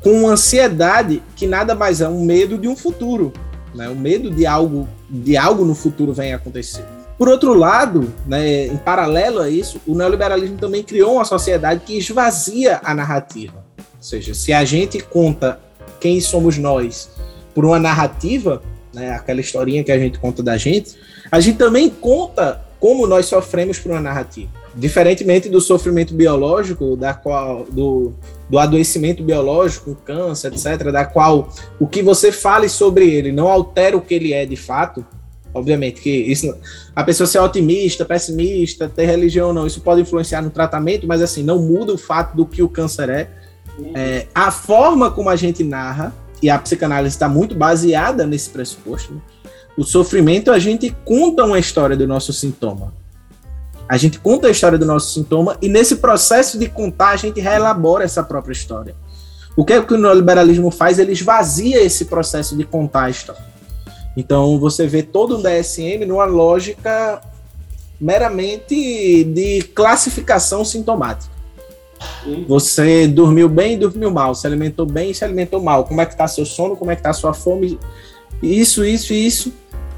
com 0.08 0.22
uma 0.22 0.32
ansiedade 0.32 1.22
que 1.36 1.45
nada 1.45 1.76
mais 1.76 1.99
é 1.99 2.08
um 2.08 2.24
medo 2.24 2.58
de 2.58 2.66
um 2.66 2.78
futuro, 2.78 3.34
né? 3.76 3.89
o 3.89 3.95
medo 3.95 4.32
de 4.32 4.45
algo, 4.45 4.88
de 5.10 5.36
algo 5.36 5.66
no 5.66 5.76
futuro 5.76 6.14
venha 6.14 6.38
acontecer. 6.38 6.86
Por 7.18 7.28
outro 7.28 7.53
lado, 7.53 8.14
né, 8.26 8.68
em 8.68 8.78
paralelo 8.78 9.41
a 9.41 9.49
isso, 9.49 9.82
o 9.86 9.93
neoliberalismo 9.93 10.58
também 10.58 10.82
criou 10.82 11.16
uma 11.16 11.26
sociedade 11.26 11.82
que 11.86 11.97
esvazia 11.97 12.80
a 12.86 12.93
narrativa. 12.93 13.66
Ou 13.78 13.84
seja, 14.01 14.34
se 14.34 14.53
a 14.53 14.64
gente 14.64 14.97
conta 15.01 15.60
quem 15.99 16.22
somos 16.22 16.58
nós 16.58 17.10
por 17.53 17.66
uma 17.66 17.78
narrativa, 17.78 18.62
né, 18.93 19.12
aquela 19.12 19.41
historinha 19.41 19.84
que 19.84 19.91
a 19.91 19.99
gente 19.99 20.20
conta 20.20 20.41
da 20.41 20.55
gente, 20.55 20.95
a 21.30 21.41
gente 21.41 21.58
também 21.58 21.89
conta 21.89 22.62
como 22.80 23.05
nós 23.05 23.26
sofremos 23.26 23.78
por 23.78 23.91
uma 23.91 23.99
narrativa. 23.99 24.51
Diferentemente 24.78 25.50
do 25.50 25.60
sofrimento 25.60 26.14
biológico, 26.14 26.96
da 26.96 27.14
qual 27.14 27.66
do, 27.70 28.14
do 28.50 28.60
adoecimento 28.60 29.24
biológico, 29.24 29.98
câncer, 30.06 30.54
etc., 30.54 30.92
da 30.92 31.04
qual 31.04 31.50
o 31.80 31.88
que 31.88 32.04
você 32.04 32.32
fale 32.32 32.70
sobre 32.70 33.10
ele 33.10 33.32
não 33.32 33.48
altera 33.48 33.98
o 33.98 34.02
que 34.02 34.14
ele 34.14 34.34
é 34.34 34.46
de 34.46 34.56
fato. 34.56 35.06
Obviamente 35.54 36.00
que 36.00 36.10
isso, 36.10 36.56
a 36.96 37.04
pessoa 37.04 37.26
ser 37.26 37.40
otimista, 37.40 38.06
pessimista, 38.06 38.88
ter 38.88 39.06
religião 39.06 39.48
ou 39.48 39.54
não, 39.54 39.66
isso 39.66 39.82
pode 39.82 40.02
influenciar 40.02 40.42
no 40.42 40.52
tratamento, 40.52 41.08
mas 41.08 41.22
assim, 41.22 41.42
não 41.42 41.60
muda 41.60 41.94
o 41.94 41.98
fato 41.98 42.36
do 42.36 42.46
que 42.46 42.62
o 42.62 42.70
câncer 42.70 43.10
é. 43.10 43.30
é 43.96 44.28
a 44.36 44.52
forma 44.52 45.10
como 45.10 45.30
a 45.30 45.36
gente 45.36 45.64
narra, 45.64 46.14
e 46.42 46.50
a 46.50 46.58
psicanálise 46.60 47.16
está 47.16 47.28
muito 47.28 47.56
baseada 47.56 48.26
nesse 48.26 48.50
pressuposto, 48.50 49.14
né? 49.14 49.22
O 49.78 49.84
sofrimento, 49.84 50.52
a 50.52 50.58
gente 50.58 50.96
conta 51.06 51.46
uma 51.46 51.60
história 51.60 51.96
do 51.96 52.08
nosso 52.08 52.34
sintoma. 52.34 52.94
A 53.90 53.96
gente 53.96 54.20
conta 54.20 54.48
a 54.48 54.52
história 54.52 54.78
do 54.78 54.86
nosso 54.86 55.14
sintoma 55.14 55.58
e 55.62 55.70
nesse 55.70 55.98
processo 55.98 56.60
de 56.60 56.68
contar, 56.68 57.10
a 57.10 57.16
gente 57.16 57.40
reelabora 57.40 58.04
essa 58.04 58.22
própria 58.22 58.52
história. 58.52 58.96
O 59.56 59.64
que 59.64 59.74
é 59.74 59.82
que 59.82 59.94
o 59.94 59.98
neoliberalismo 59.98 60.70
faz? 60.70 61.00
Ele 61.00 61.14
esvazia 61.14 61.82
esse 61.82 62.06
processo 62.06 62.56
de 62.56 62.64
contar 62.64 63.06
a 63.06 63.10
história. 63.10 63.42
Então, 64.16 64.60
você 64.60 64.86
vê 64.88 65.02
todo 65.02 65.38
um 65.38 65.42
DSM 65.42 66.06
numa 66.06 66.26
lógica 66.26 67.22
meramente 68.00 69.24
de 69.24 69.62
classificação 69.74 70.66
sintomática. 70.66 71.36
Você 72.48 73.08
dormiu 73.08 73.50
bem, 73.50 73.78
dormiu 73.78 74.12
mal, 74.12 74.36
se 74.36 74.46
alimentou 74.46 74.86
bem, 74.86 75.14
se 75.14 75.24
alimentou 75.24 75.62
mal. 75.62 75.86
Como 75.86 76.02
é 76.02 76.06
que 76.06 76.14
está 76.14 76.28
seu 76.28 76.46
sono, 76.46 76.76
como 76.76 76.92
é 76.92 76.96
que 76.96 77.00
está 77.00 77.14
sua 77.14 77.34
fome? 77.34 77.80
Isso, 78.44 78.86
isso, 78.86 79.14
isso 79.14 79.54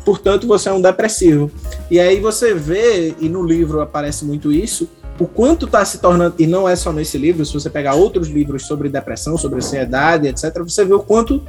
portanto 0.10 0.48
você 0.48 0.70
é 0.70 0.74
um 0.74 0.82
depressivo. 0.82 1.52
E 1.92 2.00
aí 2.00 2.20
você 2.20 2.56
vê, 2.56 3.14
e 3.20 3.30
no 3.30 3.44
livro 3.44 3.80
aparece 3.80 4.26
muito 4.26 4.52
isso, 4.52 4.90
o 5.20 5.28
quanto 5.28 5.68
está 5.68 5.86
se 5.86 6.00
tornando, 6.00 6.34
e 6.40 6.48
não 6.48 6.68
é 6.68 6.76
só 6.76 6.92
nesse 6.92 7.16
livro, 7.16 7.46
se 7.46 7.54
você 7.54 7.70
pegar 7.70 7.94
outros 7.94 8.28
livros 8.28 8.66
sobre 8.66 8.90
depressão, 8.90 9.38
sobre 9.38 9.58
ansiedade, 9.58 10.28
etc., 10.28 10.64
você 10.64 10.84
vê 10.84 10.94
o 10.96 11.00
quanto 11.00 11.44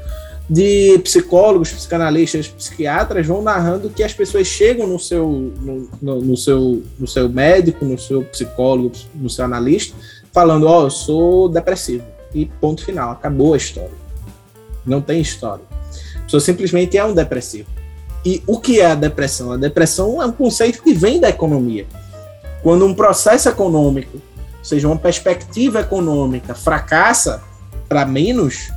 de 0.48 0.98
psicólogos, 0.98 1.72
psicanalistas, 1.72 2.48
psiquiatras 2.48 3.26
vão 3.26 3.40
narrando 3.40 3.88
que 3.88 4.02
as 4.02 4.12
pessoas 4.12 4.46
chegam 4.46 4.86
no 4.86 4.98
seu, 4.98 5.26
no, 5.62 5.88
no, 6.02 6.20
no 6.20 6.36
seu, 6.36 6.82
no 6.98 7.06
seu 7.06 7.28
médico, 7.30 7.82
no 7.86 7.98
seu 7.98 8.22
psicólogo, 8.24 8.92
no 9.14 9.30
seu 9.30 9.46
analista, 9.46 9.96
falando: 10.32 10.66
Ó, 10.66 10.80
oh, 10.80 10.86
eu 10.86 10.90
sou 10.90 11.48
depressivo. 11.48 12.04
E 12.34 12.44
ponto 12.60 12.84
final, 12.84 13.12
acabou 13.12 13.54
a 13.54 13.56
história. 13.56 14.00
Não 14.84 15.00
tem 15.00 15.20
história. 15.20 15.64
A 16.16 16.22
pessoa 16.24 16.40
simplesmente 16.40 16.98
é 16.98 17.04
um 17.04 17.14
depressivo. 17.14 17.79
E 18.24 18.42
o 18.46 18.60
que 18.60 18.80
é 18.80 18.86
a 18.86 18.94
depressão? 18.94 19.52
A 19.52 19.56
depressão 19.56 20.22
é 20.22 20.26
um 20.26 20.32
conceito 20.32 20.82
que 20.82 20.92
vem 20.92 21.20
da 21.20 21.28
economia. 21.28 21.86
Quando 22.62 22.84
um 22.84 22.94
processo 22.94 23.48
econômico, 23.48 24.16
ou 24.16 24.64
seja, 24.64 24.86
uma 24.86 24.96
perspectiva 24.96 25.80
econômica, 25.80 26.54
fracassa 26.54 27.42
para 27.88 28.04
menos, 28.04 28.70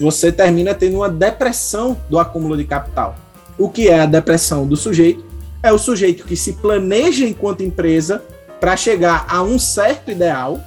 você 0.00 0.32
termina 0.32 0.74
tendo 0.74 0.96
uma 0.96 1.08
depressão 1.08 1.96
do 2.08 2.18
acúmulo 2.18 2.56
de 2.56 2.64
capital. 2.64 3.14
O 3.56 3.68
que 3.68 3.88
é 3.88 4.00
a 4.00 4.06
depressão 4.06 4.66
do 4.66 4.76
sujeito? 4.76 5.24
É 5.62 5.72
o 5.72 5.78
sujeito 5.78 6.24
que 6.24 6.34
se 6.34 6.54
planeja 6.54 7.24
enquanto 7.24 7.62
empresa 7.62 8.22
para 8.58 8.76
chegar 8.76 9.26
a 9.28 9.42
um 9.42 9.58
certo 9.58 10.10
ideal, 10.10 10.60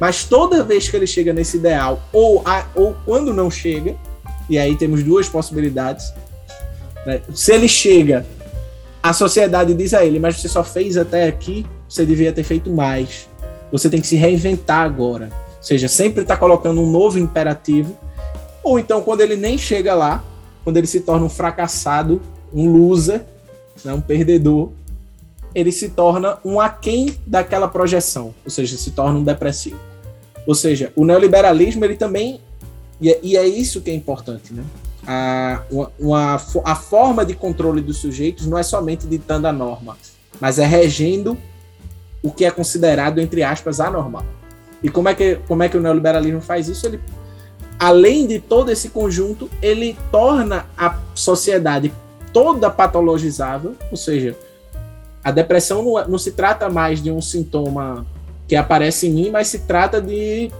mas 0.00 0.24
toda 0.24 0.64
vez 0.64 0.88
que 0.88 0.96
ele 0.96 1.06
chega 1.06 1.32
nesse 1.32 1.58
ideal, 1.58 2.02
ou, 2.12 2.42
a, 2.44 2.64
ou 2.74 2.96
quando 3.04 3.32
não 3.32 3.50
chega, 3.50 3.94
e 4.48 4.58
aí 4.58 4.76
temos 4.76 5.02
duas 5.02 5.28
possibilidades, 5.28 6.12
né? 7.06 7.20
Se 7.34 7.52
ele 7.52 7.68
chega, 7.68 8.26
a 9.02 9.12
sociedade 9.12 9.74
diz 9.74 9.94
a 9.94 10.04
ele, 10.04 10.18
mas 10.18 10.40
você 10.40 10.48
só 10.48 10.62
fez 10.62 10.96
até 10.96 11.26
aqui, 11.26 11.66
você 11.88 12.04
devia 12.04 12.32
ter 12.32 12.44
feito 12.44 12.70
mais. 12.70 13.28
Você 13.72 13.88
tem 13.88 14.00
que 14.00 14.06
se 14.06 14.16
reinventar 14.16 14.84
agora. 14.84 15.30
Ou 15.56 15.62
seja, 15.62 15.88
sempre 15.88 16.22
está 16.22 16.36
colocando 16.36 16.80
um 16.80 16.90
novo 16.90 17.18
imperativo. 17.18 17.96
Ou 18.62 18.78
então, 18.78 19.00
quando 19.02 19.20
ele 19.20 19.36
nem 19.36 19.56
chega 19.56 19.94
lá, 19.94 20.22
quando 20.64 20.76
ele 20.76 20.86
se 20.86 21.00
torna 21.00 21.24
um 21.24 21.28
fracassado, 21.28 22.20
um 22.52 22.70
loser, 22.70 23.22
né, 23.84 23.92
um 23.92 24.00
perdedor, 24.00 24.70
ele 25.54 25.72
se 25.72 25.88
torna 25.88 26.38
um 26.44 26.60
aquém 26.60 27.16
daquela 27.26 27.66
projeção, 27.66 28.34
ou 28.44 28.50
seja, 28.50 28.76
se 28.76 28.90
torna 28.92 29.18
um 29.18 29.24
depressivo. 29.24 29.78
Ou 30.46 30.54
seja, 30.54 30.92
o 30.94 31.04
neoliberalismo 31.04 31.84
ele 31.84 31.96
também 31.96 32.40
e 33.00 33.10
é, 33.10 33.18
e 33.22 33.36
é 33.36 33.46
isso 33.46 33.80
que 33.80 33.90
é 33.90 33.94
importante, 33.94 34.52
né? 34.52 34.62
A, 35.06 35.62
uma, 35.98 36.34
a 36.64 36.74
forma 36.74 37.24
de 37.24 37.34
controle 37.34 37.80
dos 37.80 37.98
sujeitos 37.98 38.46
não 38.46 38.58
é 38.58 38.62
somente 38.62 39.06
ditando 39.06 39.46
a 39.46 39.52
norma, 39.52 39.96
mas 40.40 40.58
é 40.58 40.66
regendo 40.66 41.36
o 42.22 42.30
que 42.30 42.44
é 42.44 42.50
considerado, 42.50 43.18
entre 43.18 43.42
aspas, 43.42 43.80
anormal. 43.80 44.24
E 44.82 44.88
como 44.88 45.08
é 45.08 45.14
que, 45.14 45.36
como 45.46 45.62
é 45.62 45.68
que 45.68 45.76
o 45.76 45.80
neoliberalismo 45.80 46.40
faz 46.40 46.68
isso? 46.68 46.86
Ele, 46.86 47.00
além 47.78 48.26
de 48.26 48.38
todo 48.38 48.70
esse 48.70 48.90
conjunto, 48.90 49.50
ele 49.62 49.96
torna 50.10 50.66
a 50.76 50.98
sociedade 51.14 51.92
toda 52.32 52.70
patologizável, 52.70 53.74
ou 53.90 53.96
seja, 53.96 54.36
a 55.22 55.30
depressão 55.30 55.82
não, 55.82 56.08
não 56.08 56.18
se 56.18 56.32
trata 56.32 56.68
mais 56.68 57.02
de 57.02 57.10
um 57.10 57.20
sintoma 57.20 58.06
que 58.46 58.56
aparece 58.56 59.06
em 59.06 59.10
mim, 59.10 59.30
mas 59.30 59.48
se 59.48 59.60
trata 59.60 60.00
de 60.00 60.50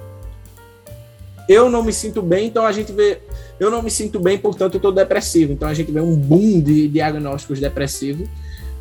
eu 1.48 1.68
não 1.68 1.82
me 1.82 1.92
sinto 1.92 2.22
bem, 2.22 2.46
então 2.46 2.64
a 2.64 2.70
gente 2.70 2.92
vê 2.92 3.20
eu 3.60 3.70
não 3.70 3.82
me 3.82 3.90
sinto 3.90 4.18
bem, 4.18 4.38
portanto 4.38 4.74
eu 4.74 4.78
estou 4.78 4.90
depressivo. 4.90 5.52
Então 5.52 5.68
a 5.68 5.74
gente 5.74 5.92
vê 5.92 6.00
um 6.00 6.16
boom 6.16 6.60
de 6.60 6.88
diagnósticos 6.88 7.60
depressivos, 7.60 8.26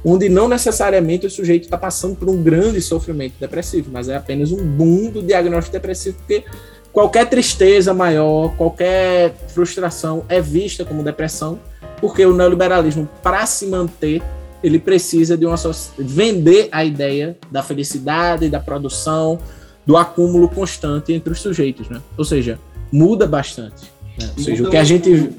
onde 0.03 0.29
não 0.29 0.47
necessariamente 0.47 1.27
o 1.27 1.29
sujeito 1.29 1.63
está 1.63 1.77
passando 1.77 2.15
por 2.15 2.29
um 2.29 2.41
grande 2.41 2.81
sofrimento 2.81 3.33
depressivo, 3.37 3.91
mas 3.91 4.07
é 4.07 4.15
apenas 4.15 4.53
um 4.53 4.65
boom 4.65 5.11
do 5.11 5.21
diagnóstico 5.21 5.73
depressivo, 5.73 6.17
porque 6.19 6.45
qualquer 6.93 7.29
tristeza 7.29 7.93
maior, 7.93 8.55
qualquer 8.55 9.35
frustração 9.49 10.23
é 10.29 10.39
vista 10.39 10.85
como 10.85 11.03
depressão, 11.03 11.59
porque 11.99 12.25
o 12.25 12.33
neoliberalismo, 12.33 13.09
para 13.21 13.45
se 13.45 13.67
manter, 13.67 14.23
ele 14.63 14.79
precisa 14.79 15.37
de 15.37 15.45
uma 15.45 15.55
vender 15.97 16.69
a 16.71 16.85
ideia 16.85 17.37
da 17.51 17.61
felicidade, 17.61 18.49
da 18.49 18.59
produção, 18.59 19.37
do 19.85 19.97
acúmulo 19.97 20.47
constante 20.47 21.11
entre 21.11 21.33
os 21.33 21.41
sujeitos, 21.41 21.89
né? 21.89 22.01
Ou 22.17 22.23
seja, 22.23 22.57
muda 22.91 23.27
bastante. 23.27 23.98
Né? 24.19 24.29
Ou 24.37 24.43
seja, 24.43 24.63
o 24.67 24.69
que 24.69 24.77
a 24.77 24.83
gente 24.83 25.31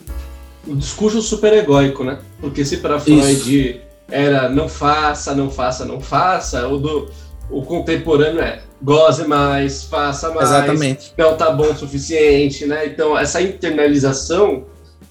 o 0.67 0.77
discurso 0.77 1.23
super 1.23 1.53
egóico, 1.53 2.05
né? 2.05 2.19
Porque 2.41 2.65
se 2.65 2.79
para 2.79 3.01
Freud 3.01 3.71
Isso. 3.71 3.81
era 4.11 4.49
não 4.49 4.69
faça, 4.69 5.35
não 5.35 5.51
faça, 5.51 5.85
não 5.85 6.01
faça, 6.01 6.69
o 6.69 6.79
do 6.79 7.11
o 7.51 7.63
contemporâneo 7.63 8.41
é 8.41 8.61
goze 8.81 9.27
mais, 9.27 9.85
faça 9.85 10.33
mais, 10.33 10.49
Exatamente. 10.49 11.13
não 11.19 11.37
tá 11.37 11.51
bom 11.51 11.71
o 11.71 11.77
suficiente, 11.77 12.67
né? 12.67 12.87
Então 12.87 13.19
essa 13.19 13.43
internalização 13.43 14.65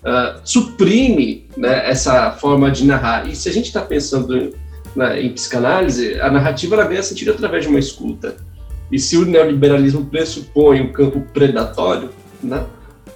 uh, 0.04 0.40
suprime 0.44 1.48
né, 1.58 1.90
essa 1.90 2.32
forma 2.32 2.72
de 2.72 2.86
narrar. 2.86 3.28
E 3.28 3.36
se 3.36 3.50
a 3.50 3.52
gente 3.52 3.66
está 3.66 3.82
pensando 3.82 4.56
né, 4.96 5.22
em 5.22 5.30
psicanálise, 5.34 6.20
a 6.20 6.32
narrativa 6.32 6.76
ela 6.76 6.86
ganha 6.86 7.04
sentido 7.04 7.32
através 7.32 7.64
de 7.64 7.70
uma 7.70 7.80
escuta. 7.80 8.38
E 8.92 8.98
se 8.98 9.18
o 9.18 9.26
neoliberalismo 9.26 10.06
pressupõe 10.06 10.82
um 10.82 10.92
campo 10.92 11.22
predatório, 11.34 12.10
né, 12.42 12.66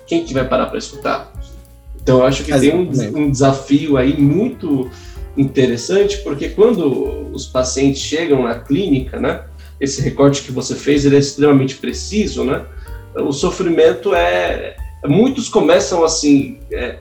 quem 0.08 0.24
que 0.24 0.34
vai 0.34 0.47
parar 0.47 0.68
para 0.68 0.78
escutar? 0.78 1.32
Então 2.01 2.20
eu 2.20 2.26
acho 2.26 2.43
que 2.43 2.51
tem 2.60 2.76
um, 2.76 2.89
um 3.18 3.32
desafio 3.32 3.97
aí 3.97 4.20
muito 4.20 4.89
interessante, 5.38 6.18
porque 6.18 6.49
quando 6.49 7.32
os 7.32 7.45
pacientes 7.45 8.01
chegam 8.01 8.43
na 8.43 8.60
clínica, 8.60 9.20
né, 9.20 9.45
esse 9.80 10.01
recorte 10.01 10.43
que 10.43 10.51
você 10.51 10.76
fez 10.76 11.06
ele 11.06 11.16
é 11.16 11.20
extremamente 11.20 11.76
preciso, 11.76 12.43
né? 12.43 12.66
O 13.16 13.32
sofrimento 13.32 14.14
é, 14.14 14.76
muitos 15.06 15.49
começam 15.49 16.04
assim, 16.04 16.60
é, 16.72 16.99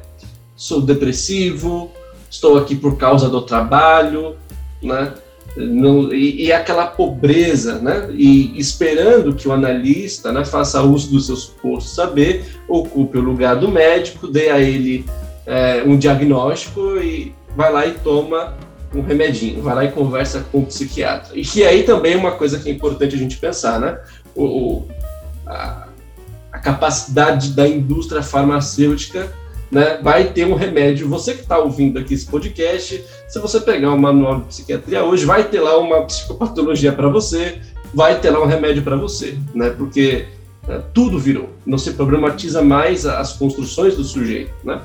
sou 0.56 0.80
depressivo, 0.80 1.90
estou 2.30 2.58
aqui 2.58 2.74
por 2.74 2.96
causa 2.96 3.28
do 3.28 3.42
trabalho, 3.42 4.36
né? 4.82 5.14
E, 5.56 6.46
e, 6.46 6.52
aquela 6.52 6.86
pobreza, 6.86 7.78
né? 7.78 8.08
E 8.12 8.58
esperando 8.58 9.34
que 9.34 9.46
o 9.46 9.52
analista 9.52 10.32
né, 10.32 10.44
faça 10.44 10.80
uso 10.82 11.10
do 11.10 11.20
seu 11.20 11.36
suposto 11.36 11.90
saber, 11.90 12.56
ocupe 12.66 13.18
o 13.18 13.20
lugar 13.20 13.56
do 13.56 13.68
médico, 13.68 14.26
dê 14.26 14.48
a 14.48 14.58
ele 14.58 15.04
é, 15.46 15.82
um 15.84 15.98
diagnóstico 15.98 16.96
e 16.96 17.34
vai 17.54 17.70
lá 17.70 17.86
e 17.86 17.92
toma 17.92 18.54
um 18.94 19.02
remedinho, 19.02 19.62
vai 19.62 19.74
lá 19.74 19.84
e 19.84 19.92
conversa 19.92 20.44
com 20.50 20.60
o 20.60 20.66
psiquiatra. 20.66 21.38
E 21.38 21.42
que 21.42 21.64
aí 21.64 21.82
também 21.82 22.14
é 22.14 22.16
uma 22.16 22.32
coisa 22.32 22.58
que 22.58 22.70
é 22.70 22.72
importante 22.72 23.14
a 23.14 23.18
gente 23.18 23.36
pensar, 23.36 23.78
né? 23.78 23.98
O, 24.34 24.44
o 24.44 24.88
a, 25.46 25.88
a 26.50 26.58
capacidade 26.58 27.50
da 27.50 27.68
indústria 27.68 28.22
farmacêutica 28.22 29.30
né, 29.72 29.98
vai 30.02 30.24
ter 30.24 30.46
um 30.46 30.54
remédio. 30.54 31.08
Você 31.08 31.32
que 31.32 31.40
está 31.40 31.58
ouvindo 31.58 31.98
aqui 31.98 32.12
esse 32.12 32.26
podcast, 32.26 33.02
se 33.26 33.38
você 33.38 33.58
pegar 33.58 33.90
o 33.90 33.98
manual 33.98 34.40
de 34.40 34.46
psiquiatria 34.48 35.02
hoje, 35.02 35.24
vai 35.24 35.44
ter 35.44 35.60
lá 35.60 35.78
uma 35.78 36.02
psicopatologia 36.02 36.92
para 36.92 37.08
você, 37.08 37.58
vai 37.94 38.20
ter 38.20 38.30
lá 38.30 38.42
um 38.42 38.46
remédio 38.46 38.82
para 38.82 38.96
você, 38.96 39.38
né? 39.54 39.70
Porque 39.70 40.26
né, 40.68 40.82
tudo 40.92 41.18
virou. 41.18 41.48
Não 41.64 41.78
se 41.78 41.92
problematiza 41.92 42.60
mais 42.60 43.06
as 43.06 43.32
construções 43.32 43.96
do 43.96 44.04
sujeito, 44.04 44.52
né? 44.62 44.78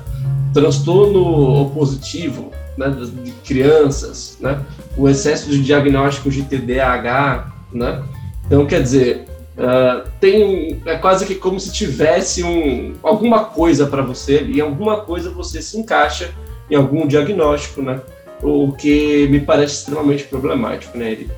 Transtorno 0.54 1.20
opositivo 1.60 2.50
né, 2.78 2.88
de 3.22 3.32
crianças, 3.44 4.38
né? 4.40 4.58
O 4.96 5.06
excesso 5.06 5.50
de 5.50 5.62
diagnóstico 5.62 6.30
de 6.30 6.44
TDAH, 6.44 7.52
né? 7.74 8.02
Então, 8.46 8.64
quer 8.64 8.82
dizer, 8.82 9.26
Uh, 9.58 10.08
tem 10.20 10.80
é 10.86 10.96
quase 10.96 11.26
que 11.26 11.34
como 11.34 11.58
se 11.58 11.72
tivesse 11.72 12.44
um, 12.44 12.94
alguma 13.02 13.46
coisa 13.46 13.88
para 13.88 14.02
você 14.02 14.44
e 14.44 14.60
alguma 14.60 15.00
coisa 15.00 15.30
você 15.30 15.60
se 15.60 15.76
encaixa 15.76 16.30
em 16.70 16.76
algum 16.76 17.08
diagnóstico, 17.08 17.82
né? 17.82 18.00
O 18.40 18.70
que 18.70 19.26
me 19.26 19.40
parece 19.40 19.74
extremamente 19.74 20.22
problemático, 20.24 20.96
né, 20.96 21.10
Eli? 21.10 21.30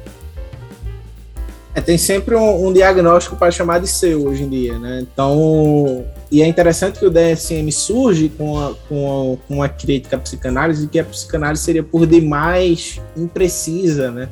É, 1.75 1.81
tem 1.81 1.97
sempre 1.97 2.35
um, 2.35 2.67
um 2.67 2.73
diagnóstico 2.73 3.37
para 3.37 3.51
chamar 3.51 3.79
de 3.79 3.89
seu 3.89 4.27
hoje 4.27 4.43
em 4.43 4.51
dia, 4.51 4.79
né? 4.79 5.01
Então, 5.01 6.05
e 6.31 6.43
é 6.43 6.47
interessante 6.47 6.99
que 6.99 7.07
o 7.07 7.11
DSM 7.11 7.71
surge 7.73 8.29
com, 8.29 8.59
a, 8.59 8.75
com, 8.87 9.35
a, 9.35 9.47
com 9.47 9.55
uma 9.55 9.69
crítica 9.69 10.17
à 10.17 10.19
psicanálise, 10.19 10.89
que 10.89 10.99
a 10.99 11.05
psicanálise 11.05 11.63
seria 11.63 11.83
por 11.83 12.07
demais 12.07 13.01
imprecisa, 13.17 14.11
né? 14.11 14.29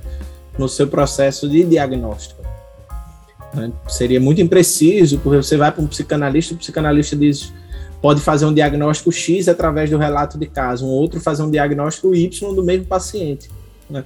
No 0.59 0.68
seu 0.68 0.89
processo 0.89 1.49
de 1.49 1.64
diagnóstico. 1.64 2.38
Né? 3.59 3.72
Seria 3.88 4.20
muito 4.20 4.40
impreciso, 4.40 5.18
porque 5.18 5.36
você 5.36 5.56
vai 5.56 5.72
para 5.72 5.82
um 5.82 5.86
psicanalista, 5.86 6.54
o 6.54 6.56
psicanalista 6.56 7.16
diz 7.16 7.52
pode 8.00 8.20
fazer 8.20 8.46
um 8.46 8.54
diagnóstico 8.54 9.11
X 9.11 9.48
através 9.48 9.90
do 9.90 9.98
relato 9.98 10.38
de 10.38 10.46
caso, 10.46 10.86
um 10.86 10.90
outro 10.90 11.20
fazer 11.20 11.42
um 11.42 11.50
diagnóstico 11.50 12.14
Y 12.14 12.54
do 12.54 12.62
mesmo 12.62 12.86
paciente. 12.86 13.50
Né? 13.90 14.04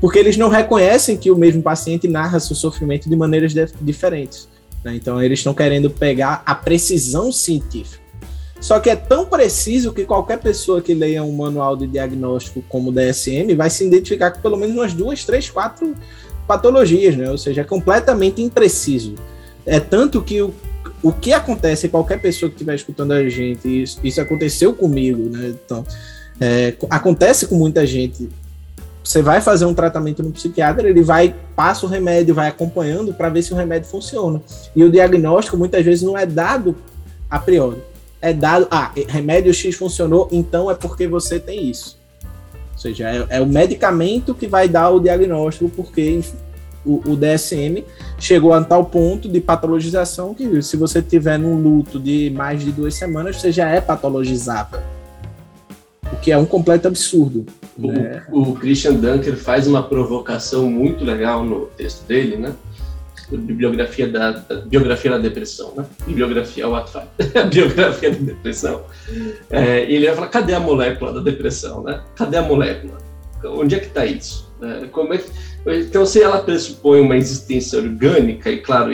Porque 0.00 0.18
eles 0.18 0.36
não 0.36 0.48
reconhecem 0.48 1.16
que 1.16 1.30
o 1.30 1.36
mesmo 1.36 1.62
paciente 1.62 2.06
narra 2.06 2.38
seu 2.38 2.54
sofrimento 2.54 3.08
de 3.08 3.16
maneiras 3.16 3.52
diferentes. 3.80 4.48
Né? 4.84 4.94
Então, 4.96 5.22
eles 5.22 5.40
estão 5.40 5.54
querendo 5.54 5.90
pegar 5.90 6.42
a 6.46 6.54
precisão 6.54 7.32
científica. 7.32 8.02
Só 8.60 8.78
que 8.78 8.88
é 8.88 8.94
tão 8.94 9.26
preciso 9.26 9.92
que 9.92 10.04
qualquer 10.04 10.38
pessoa 10.38 10.80
que 10.80 10.94
leia 10.94 11.24
um 11.24 11.32
manual 11.32 11.76
de 11.76 11.84
diagnóstico 11.88 12.62
como 12.68 12.90
o 12.90 12.92
DSM 12.92 13.56
vai 13.56 13.68
se 13.68 13.84
identificar 13.84 14.30
com 14.30 14.40
pelo 14.40 14.56
menos 14.56 14.76
umas 14.76 14.94
duas, 14.94 15.24
três, 15.24 15.50
quatro 15.50 15.96
patologias, 16.46 17.16
né? 17.16 17.30
Ou 17.30 17.38
seja, 17.38 17.60
é 17.60 17.64
completamente 17.64 18.42
impreciso. 18.42 19.14
É 19.64 19.78
tanto 19.78 20.22
que 20.22 20.42
o, 20.42 20.52
o 21.02 21.12
que 21.12 21.32
acontece, 21.32 21.88
qualquer 21.88 22.20
pessoa 22.20 22.48
que 22.48 22.56
estiver 22.56 22.74
escutando 22.74 23.12
a 23.12 23.28
gente, 23.28 23.82
isso, 23.82 23.98
isso 24.02 24.20
aconteceu 24.20 24.74
comigo, 24.74 25.28
né? 25.28 25.54
Então, 25.64 25.84
é, 26.40 26.74
acontece 26.90 27.46
com 27.46 27.54
muita 27.54 27.86
gente. 27.86 28.28
Você 29.02 29.20
vai 29.20 29.40
fazer 29.40 29.64
um 29.64 29.74
tratamento 29.74 30.22
no 30.22 30.30
psiquiatra, 30.30 30.88
ele 30.88 31.02
vai, 31.02 31.34
passa 31.56 31.86
o 31.86 31.88
remédio, 31.88 32.34
vai 32.34 32.48
acompanhando 32.48 33.12
para 33.12 33.28
ver 33.28 33.42
se 33.42 33.52
o 33.52 33.56
remédio 33.56 33.88
funciona. 33.88 34.40
E 34.76 34.84
o 34.84 34.90
diagnóstico 34.90 35.56
muitas 35.56 35.84
vezes 35.84 36.02
não 36.02 36.16
é 36.16 36.24
dado 36.24 36.76
a 37.28 37.38
priori. 37.38 37.78
É 38.20 38.32
dado, 38.32 38.68
ah, 38.70 38.92
remédio 39.08 39.52
X 39.52 39.74
funcionou, 39.74 40.28
então 40.30 40.70
é 40.70 40.74
porque 40.74 41.08
você 41.08 41.40
tem 41.40 41.68
isso 41.68 42.01
seja, 42.76 43.08
é, 43.08 43.38
é, 43.38 43.40
o 43.40 43.46
medicamento 43.46 44.34
que 44.34 44.46
vai 44.46 44.68
dar 44.68 44.90
o 44.90 45.00
diagnóstico, 45.00 45.70
porque 45.70 46.20
o, 46.84 47.12
o, 47.12 47.16
DSM 47.16 47.84
chegou 48.18 48.52
a 48.52 48.62
tal 48.62 48.84
ponto 48.84 49.28
de 49.28 49.40
patologização 49.40 50.34
que 50.34 50.62
se 50.62 50.76
você 50.76 51.00
tiver 51.00 51.38
num 51.38 51.60
luto 51.60 51.98
de 51.98 52.30
mais 52.30 52.60
de 52.62 52.72
duas 52.72 52.94
semanas, 52.94 53.36
você 53.36 53.52
já 53.52 53.68
é 53.68 53.80
patologizável. 53.80 54.80
O 56.12 56.16
que 56.16 56.30
é 56.30 56.36
um 56.36 56.44
completo 56.44 56.88
absurdo. 56.88 57.46
O, 57.78 57.86
né? 57.86 58.22
o 58.30 58.54
Christian 58.54 58.94
Dunker 58.94 59.36
faz 59.36 59.66
uma 59.66 59.82
provocação 59.82 60.70
muito 60.70 61.04
legal 61.04 61.42
no 61.44 61.66
texto 61.66 62.06
dele, 62.06 62.36
né? 62.36 62.52
Bibliografia 63.36 64.08
da, 64.08 64.32
da, 64.32 64.56
biografia 64.62 65.10
da 65.10 65.18
depressão, 65.18 65.72
né? 65.76 65.84
Bibliografia 66.06 66.64
ao 66.64 66.74
atrás, 66.74 67.08
biografia 67.50 68.10
da 68.10 68.18
depressão. 68.18 68.82
É, 69.50 69.82
ele 69.82 70.06
vai 70.06 70.14
falar, 70.14 70.28
cadê 70.28 70.54
a 70.54 70.60
molécula 70.60 71.12
da 71.12 71.20
depressão, 71.20 71.82
né? 71.82 72.00
Cadê 72.16 72.36
a 72.36 72.42
molécula? 72.42 72.98
Onde 73.44 73.74
é 73.74 73.78
que 73.78 73.86
está 73.86 74.06
isso? 74.06 74.52
É, 74.62 74.86
como 74.86 75.14
é 75.14 75.18
que... 75.18 75.30
Então, 75.64 76.04
se 76.04 76.20
ela 76.20 76.42
pressupõe 76.42 77.00
uma 77.00 77.16
existência 77.16 77.78
orgânica, 77.78 78.50
e 78.50 78.58
claro, 78.58 78.90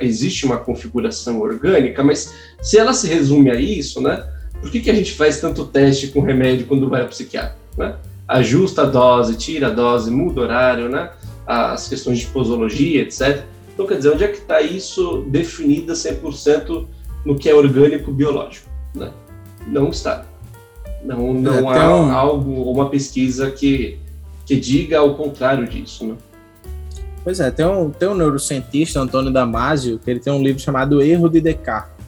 existe 0.00 0.44
uma 0.44 0.56
configuração 0.56 1.40
orgânica, 1.40 2.02
mas 2.02 2.34
se 2.60 2.76
ela 2.76 2.92
se 2.92 3.06
resume 3.06 3.50
a 3.50 3.54
isso, 3.54 4.00
né? 4.00 4.24
Por 4.60 4.70
que, 4.70 4.80
que 4.80 4.90
a 4.90 4.94
gente 4.94 5.12
faz 5.12 5.40
tanto 5.40 5.64
teste 5.64 6.08
com 6.08 6.20
remédio 6.20 6.66
quando 6.66 6.88
vai 6.88 7.02
ao 7.02 7.08
psiquiatra, 7.08 7.56
né? 7.76 7.94
Ajusta 8.26 8.82
a 8.82 8.86
dose, 8.86 9.36
tira 9.36 9.68
a 9.68 9.70
dose, 9.70 10.10
muda 10.10 10.40
o 10.40 10.44
horário, 10.44 10.88
né? 10.88 11.10
As 11.46 11.88
questões 11.88 12.18
de 12.18 12.26
posologia, 12.26 13.02
etc 13.02 13.44
então, 13.78 13.86
quer 13.86 13.98
dizer, 13.98 14.10
onde 14.12 14.24
é 14.24 14.26
que 14.26 14.38
está 14.38 14.60
isso 14.60 15.24
definido 15.28 15.92
100% 15.92 16.88
no 17.24 17.36
que 17.36 17.48
é 17.48 17.54
orgânico 17.54 18.10
biológico? 18.10 18.68
Né? 18.92 19.08
Não 19.68 19.90
está. 19.90 20.26
Não, 21.04 21.32
não 21.32 21.72
é, 21.72 21.78
há 21.78 21.94
um... 21.94 22.12
algo, 22.12 22.72
uma 22.72 22.90
pesquisa 22.90 23.52
que, 23.52 23.96
que 24.44 24.56
diga 24.56 25.00
o 25.00 25.14
contrário 25.14 25.64
disso. 25.64 26.04
Né? 26.04 26.16
Pois 27.22 27.38
é, 27.38 27.52
tem 27.52 27.64
um, 27.64 27.88
tem 27.88 28.08
um 28.08 28.16
neurocientista, 28.16 28.98
Antônio 28.98 29.32
Damasio, 29.32 30.00
que 30.00 30.10
ele 30.10 30.18
tem 30.18 30.32
um 30.32 30.42
livro 30.42 30.60
chamado 30.60 31.00
Erro 31.00 31.28
de 31.28 31.40
Descartes. 31.40 32.04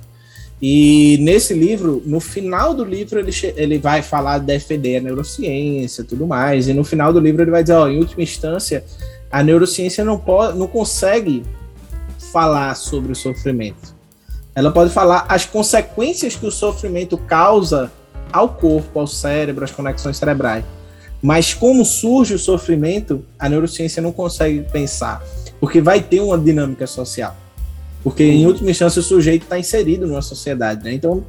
E 0.61 1.19
nesse 1.21 1.55
livro, 1.55 2.03
no 2.05 2.19
final 2.19 2.75
do 2.75 2.85
livro, 2.85 3.21
ele, 3.21 3.31
ele 3.55 3.79
vai 3.79 4.03
falar 4.03 4.39
de 4.39 4.47
defender 4.47 4.97
a 4.97 5.01
neurociência 5.03 6.03
tudo 6.03 6.27
mais. 6.27 6.67
E 6.67 6.75
no 6.75 6.83
final 6.83 7.13
do 7.13 7.21
livro, 7.21 7.43
ele 7.43 7.53
vai 7.53 7.63
dizer: 7.63 7.75
ó, 7.75 7.89
em 7.89 7.99
última 7.99 8.25
instância, 8.25 8.85
a 9.31 9.41
neurociência 9.41 10.05
não, 10.05 10.19
pode, 10.19 10.59
não 10.59 10.67
consegue 10.67 11.45
falar 12.31 12.75
sobre 12.75 13.13
o 13.13 13.17
sofrimento. 13.17 13.95
Ela 14.55 14.71
pode 14.71 14.91
falar 14.91 15.27
as 15.29 15.45
consequências 15.45 16.35
que 16.37 16.47
o 16.47 16.51
sofrimento 16.51 17.17
causa 17.17 17.91
ao 18.33 18.49
corpo, 18.49 18.99
ao 18.99 19.07
cérebro, 19.07 19.65
às 19.65 19.71
conexões 19.71 20.17
cerebrais. 20.17 20.65
Mas 21.23 21.53
como 21.53 21.85
surge 21.85 22.35
o 22.35 22.39
sofrimento, 22.39 23.25
a 23.39 23.49
neurociência 23.49 24.01
não 24.01 24.13
consegue 24.13 24.63
pensar, 24.73 25.23
porque 25.61 25.81
vai 25.81 26.03
ter 26.03 26.21
uma 26.21 26.39
dinâmica 26.39 26.87
social. 26.87 27.37
Porque, 28.03 28.25
em 28.25 28.47
última 28.47 28.71
instância, 28.71 29.01
o 29.01 29.03
sujeito 29.03 29.43
está 29.43 29.59
inserido 29.59 30.07
numa 30.07 30.23
sociedade. 30.23 30.83
Né? 30.83 30.95
Então, 30.95 31.23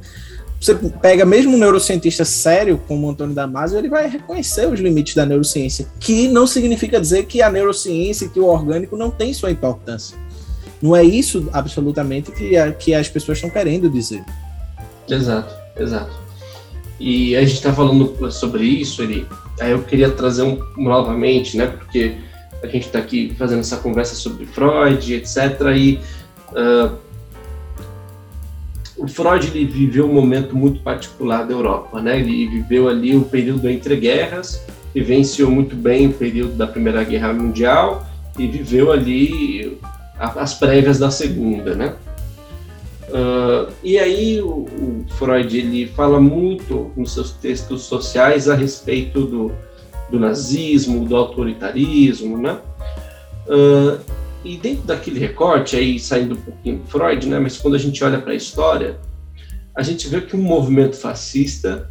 você 0.58 0.74
pega 0.74 1.26
mesmo 1.26 1.54
um 1.54 1.58
neurocientista 1.58 2.24
sério 2.24 2.80
como 2.86 3.10
Antônio 3.10 3.34
Damasio, 3.34 3.78
ele 3.78 3.88
vai 3.88 4.08
reconhecer 4.08 4.66
os 4.68 4.80
limites 4.80 5.14
da 5.14 5.26
neurociência, 5.26 5.86
que 5.98 6.28
não 6.28 6.46
significa 6.46 7.00
dizer 7.00 7.26
que 7.26 7.42
a 7.42 7.50
neurociência, 7.50 8.28
que 8.28 8.40
o 8.40 8.46
orgânico 8.46 8.96
não 8.96 9.10
tem 9.10 9.34
sua 9.34 9.50
importância. 9.50 10.16
Não 10.82 10.96
é 10.96 11.04
isso 11.04 11.48
absolutamente 11.52 12.32
que, 12.32 12.56
a, 12.56 12.72
que 12.72 12.92
as 12.92 13.08
pessoas 13.08 13.38
estão 13.38 13.48
querendo 13.48 13.88
dizer. 13.88 14.24
Exato, 15.08 15.54
exato. 15.76 16.12
E 16.98 17.36
a 17.36 17.40
gente 17.40 17.54
está 17.54 17.72
falando 17.72 18.30
sobre 18.30 18.64
isso, 18.64 19.02
ele, 19.02 19.26
aí 19.60 19.70
eu 19.70 19.82
queria 19.82 20.10
trazer 20.10 20.42
um, 20.42 20.60
novamente, 20.76 21.56
né, 21.56 21.66
porque 21.66 22.16
a 22.62 22.66
gente 22.66 22.86
está 22.86 22.98
aqui 22.98 23.34
fazendo 23.38 23.60
essa 23.60 23.76
conversa 23.76 24.14
sobre 24.14 24.46
Freud, 24.46 25.14
etc. 25.14 25.60
E 25.76 26.00
uh, 26.52 26.96
o 28.96 29.08
Freud 29.08 29.48
ele 29.48 29.64
viveu 29.64 30.08
um 30.08 30.14
momento 30.14 30.56
muito 30.56 30.80
particular 30.80 31.44
da 31.44 31.52
Europa, 31.52 32.00
né? 32.00 32.20
Ele 32.20 32.46
viveu 32.46 32.88
ali 32.88 33.16
o 33.16 33.22
período 33.22 33.68
entre 33.68 33.96
guerras, 33.96 34.64
vivenciou 34.94 35.50
muito 35.50 35.74
bem 35.74 36.06
o 36.06 36.12
período 36.12 36.54
da 36.54 36.68
Primeira 36.68 37.02
Guerra 37.02 37.32
Mundial 37.32 38.06
e 38.38 38.46
viveu 38.46 38.92
ali 38.92 39.76
as 40.22 40.54
prévias 40.54 40.98
da 40.98 41.10
Segunda, 41.10 41.74
né? 41.74 41.94
Uh, 43.08 43.70
e 43.82 43.98
aí 43.98 44.40
o, 44.40 44.64
o, 44.64 45.04
Freud 45.18 45.58
ele 45.58 45.86
fala 45.88 46.18
muito 46.18 46.90
nos 46.96 47.12
seus 47.12 47.32
textos 47.32 47.82
sociais 47.82 48.48
a 48.48 48.54
respeito 48.54 49.26
do, 49.26 49.52
do 50.10 50.18
nazismo, 50.18 51.04
do 51.04 51.14
autoritarismo, 51.14 52.38
né? 52.38 52.58
Uh, 53.46 54.00
e 54.44 54.56
dentro 54.56 54.84
daquele 54.84 55.20
recorte, 55.20 55.76
aí 55.76 55.98
saindo 55.98 56.34
um 56.34 56.40
pouquinho 56.40 56.78
do 56.78 56.86
Freud, 56.86 57.28
né, 57.28 57.38
mas 57.38 57.58
quando 57.58 57.74
a 57.74 57.78
gente 57.78 58.02
olha 58.02 58.18
para 58.18 58.32
a 58.32 58.34
história, 58.34 58.98
a 59.74 59.82
gente 59.82 60.08
vê 60.08 60.20
que 60.20 60.34
um 60.34 60.42
movimento 60.42 60.96
fascista 60.96 61.90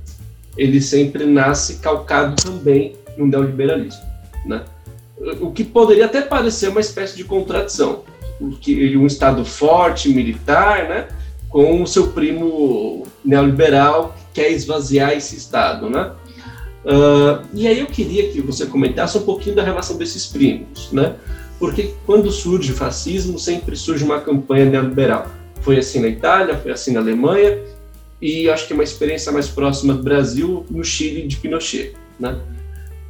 ele 0.57 0.81
sempre 0.81 1.25
nasce 1.25 1.77
calcado 1.77 2.35
também 2.41 2.95
no 3.17 3.25
neoliberalismo, 3.25 4.01
né? 4.45 4.63
O 5.39 5.51
que 5.51 5.63
poderia 5.63 6.05
até 6.05 6.21
parecer 6.21 6.69
uma 6.69 6.81
espécie 6.81 7.15
de 7.15 7.23
contradição, 7.23 8.03
um 8.41 9.05
Estado 9.05 9.45
forte, 9.45 10.09
militar, 10.09 10.89
né, 10.89 11.07
com 11.49 11.81
o 11.81 11.87
seu 11.87 12.07
primo 12.07 13.05
neoliberal 13.23 14.15
que 14.17 14.41
quer 14.41 14.51
esvaziar 14.51 15.11
esse 15.11 15.35
Estado, 15.35 15.89
né? 15.89 16.11
Uh, 16.83 17.45
e 17.53 17.67
aí 17.67 17.79
eu 17.79 17.85
queria 17.85 18.31
que 18.31 18.41
você 18.41 18.65
comentasse 18.65 19.15
um 19.17 19.21
pouquinho 19.21 19.55
da 19.55 19.63
relação 19.63 19.97
desses 19.97 20.25
primos, 20.25 20.91
né? 20.91 21.15
porque 21.61 21.93
quando 22.07 22.31
surge 22.31 22.71
o 22.71 22.75
fascismo, 22.75 23.37
sempre 23.37 23.75
surge 23.75 24.03
uma 24.03 24.19
campanha 24.19 24.65
neoliberal. 24.65 25.29
Foi 25.61 25.77
assim 25.77 25.99
na 25.99 26.07
Itália, 26.07 26.57
foi 26.57 26.71
assim 26.71 26.91
na 26.91 26.99
Alemanha, 26.99 27.59
e 28.19 28.49
acho 28.49 28.65
que 28.65 28.73
uma 28.73 28.83
experiência 28.83 29.31
mais 29.31 29.47
próxima 29.47 29.93
do 29.93 30.01
Brasil, 30.01 30.65
no 30.71 30.83
Chile, 30.83 31.27
de 31.27 31.37
Pinochet. 31.37 31.93
Né? 32.19 32.31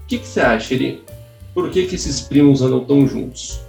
O 0.03 0.05
que, 0.05 0.17
que 0.17 0.27
você 0.27 0.41
acha, 0.41 0.73
Eri? 0.73 1.01
Por 1.53 1.69
que, 1.69 1.85
que 1.85 1.95
esses 1.95 2.19
primos 2.19 2.61
andam 2.61 2.83
tão 2.83 3.07
juntos? 3.07 3.61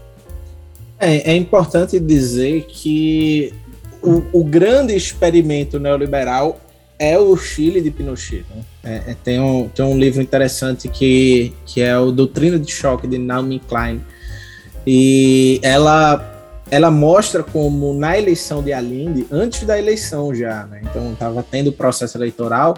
É, 1.02 1.32
é 1.32 1.36
importante 1.36 1.98
dizer 1.98 2.64
que 2.68 3.52
o, 4.00 4.22
o, 4.32 4.44
grande 4.44 4.94
experimento 4.94 5.80
neoliberal 5.80 6.60
é 6.96 7.18
o 7.18 7.36
Chile 7.36 7.80
de 7.80 7.90
Pinochet. 7.90 8.44
Né? 8.54 8.62
É, 8.84 9.10
é, 9.10 9.16
tem, 9.24 9.40
um, 9.40 9.68
tem 9.68 9.84
um 9.84 9.98
livro 9.98 10.22
interessante 10.22 10.88
que, 10.88 11.52
que 11.66 11.82
é 11.82 11.98
o 11.98 12.12
Doutrina 12.12 12.56
de 12.56 12.70
Choque, 12.70 13.08
de 13.08 13.18
Naomi 13.18 13.60
Klein, 13.68 14.00
e 14.86 15.58
ela 15.62 16.28
ela 16.70 16.90
mostra 16.90 17.42
como 17.42 17.92
na 17.92 18.16
eleição 18.16 18.62
de 18.62 18.72
Allende, 18.72 19.26
antes 19.30 19.64
da 19.64 19.78
eleição 19.78 20.34
já, 20.34 20.64
né? 20.66 20.80
Então 20.82 21.12
estava 21.12 21.42
tendo 21.42 21.68
o 21.68 21.72
processo 21.72 22.16
eleitoral 22.16 22.74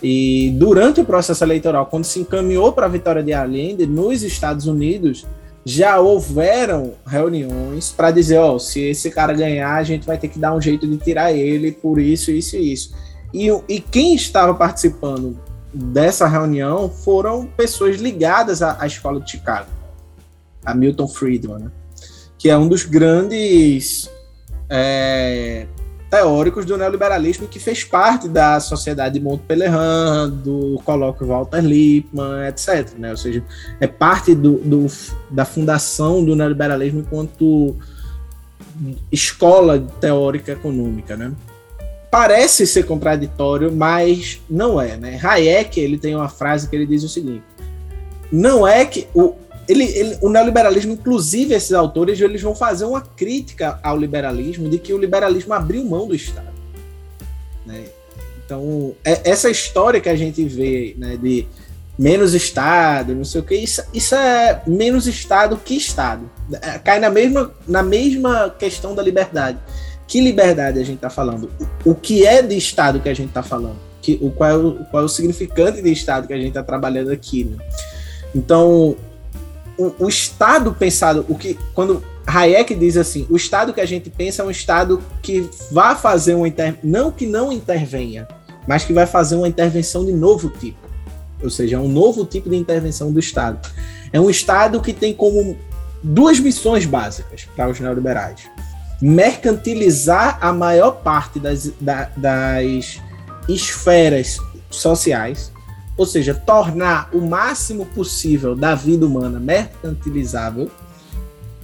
e 0.00 0.54
durante 0.58 1.00
o 1.00 1.04
processo 1.04 1.42
eleitoral, 1.42 1.86
quando 1.86 2.04
se 2.04 2.20
encaminhou 2.20 2.72
para 2.72 2.86
a 2.86 2.88
vitória 2.88 3.22
de 3.22 3.32
Allende 3.32 3.86
nos 3.86 4.22
Estados 4.22 4.66
Unidos, 4.66 5.26
já 5.64 6.00
houveram 6.00 6.94
reuniões 7.06 7.92
para 7.92 8.10
dizer, 8.10 8.38
ó, 8.38 8.54
oh, 8.54 8.58
se 8.58 8.80
esse 8.80 9.10
cara 9.10 9.32
ganhar, 9.32 9.74
a 9.74 9.82
gente 9.82 10.06
vai 10.06 10.18
ter 10.18 10.28
que 10.28 10.38
dar 10.38 10.54
um 10.54 10.60
jeito 10.60 10.86
de 10.86 10.96
tirar 10.96 11.32
ele 11.32 11.72
por 11.72 12.00
isso, 12.00 12.30
isso 12.30 12.56
e 12.56 12.72
isso. 12.72 12.94
E, 13.32 13.48
e 13.68 13.80
quem 13.80 14.14
estava 14.14 14.54
participando 14.54 15.38
dessa 15.72 16.26
reunião 16.26 16.90
foram 16.90 17.46
pessoas 17.46 17.96
ligadas 17.96 18.60
à, 18.60 18.76
à 18.80 18.86
escola 18.86 19.20
de 19.20 19.30
Chicago 19.30 19.82
a 20.64 20.74
Milton 20.74 21.08
Friedman, 21.08 21.58
né? 21.58 21.70
que 22.38 22.48
é 22.48 22.56
um 22.56 22.68
dos 22.68 22.84
grandes 22.84 24.10
é, 24.68 25.66
teóricos 26.12 26.66
do 26.66 26.76
neoliberalismo 26.76 27.48
que 27.48 27.58
fez 27.58 27.84
parte 27.84 28.28
da 28.28 28.60
Sociedade 28.60 29.18
de 29.18 29.24
Monte 29.24 29.44
Pelerin, 29.48 30.28
do 30.44 30.78
colóquio 30.84 31.28
Walter 31.28 31.62
Lippmann, 31.62 32.48
etc. 32.48 32.90
Né? 32.98 33.12
Ou 33.12 33.16
seja, 33.16 33.42
é 33.80 33.86
parte 33.86 34.34
do, 34.34 34.58
do, 34.58 34.86
da 35.30 35.46
fundação 35.46 36.22
do 36.22 36.36
neoliberalismo 36.36 37.00
enquanto 37.00 37.74
escola 39.10 39.80
teórica 40.02 40.52
econômica, 40.52 41.16
né? 41.16 41.32
Parece 42.10 42.66
ser 42.66 42.82
contraditório, 42.82 43.72
mas 43.72 44.38
não 44.50 44.78
é, 44.78 44.98
né? 44.98 45.18
Hayek, 45.22 45.80
ele 45.80 45.96
tem 45.96 46.14
uma 46.14 46.28
frase 46.28 46.68
que 46.68 46.76
ele 46.76 46.84
diz 46.84 47.02
o 47.04 47.08
seguinte: 47.08 47.42
não 48.30 48.68
é 48.68 48.84
que 48.84 49.08
o, 49.14 49.34
ele, 49.68 49.84
ele, 49.84 50.18
o 50.20 50.28
neoliberalismo, 50.28 50.92
inclusive 50.92 51.54
esses 51.54 51.72
autores, 51.72 52.20
eles 52.20 52.42
vão 52.42 52.54
fazer 52.54 52.84
uma 52.84 53.00
crítica 53.00 53.78
ao 53.82 53.96
liberalismo 53.96 54.68
de 54.68 54.78
que 54.78 54.92
o 54.92 54.98
liberalismo 54.98 55.54
abriu 55.54 55.84
mão 55.84 56.06
do 56.06 56.14
Estado. 56.14 56.52
Né? 57.64 57.84
Então, 58.44 58.94
é, 59.04 59.30
essa 59.30 59.48
história 59.48 60.00
que 60.00 60.08
a 60.08 60.16
gente 60.16 60.44
vê 60.44 60.94
né, 60.98 61.16
de 61.16 61.46
menos 61.98 62.34
Estado, 62.34 63.14
não 63.14 63.24
sei 63.24 63.40
o 63.40 63.44
que, 63.44 63.54
isso, 63.54 63.82
isso 63.94 64.14
é 64.14 64.62
menos 64.66 65.06
Estado 65.06 65.56
que 65.56 65.76
Estado. 65.76 66.28
É, 66.60 66.78
cai 66.78 66.98
na 66.98 67.10
mesma, 67.10 67.52
na 67.66 67.82
mesma 67.82 68.54
questão 68.58 68.94
da 68.94 69.02
liberdade. 69.02 69.58
Que 70.06 70.20
liberdade 70.20 70.78
a 70.78 70.84
gente 70.84 70.96
está 70.96 71.08
falando? 71.08 71.50
O, 71.84 71.94
que 71.94 72.26
é 72.26 72.42
de 72.42 72.56
Estado 72.56 73.00
que 73.00 73.08
a 73.08 73.14
gente 73.14 73.28
está 73.28 73.42
falando? 73.42 73.76
Que, 74.00 74.18
o, 74.20 74.30
qual, 74.30 74.50
é 74.50 74.56
o, 74.56 74.84
qual 74.90 75.02
é 75.04 75.06
o 75.06 75.08
significante 75.08 75.80
de 75.80 75.92
Estado 75.92 76.26
que 76.26 76.34
a 76.34 76.36
gente 76.36 76.48
está 76.48 76.62
trabalhando 76.62 77.10
aqui? 77.10 77.44
Né? 77.44 77.56
Então, 78.34 78.96
o, 79.78 80.04
o 80.04 80.08
Estado 80.08 80.72
pensado, 80.72 81.24
o 81.28 81.36
que 81.36 81.58
quando 81.74 82.02
Hayek 82.26 82.74
diz 82.74 82.96
assim, 82.96 83.26
o 83.28 83.36
Estado 83.36 83.72
que 83.72 83.80
a 83.80 83.86
gente 83.86 84.08
pensa 84.10 84.42
é 84.42 84.44
um 84.44 84.50
Estado 84.50 85.02
que 85.20 85.48
vai 85.70 85.96
fazer 85.96 86.34
uma 86.34 86.46
inter... 86.46 86.78
não 86.82 87.10
que 87.10 87.26
não 87.26 87.52
intervenha, 87.52 88.28
mas 88.66 88.84
que 88.84 88.92
vai 88.92 89.06
fazer 89.06 89.36
uma 89.36 89.48
intervenção 89.48 90.04
de 90.04 90.12
novo 90.12 90.48
tipo. 90.48 90.78
Ou 91.42 91.50
seja, 91.50 91.76
é 91.76 91.78
um 91.78 91.88
novo 91.88 92.24
tipo 92.24 92.48
de 92.48 92.56
intervenção 92.56 93.12
do 93.12 93.18
Estado. 93.18 93.58
É 94.12 94.20
um 94.20 94.30
Estado 94.30 94.80
que 94.80 94.92
tem 94.92 95.12
como 95.12 95.56
duas 96.02 96.38
missões 96.38 96.86
básicas 96.86 97.46
para 97.56 97.70
os 97.70 97.80
neoliberais: 97.80 98.42
mercantilizar 99.00 100.38
a 100.40 100.52
maior 100.52 101.02
parte 101.02 101.40
das, 101.40 101.72
da, 101.80 102.08
das 102.16 103.00
esferas 103.48 104.38
sociais, 104.70 105.52
ou 105.96 106.06
seja, 106.06 106.34
tornar 106.34 107.10
o 107.12 107.20
máximo 107.20 107.86
possível 107.86 108.54
da 108.54 108.74
vida 108.74 109.06
humana 109.06 109.38
mercantilizável 109.38 110.70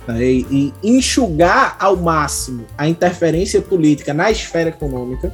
né, 0.06 0.22
e, 0.22 0.72
enxugar 0.82 1.76
ao 1.78 1.96
máximo 1.96 2.66
a 2.76 2.88
interferência 2.88 3.60
política 3.60 4.12
na 4.12 4.30
esfera 4.30 4.68
econômica. 4.68 5.32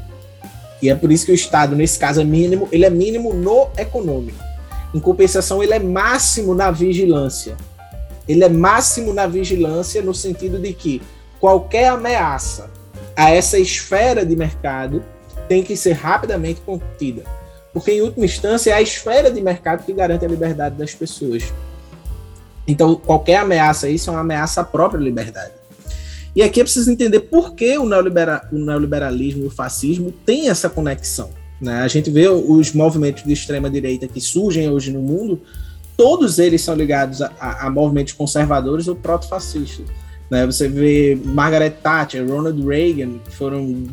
E 0.80 0.90
é 0.90 0.94
por 0.94 1.10
isso 1.10 1.26
que 1.26 1.32
o 1.32 1.34
Estado, 1.34 1.74
nesse 1.74 1.98
caso, 1.98 2.20
é 2.20 2.24
mínimo, 2.24 2.68
ele 2.70 2.84
é 2.84 2.90
mínimo 2.90 3.32
no 3.32 3.68
econômico. 3.76 4.38
Em 4.94 5.00
compensação, 5.00 5.62
ele 5.62 5.74
é 5.74 5.78
máximo 5.78 6.54
na 6.54 6.70
vigilância. 6.70 7.56
Ele 8.28 8.44
é 8.44 8.48
máximo 8.48 9.12
na 9.12 9.26
vigilância 9.26 10.02
no 10.02 10.14
sentido 10.14 10.58
de 10.58 10.72
que 10.72 11.02
qualquer 11.40 11.88
ameaça 11.88 12.70
a 13.16 13.30
essa 13.30 13.58
esfera 13.58 14.24
de 14.24 14.36
mercado 14.36 15.02
tem 15.48 15.62
que 15.62 15.76
ser 15.76 15.92
rapidamente 15.92 16.60
contida 16.60 17.24
porque, 17.74 17.90
em 17.90 18.00
última 18.00 18.24
instância, 18.24 18.70
é 18.70 18.74
a 18.74 18.80
esfera 18.80 19.30
de 19.30 19.40
mercado 19.40 19.84
que 19.84 19.92
garante 19.92 20.24
a 20.24 20.28
liberdade 20.28 20.76
das 20.76 20.94
pessoas. 20.94 21.52
Então, 22.66 22.94
qualquer 22.94 23.38
ameaça 23.38 23.88
a 23.88 23.90
isso 23.90 24.08
é 24.08 24.12
uma 24.12 24.20
ameaça 24.20 24.60
à 24.60 24.64
própria 24.64 25.00
liberdade. 25.00 25.52
E 26.36 26.42
aqui 26.42 26.60
é 26.60 26.64
preciso 26.64 26.90
entender 26.90 27.20
por 27.20 27.54
que 27.54 27.76
o, 27.76 27.84
neolibera 27.84 28.48
o 28.52 28.58
neoliberalismo 28.58 29.44
e 29.44 29.46
o 29.48 29.50
fascismo 29.50 30.12
têm 30.24 30.48
essa 30.48 30.70
conexão. 30.70 31.30
Né? 31.60 31.80
A 31.80 31.88
gente 31.88 32.10
vê 32.10 32.28
os 32.28 32.72
movimentos 32.72 33.24
de 33.24 33.32
extrema-direita 33.32 34.06
que 34.06 34.20
surgem 34.20 34.70
hoje 34.70 34.92
no 34.92 35.02
mundo, 35.02 35.40
todos 35.96 36.38
eles 36.38 36.62
são 36.62 36.74
ligados 36.74 37.22
a, 37.22 37.32
a, 37.38 37.66
a 37.66 37.70
movimentos 37.70 38.12
conservadores 38.12 38.86
ou 38.86 38.94
proto-fascistas. 38.94 39.86
Né? 40.30 40.46
Você 40.46 40.68
vê 40.68 41.18
Margaret 41.24 41.70
Thatcher, 41.82 42.26
Ronald 42.26 42.60
Reagan, 42.66 43.18
que 43.18 43.30
foram 43.34 43.84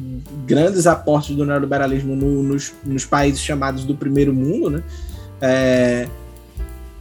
grandes 0.46 0.88
aportes 0.88 1.36
do 1.36 1.46
neoliberalismo 1.46 2.16
no, 2.16 2.44
nos, 2.44 2.74
nos, 2.84 3.06
países 3.06 3.42
chamados 3.42 3.84
do 3.84 3.96
primeiro 3.96 4.34
mundo, 4.34 4.70
né? 4.70 4.84
É, 5.42 6.08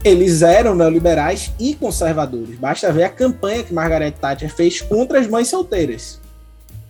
eles 0.02 0.42
eram 0.42 0.74
neoliberais 0.74 1.52
e 1.58 1.74
conservadores. 1.74 2.58
Basta 2.58 2.90
ver 2.90 3.04
a 3.04 3.08
campanha 3.08 3.62
que 3.62 3.72
Margaret 3.72 4.12
Thatcher 4.12 4.52
fez 4.52 4.80
contra 4.80 5.20
as 5.20 5.26
mães 5.26 5.48
solteiras. 5.48 6.18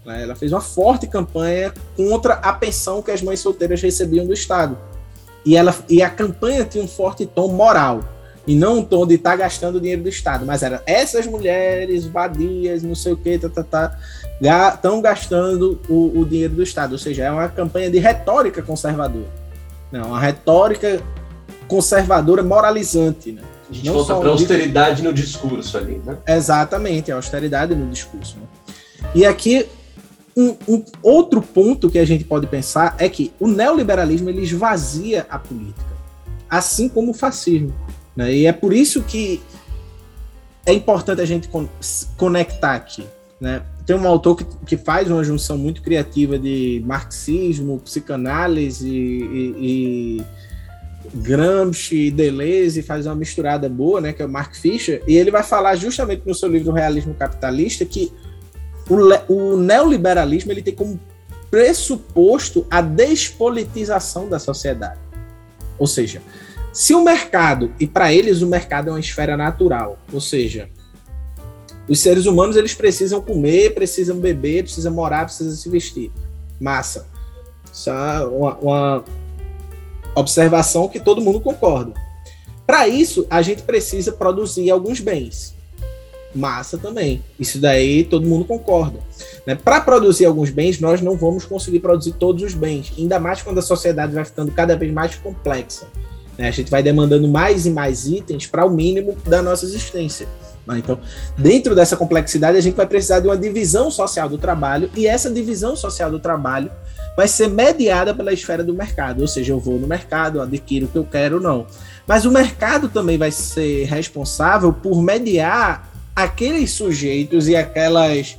Né? 0.05 0.23
Ela 0.23 0.37
fez 0.37 0.53
uma 0.53 0.61
forte 0.61 1.09
campanha 1.09 1.73
contra 1.97 2.35
a 2.35 2.53
pensão 2.53 3.03
que 3.03 3.11
as 3.11 3.21
mães 3.21 3.41
solteiras 3.41 3.83
recebiam 3.83 4.25
do 4.25 4.33
Estado. 4.33 4.79
E, 5.45 5.57
ela, 5.57 5.75
e 5.89 6.03
a 6.03 6.11
campanha 6.11 6.65
tinha 6.65 6.85
um 6.85 6.89
forte 6.89 7.27
tom 7.27 7.49
moral. 7.49 8.05
E 8.51 8.55
não 8.57 8.79
um 8.79 8.85
tom 8.85 9.07
de 9.07 9.15
estar 9.15 9.31
tá 9.31 9.37
gastando 9.37 9.81
dinheiro 9.81 10.03
do 10.03 10.09
Estado, 10.09 10.45
mas 10.45 10.65
era 10.65 10.83
essas 10.85 11.25
mulheres, 11.25 12.05
vadias, 12.05 12.83
não 12.83 12.97
sei 12.97 13.13
o 13.13 13.17
que, 13.17 13.39
tá, 13.39 13.49
tá, 13.49 13.63
tá, 13.63 13.97
estão 14.75 15.01
gastando 15.01 15.81
o, 15.89 16.19
o 16.19 16.25
dinheiro 16.25 16.55
do 16.55 16.63
Estado. 16.65 16.91
Ou 16.91 16.99
seja, 16.99 17.23
é 17.23 17.31
uma 17.31 17.49
campanha 17.49 17.89
de 17.89 18.01
retórica 18.01 18.61
conservadora. 18.61 19.29
Não, 19.93 20.09
uma 20.09 20.19
retórica 20.19 21.01
conservadora 21.69 22.43
moralizante. 22.43 23.31
Né? 23.31 23.43
A 23.71 23.73
gente 23.73 23.87
não 23.87 23.95
volta 23.95 24.17
para 24.17 24.31
austeridade 24.31 25.01
no 25.01 25.13
discurso 25.13 25.79
ali, 25.79 26.03
né? 26.05 26.19
Exatamente, 26.27 27.13
a 27.13 27.15
austeridade 27.15 27.73
no 27.73 27.89
discurso. 27.89 28.37
Né? 28.37 28.75
E 29.15 29.25
aqui 29.25 29.65
um, 30.37 30.57
um, 30.67 30.85
outro 31.05 31.41
ponto 31.41 31.89
que 31.89 32.01
a 32.01 32.05
gente 32.05 32.25
pode 32.25 32.49
pensar 32.49 32.97
é 32.99 33.09
que 33.09 33.33
o 33.39 33.47
neoliberalismo 33.47 34.29
ele 34.29 34.43
esvazia 34.43 35.25
a 35.31 35.39
política, 35.39 35.95
assim 36.49 36.89
como 36.89 37.13
o 37.13 37.15
fascismo. 37.15 37.73
Né? 38.21 38.35
E 38.35 38.47
é 38.47 38.53
por 38.53 38.75
isso 38.75 39.03
que 39.03 39.41
é 40.67 40.75
importante 40.75 41.23
a 41.23 41.25
gente 41.25 41.49
con 41.49 41.67
conectar 42.19 42.75
aqui. 42.75 43.07
Né? 43.41 43.63
Tem 43.87 43.97
um 43.97 44.07
autor 44.07 44.37
que, 44.37 44.45
que 44.67 44.77
faz 44.77 45.11
uma 45.11 45.25
junção 45.25 45.57
muito 45.57 45.81
criativa 45.81 46.39
de 46.39 46.83
marxismo, 46.85 47.81
psicanálise 47.81 48.87
e, 48.87 49.23
e, 49.23 50.21
e 50.21 50.25
Gramsci, 51.15 52.11
Deleuze, 52.11 52.83
faz 52.83 53.07
uma 53.07 53.15
misturada 53.15 53.71
boa, 53.71 54.03
né, 54.03 54.13
que 54.13 54.21
é 54.21 54.27
o 54.27 54.29
Mark 54.29 54.55
Fisher, 54.55 55.03
e 55.09 55.17
ele 55.17 55.31
vai 55.31 55.43
falar 55.43 55.75
justamente 55.77 56.23
no 56.27 56.35
seu 56.35 56.51
livro 56.51 56.73
Realismo 56.73 57.15
Capitalista 57.15 57.87
que 57.87 58.13
o, 58.87 59.33
o 59.33 59.57
neoliberalismo 59.57 60.53
ele 60.53 60.61
tem 60.61 60.75
como 60.75 61.01
pressuposto 61.51 62.67
a 62.71 62.83
despolitização 62.83 64.29
da 64.29 64.39
sociedade. 64.39 65.01
Ou 65.79 65.87
seja, 65.87 66.21
se 66.73 66.95
o 66.95 67.03
mercado, 67.03 67.73
e 67.81 67.87
para 67.87 68.13
eles 68.13 68.43
o 68.43 68.47
mercado 68.47 68.89
é 68.89 68.93
uma 68.93 69.01
esfera 69.01 69.37
natural, 69.37 69.99
ou 70.13 70.21
seja, 70.21 70.69
os 71.89 71.99
seres 71.99 72.27
humanos 72.27 72.57
eles 72.57 72.75
precisam 72.75 73.21
comer, 73.21 73.75
precisam 73.75 74.17
beber, 74.17 74.63
precisam 74.63 74.93
morar, 74.93 75.25
precisam 75.25 75.55
se 75.55 75.69
vestir. 75.69 76.13
Massa. 76.61 77.09
Isso 77.73 77.91
é 77.91 78.25
uma, 78.27 78.55
uma 78.59 79.05
observação 80.15 80.89
que 80.89 81.01
todo 81.01 81.21
mundo 81.21 81.41
concorda. 81.41 81.95
Para 82.67 82.87
isso, 82.87 83.27
a 83.29 83.43
gente 83.43 83.63
precisa 83.63 84.13
produzir 84.13 84.71
alguns 84.71 85.01
bens 85.01 85.55
massa 86.35 86.79
também. 86.79 87.23
Isso 87.39 87.59
daí 87.59 88.05
todo 88.05 88.27
mundo 88.27 88.45
concorda. 88.45 89.01
Né? 89.47 89.55
Para 89.55 89.81
produzir 89.81 90.27
alguns 90.27 90.51
bens, 90.51 90.81
nós 90.81 91.01
não 91.01 91.17
vamos 91.17 91.45
conseguir 91.45 91.81
produzir 91.81 92.13
todos 92.13 92.43
os 92.43 92.55
bens, 92.55 92.93
ainda 92.97 93.19
mais 93.19 93.43
quando 93.43 93.59
a 93.59 93.63
sociedade 93.63 94.15
vai 94.15 94.25
ficando 94.25 94.53
cada 94.53 94.77
vez 94.77 94.93
mais 94.93 95.15
complexa. 95.17 95.87
Né? 96.41 96.49
A 96.49 96.51
gente 96.51 96.71
vai 96.71 96.83
demandando 96.83 97.29
mais 97.29 97.67
e 97.67 97.71
mais 97.71 98.07
itens 98.07 98.47
para 98.47 98.65
o 98.65 98.71
mínimo 98.71 99.15
da 99.27 99.43
nossa 99.43 99.67
existência. 99.67 100.27
Né? 100.67 100.79
Então, 100.79 100.99
dentro 101.37 101.75
dessa 101.75 101.99
complexidade, 101.99 102.57
a 102.57 102.63
gente 102.63 102.75
vai 102.75 102.87
precisar 102.87 103.21
de 103.21 103.29
uma 103.29 103.37
divisão 103.37 103.91
social 103.91 104.27
do 104.27 104.39
trabalho, 104.39 104.91
e 104.97 105.07
essa 105.07 105.31
divisão 105.31 105.77
social 105.77 106.11
do 106.11 106.19
trabalho 106.19 106.71
vai 107.15 107.29
ser 107.29 107.47
mediada 107.47 108.15
pela 108.15 108.33
esfera 108.33 108.65
do 108.65 108.73
mercado, 108.73 109.21
ou 109.21 109.29
seja, 109.29 109.53
eu 109.53 109.61
vou 109.61 109.79
no 109.79 109.87
mercado, 109.87 110.41
adquiro 110.41 110.87
o 110.87 110.89
que 110.89 110.97
eu 110.97 111.05
quero 111.05 111.37
ou 111.37 111.43
não. 111.43 111.67
Mas 112.07 112.25
o 112.25 112.31
mercado 112.31 112.89
também 112.89 113.19
vai 113.19 113.31
ser 113.31 113.85
responsável 113.85 114.73
por 114.73 115.03
mediar 115.03 115.91
aqueles 116.17 116.73
sujeitos 116.73 117.49
e 117.49 117.55
aquelas 117.55 118.39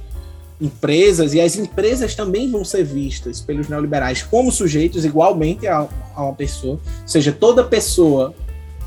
empresas, 0.62 1.34
e 1.34 1.42
as 1.42 1.56
empresas 1.56 2.14
também 2.14 2.50
vão 2.50 2.64
ser 2.64 2.84
vistas 2.84 3.42
pelos 3.42 3.68
neoliberais 3.68 4.22
como 4.22 4.52
sujeitos 4.52 5.04
igualmente 5.04 5.68
a, 5.68 5.88
a 6.16 6.24
uma 6.24 6.34
pessoa, 6.34 6.74
ou 6.74 7.08
seja, 7.08 7.32
toda 7.32 7.64
pessoa 7.64 8.34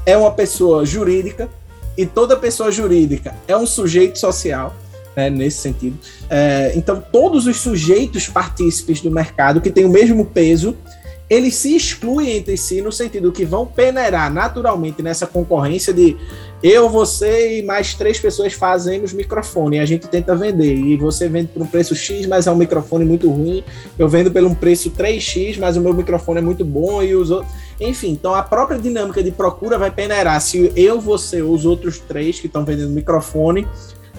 é 0.06 0.16
uma 0.16 0.30
pessoa 0.30 0.86
jurídica 0.86 1.50
e 1.96 2.06
toda 2.06 2.36
pessoa 2.36 2.70
jurídica 2.70 3.34
é 3.48 3.56
um 3.56 3.66
sujeito 3.66 4.18
social, 4.18 4.74
né, 5.16 5.28
nesse 5.28 5.58
sentido. 5.58 5.98
É, 6.30 6.72
então, 6.76 7.02
todos 7.12 7.46
os 7.46 7.56
sujeitos 7.56 8.28
partícipes 8.28 9.00
do 9.00 9.10
mercado 9.10 9.60
que 9.60 9.70
têm 9.70 9.84
o 9.84 9.90
mesmo 9.90 10.24
peso 10.24 10.76
eles 11.28 11.54
se 11.56 11.74
excluem 11.74 12.36
entre 12.36 12.56
si 12.56 12.82
no 12.82 12.92
sentido 12.92 13.32
que 13.32 13.44
vão 13.44 13.66
peneirar 13.66 14.32
naturalmente 14.32 15.02
nessa 15.02 15.26
concorrência 15.26 15.92
de 15.92 16.16
eu, 16.62 16.88
você 16.88 17.58
e 17.58 17.62
mais 17.62 17.94
três 17.94 18.18
pessoas 18.18 18.52
fazemos 18.54 19.12
microfone 19.12 19.76
e 19.76 19.80
a 19.80 19.84
gente 19.86 20.08
tenta 20.08 20.34
vender. 20.34 20.74
E 20.74 20.96
você 20.96 21.28
vende 21.28 21.48
por 21.48 21.62
um 21.62 21.66
preço 21.66 21.94
X, 21.94 22.26
mas 22.26 22.46
é 22.46 22.50
um 22.50 22.56
microfone 22.56 23.04
muito 23.04 23.28
ruim. 23.30 23.62
Eu 23.98 24.08
vendo 24.08 24.30
pelo 24.30 24.48
um 24.48 24.54
preço 24.54 24.90
3X, 24.90 25.58
mas 25.58 25.76
o 25.76 25.80
meu 25.80 25.92
microfone 25.92 26.38
é 26.38 26.42
muito 26.42 26.64
bom 26.64 27.02
e 27.02 27.14
os 27.14 27.30
outros. 27.30 27.52
Enfim, 27.78 28.12
então 28.12 28.34
a 28.34 28.42
própria 28.42 28.78
dinâmica 28.78 29.22
de 29.22 29.30
procura 29.30 29.76
vai 29.76 29.90
peneirar 29.90 30.40
se 30.40 30.72
eu, 30.74 31.00
você 31.00 31.42
ou 31.42 31.52
os 31.52 31.66
outros 31.66 31.98
três 31.98 32.40
que 32.40 32.46
estão 32.46 32.64
vendendo 32.64 32.90
microfone 32.90 33.66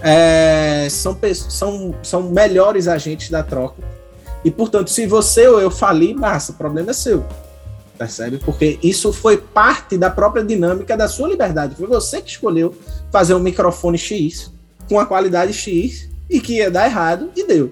é, 0.04 0.88
são, 0.90 1.18
são, 1.34 1.96
são 2.04 2.24
melhores 2.24 2.88
agentes 2.88 3.30
da 3.30 3.42
troca 3.42 3.82
e, 4.46 4.52
portanto, 4.52 4.92
se 4.92 5.08
você 5.08 5.48
ou 5.48 5.60
eu 5.60 5.72
falir, 5.72 6.16
massa, 6.16 6.52
o 6.52 6.56
problema 6.56 6.92
é 6.92 6.94
seu. 6.94 7.26
Percebe? 7.98 8.38
Porque 8.38 8.78
isso 8.84 9.12
foi 9.12 9.38
parte 9.38 9.98
da 9.98 10.08
própria 10.12 10.44
dinâmica 10.44 10.96
da 10.96 11.08
sua 11.08 11.28
liberdade. 11.28 11.76
Foi 11.76 11.88
você 11.88 12.22
que 12.22 12.30
escolheu 12.30 12.76
fazer 13.12 13.34
um 13.34 13.40
microfone 13.40 13.98
X 13.98 14.54
com 14.88 15.00
a 15.00 15.06
qualidade 15.08 15.52
X 15.52 16.08
e 16.30 16.40
que 16.40 16.58
ia 16.58 16.70
dar 16.70 16.86
errado 16.86 17.32
e 17.36 17.48
deu. 17.48 17.72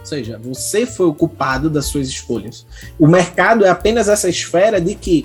Ou 0.00 0.06
seja, 0.06 0.40
você 0.42 0.84
foi 0.84 1.06
o 1.06 1.14
culpado 1.14 1.70
das 1.70 1.84
suas 1.84 2.08
escolhas. 2.08 2.66
O 2.98 3.06
mercado 3.06 3.64
é 3.64 3.68
apenas 3.68 4.08
essa 4.08 4.28
esfera 4.28 4.80
de 4.80 4.96
que 4.96 5.24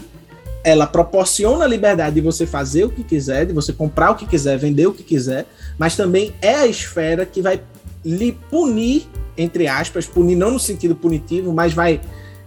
ela 0.63 0.85
proporciona 0.85 1.65
a 1.65 1.67
liberdade 1.67 2.15
de 2.15 2.21
você 2.21 2.45
fazer 2.45 2.83
o 2.83 2.89
que 2.89 3.03
quiser, 3.03 3.47
de 3.47 3.53
você 3.53 3.73
comprar 3.73 4.11
o 4.11 4.15
que 4.15 4.27
quiser, 4.27 4.59
vender 4.59 4.85
o 4.85 4.93
que 4.93 5.03
quiser, 5.03 5.47
mas 5.77 5.95
também 5.95 6.35
é 6.39 6.53
a 6.53 6.67
esfera 6.67 7.25
que 7.25 7.41
vai 7.41 7.61
lhe 8.05 8.31
punir 8.31 9.07
entre 9.37 9.67
aspas, 9.67 10.05
punir 10.05 10.35
não 10.35 10.51
no 10.51 10.59
sentido 10.59 10.95
punitivo, 10.95 11.51
mas 11.51 11.73
vai 11.73 12.01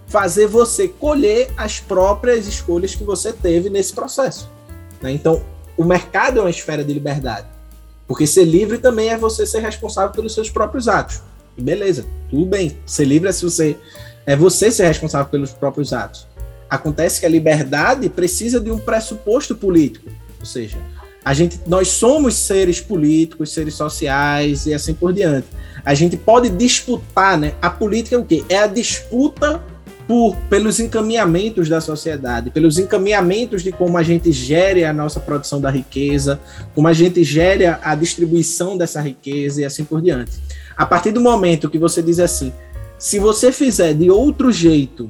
fazer 0.06 0.46
você 0.46 0.88
colher 0.88 1.50
as 1.56 1.80
próprias 1.80 2.46
escolhas 2.46 2.94
que 2.94 3.04
você 3.04 3.32
teve 3.32 3.68
nesse 3.68 3.92
processo. 3.92 4.48
Né? 5.02 5.12
Então, 5.12 5.42
o 5.76 5.84
mercado 5.84 6.38
é 6.38 6.40
uma 6.40 6.50
esfera 6.50 6.82
de 6.82 6.92
liberdade. 6.92 7.46
Porque 8.06 8.26
ser 8.26 8.44
livre 8.44 8.78
também 8.78 9.11
é 9.11 9.18
você 9.18 9.46
ser 9.46 9.61
responsável 9.61 10.12
pelos 10.12 10.32
seus 10.32 10.48
próprios 10.48 10.88
atos. 10.88 11.20
E 11.59 11.62
beleza, 11.62 12.06
tudo 12.30 12.46
bem. 12.46 12.78
Ser 12.86 13.04
livre 13.04 13.28
é 13.28 13.32
se 13.32 13.44
você 13.44 13.76
é 14.24 14.36
você 14.36 14.70
ser 14.70 14.86
responsável 14.86 15.30
pelos 15.30 15.52
próprios 15.52 15.92
atos. 15.92 16.26
Acontece 16.70 17.20
que 17.20 17.26
a 17.26 17.30
liberdade 17.30 18.09
precisa 18.09 18.61
de 18.61 18.70
um 18.70 18.78
pressuposto 18.78 19.54
político, 19.54 20.11
ou 20.38 20.44
seja, 20.44 20.76
a 21.24 21.34
gente, 21.34 21.60
nós 21.66 21.88
somos 21.88 22.34
seres 22.34 22.80
políticos, 22.80 23.52
seres 23.52 23.74
sociais 23.74 24.66
e 24.66 24.74
assim 24.74 24.94
por 24.94 25.12
diante. 25.12 25.46
A 25.84 25.94
gente 25.94 26.16
pode 26.16 26.48
disputar, 26.48 27.38
né? 27.38 27.54
A 27.60 27.70
política 27.70 28.16
é 28.16 28.18
o 28.18 28.24
quê? 28.24 28.44
É 28.48 28.58
a 28.58 28.66
disputa 28.66 29.62
por, 30.06 30.34
pelos 30.48 30.80
encaminhamentos 30.80 31.68
da 31.68 31.82
sociedade, 31.82 32.50
pelos 32.50 32.78
encaminhamentos 32.78 33.62
de 33.62 33.70
como 33.70 33.98
a 33.98 34.02
gente 34.02 34.32
gere 34.32 34.84
a 34.84 34.92
nossa 34.92 35.20
produção 35.20 35.60
da 35.60 35.70
riqueza, 35.70 36.40
como 36.74 36.88
a 36.88 36.94
gente 36.94 37.22
gere 37.22 37.66
a 37.66 37.94
distribuição 37.94 38.78
dessa 38.78 39.00
riqueza 39.02 39.60
e 39.60 39.64
assim 39.66 39.84
por 39.84 40.00
diante. 40.00 40.32
A 40.74 40.86
partir 40.86 41.12
do 41.12 41.20
momento 41.20 41.68
que 41.68 41.78
você 41.78 42.02
diz 42.02 42.18
assim, 42.18 42.52
se 42.98 43.18
você 43.18 43.52
fizer 43.52 43.92
de 43.92 44.10
outro 44.10 44.50
jeito, 44.50 45.08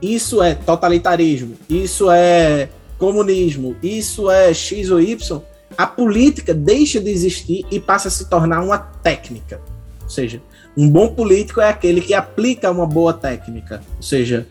isso 0.00 0.42
é 0.42 0.54
totalitarismo, 0.54 1.54
isso 1.70 2.10
é 2.10 2.68
comunismo, 3.02 3.74
isso 3.82 4.30
é 4.30 4.54
X 4.54 4.88
ou 4.88 5.00
Y, 5.00 5.42
a 5.76 5.88
política 5.88 6.54
deixa 6.54 7.00
de 7.00 7.10
existir 7.10 7.66
e 7.68 7.80
passa 7.80 8.06
a 8.06 8.10
se 8.12 8.26
tornar 8.26 8.62
uma 8.62 8.78
técnica. 8.78 9.60
Ou 10.04 10.08
seja, 10.08 10.40
um 10.76 10.88
bom 10.88 11.08
político 11.08 11.60
é 11.60 11.68
aquele 11.68 12.00
que 12.00 12.14
aplica 12.14 12.70
uma 12.70 12.86
boa 12.86 13.12
técnica. 13.12 13.82
Ou 13.96 14.02
seja, 14.04 14.46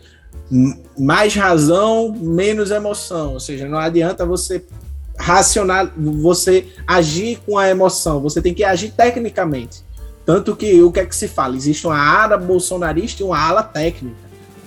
mais 0.98 1.34
razão, 1.34 2.12
menos 2.12 2.70
emoção. 2.70 3.32
Ou 3.32 3.40
seja, 3.40 3.66
não 3.66 3.78
adianta 3.78 4.26
você 4.26 4.62
racional, 5.18 5.88
você 5.96 6.66
agir 6.86 7.40
com 7.46 7.56
a 7.56 7.70
emoção, 7.70 8.20
você 8.20 8.42
tem 8.42 8.52
que 8.52 8.64
agir 8.64 8.90
tecnicamente. 8.90 9.82
Tanto 10.26 10.54
que 10.54 10.82
o 10.82 10.92
que 10.92 11.00
é 11.00 11.06
que 11.06 11.16
se 11.16 11.26
fala? 11.26 11.56
Existe 11.56 11.86
uma 11.86 11.98
ala 11.98 12.36
bolsonarista 12.36 13.22
e 13.22 13.24
uma 13.24 13.38
ala 13.38 13.62
técnica. 13.62 14.16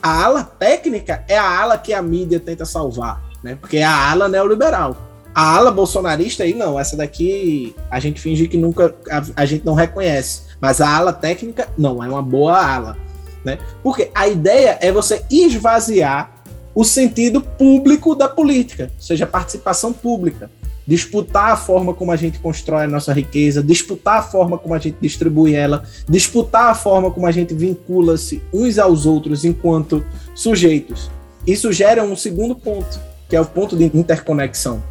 A 0.02 0.24
ala 0.24 0.44
técnica 0.44 1.24
é 1.28 1.38
a 1.38 1.62
ala 1.62 1.78
que 1.78 1.94
a 1.94 2.02
mídia 2.02 2.40
tenta 2.40 2.66
salvar, 2.66 3.25
né? 3.46 3.56
Porque 3.62 3.78
a 3.78 4.10
ala 4.10 4.28
neoliberal. 4.28 4.98
A 5.34 5.56
ala 5.56 5.70
bolsonarista 5.70 6.44
aí 6.44 6.56
não, 6.56 6.80
essa 6.80 6.98
daqui 6.98 7.76
a 7.92 8.00
gente 8.00 8.20
finge 8.20 8.48
que 8.48 8.58
nunca 8.58 8.96
a, 9.12 9.24
a 9.36 9.46
gente 9.46 9.64
não 9.64 9.76
reconhece, 9.76 10.44
mas 10.60 10.82
a 10.82 10.90
ala 10.90 11.14
técnica 11.14 11.68
não, 11.78 12.04
é 12.04 12.08
uma 12.08 12.24
boa 12.24 12.58
ala, 12.58 12.98
né? 13.44 13.60
Porque 13.84 14.10
a 14.16 14.28
ideia 14.28 14.80
é 14.82 14.92
você 14.92 15.24
esvaziar 15.30 16.34
o 16.74 16.84
sentido 16.84 17.40
público 17.40 18.16
da 18.16 18.28
política, 18.28 18.92
ou 18.96 19.02
seja, 19.02 19.28
participação 19.28 19.94
pública. 19.94 20.50
disputar 20.88 21.52
a 21.52 21.58
forma 21.58 21.94
como 21.94 22.12
a 22.12 22.16
gente 22.16 22.40
constrói 22.40 22.86
a 22.86 22.88
nossa 22.88 23.12
riqueza, 23.12 23.64
disputar 23.64 24.20
a 24.20 24.22
forma 24.22 24.58
como 24.58 24.74
a 24.74 24.80
gente 24.80 24.98
distribui 25.02 25.56
ela, 25.56 25.84
disputar 26.08 26.70
a 26.70 26.76
forma 26.76 27.10
como 27.12 27.26
a 27.26 27.32
gente 27.32 27.54
vincula-se 27.54 28.42
uns 28.54 28.78
aos 28.78 29.06
outros 29.06 29.44
enquanto 29.44 30.06
sujeitos. 30.36 31.10
Isso 31.46 31.72
gera 31.72 32.04
um 32.04 32.16
segundo 32.16 32.56
ponto, 32.56 33.00
que 33.28 33.36
é 33.36 33.42
o 33.42 33.46
ponto 33.46 33.76
de 33.76 33.86
interconexão. 33.86 34.84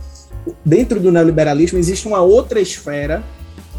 Dentro 0.65 1.01
do 1.01 1.11
neoliberalismo 1.11 1.79
existe 1.79 2.07
uma 2.07 2.21
outra 2.21 2.61
esfera 2.61 3.23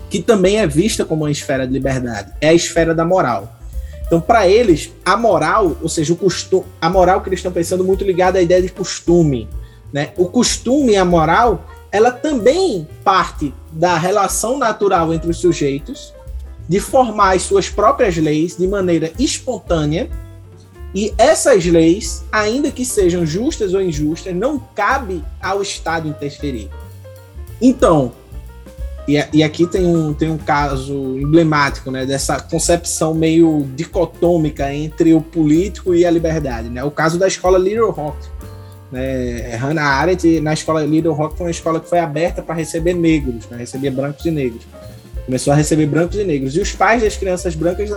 que 0.09 0.21
também 0.21 0.57
é 0.57 0.67
vista 0.67 1.03
como 1.03 1.23
uma 1.23 1.31
esfera 1.31 1.67
de 1.67 1.73
liberdade, 1.73 2.31
é 2.39 2.49
a 2.49 2.53
esfera 2.53 2.93
da 2.93 3.03
moral. 3.03 3.51
Então, 4.05 4.21
para 4.21 4.47
eles, 4.47 4.91
a 5.03 5.17
moral, 5.17 5.75
ou 5.81 5.89
seja, 5.89 6.13
o 6.13 6.15
costume, 6.15 6.65
a 6.79 6.89
moral 6.89 7.21
que 7.21 7.29
eles 7.29 7.39
estão 7.39 7.51
pensando 7.51 7.83
muito 7.83 8.03
ligada 8.03 8.37
à 8.37 8.41
ideia 8.41 8.61
de 8.61 8.69
costume, 8.69 9.49
né? 9.91 10.11
O 10.15 10.25
costume 10.25 10.93
e 10.93 10.97
a 10.97 11.03
moral 11.03 11.65
ela 11.91 12.11
também 12.11 12.85
parte 13.05 13.53
da 13.71 13.97
relação 13.97 14.57
natural 14.57 15.13
entre 15.13 15.29
os 15.29 15.37
sujeitos, 15.37 16.13
de 16.67 16.77
formar 16.79 17.35
as 17.35 17.43
suas 17.43 17.69
próprias 17.69 18.17
leis 18.17 18.57
de 18.57 18.67
maneira 18.67 19.13
espontânea, 19.17 20.09
e 20.95 21.13
essas 21.17 21.65
leis, 21.65 22.23
ainda 22.31 22.71
que 22.71 22.85
sejam 22.85 23.25
justas 23.25 23.73
ou 23.73 23.81
injustas, 23.81 24.33
não 24.33 24.57
cabe 24.57 25.21
ao 25.41 25.61
Estado 25.61 26.07
interferir. 26.07 26.69
Então, 27.61 28.13
e, 29.05 29.21
e 29.33 29.43
aqui 29.43 29.67
tem 29.67 29.85
um, 29.85 30.13
tem 30.13 30.31
um 30.31 30.37
caso 30.37 30.93
emblemático 31.19 31.91
né, 31.91 32.05
dessa 32.05 32.39
concepção 32.39 33.13
meio 33.13 33.67
dicotômica 33.75 34.73
entre 34.73 35.13
o 35.13 35.19
político 35.19 35.93
e 35.93 36.05
a 36.05 36.09
liberdade. 36.09 36.69
Né? 36.69 36.81
O 36.81 36.89
caso 36.89 37.19
da 37.19 37.27
escola 37.27 37.57
Little 37.57 37.91
Rock 37.91 38.17
né? 38.89 39.55
Hannah 39.57 39.83
Arendt, 39.83 40.39
na 40.39 40.53
escola 40.53 40.81
Little 40.85 41.13
Rock, 41.13 41.37
foi 41.37 41.47
uma 41.47 41.51
escola 41.51 41.81
que 41.81 41.89
foi 41.89 41.99
aberta 41.99 42.41
para 42.41 42.55
receber 42.55 42.93
negros, 42.93 43.45
né? 43.49 43.57
receber 43.57 43.91
brancos 43.91 44.25
e 44.25 44.31
negros. 44.31 44.63
Começou 45.25 45.51
a 45.51 45.55
receber 45.57 45.87
brancos 45.87 46.15
e 46.17 46.23
negros. 46.23 46.55
E 46.55 46.61
os 46.61 46.71
pais 46.71 47.03
das 47.03 47.17
crianças 47.17 47.53
brancas 47.53 47.89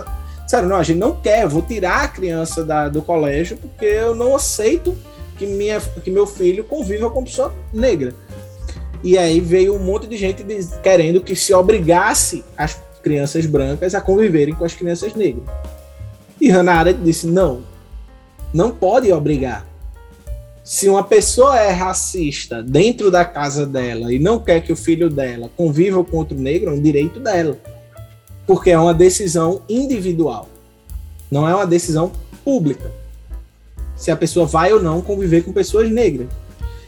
disseram: 0.49 0.67
não, 0.67 0.77
a 0.77 0.83
gente 0.83 0.97
não 0.97 1.15
quer, 1.15 1.47
vou 1.47 1.61
tirar 1.61 2.03
a 2.03 2.07
criança 2.07 2.65
da, 2.65 2.89
do 2.89 3.03
colégio 3.03 3.55
porque 3.57 3.85
eu 3.85 4.15
não 4.15 4.35
aceito 4.35 4.97
que, 5.37 5.45
minha, 5.45 5.79
que 5.79 6.09
meu 6.09 6.25
filho 6.25 6.63
conviva 6.63 7.09
com 7.09 7.23
pessoa 7.23 7.53
negra. 7.71 8.15
E 9.03 9.17
aí 9.17 9.39
veio 9.39 9.75
um 9.75 9.79
monte 9.79 10.07
de 10.07 10.17
gente 10.17 10.43
querendo 10.83 11.21
que 11.21 11.35
se 11.35 11.53
obrigasse 11.53 12.43
as 12.57 12.81
crianças 13.01 13.45
brancas 13.45 13.95
a 13.95 14.01
conviverem 14.01 14.53
com 14.53 14.65
as 14.65 14.73
crianças 14.73 15.13
negras. 15.13 15.45
E 16.41 16.49
Hannah 16.49 16.79
Arendt 16.79 17.01
disse: 17.03 17.27
não, 17.27 17.61
não 18.51 18.71
pode 18.71 19.11
obrigar 19.13 19.69
se 20.63 20.89
uma 20.89 21.03
pessoa 21.03 21.59
é 21.59 21.71
racista 21.71 22.61
dentro 22.61 23.09
da 23.09 23.23
casa 23.23 23.65
dela 23.65 24.13
e 24.13 24.19
não 24.19 24.39
quer 24.39 24.61
que 24.61 24.71
o 24.71 24.75
filho 24.75 25.09
dela 25.09 25.49
conviva 25.55 26.03
com 26.03 26.17
outro 26.17 26.37
negro, 26.37 26.69
é 26.69 26.73
um 26.73 26.81
direito 26.81 27.19
dela. 27.19 27.57
Porque 28.49 28.71
é 28.71 28.79
uma 28.79 28.95
decisão 28.95 29.61
individual. 29.69 30.49
Não 31.29 31.47
é 31.47 31.53
uma 31.53 31.67
decisão 31.67 32.11
pública. 32.43 32.91
Se 33.95 34.09
a 34.09 34.15
pessoa 34.15 34.47
vai 34.47 34.73
ou 34.73 34.81
não 34.81 35.01
conviver 35.03 35.43
com 35.43 35.53
pessoas 35.53 35.91
negras. 35.91 36.27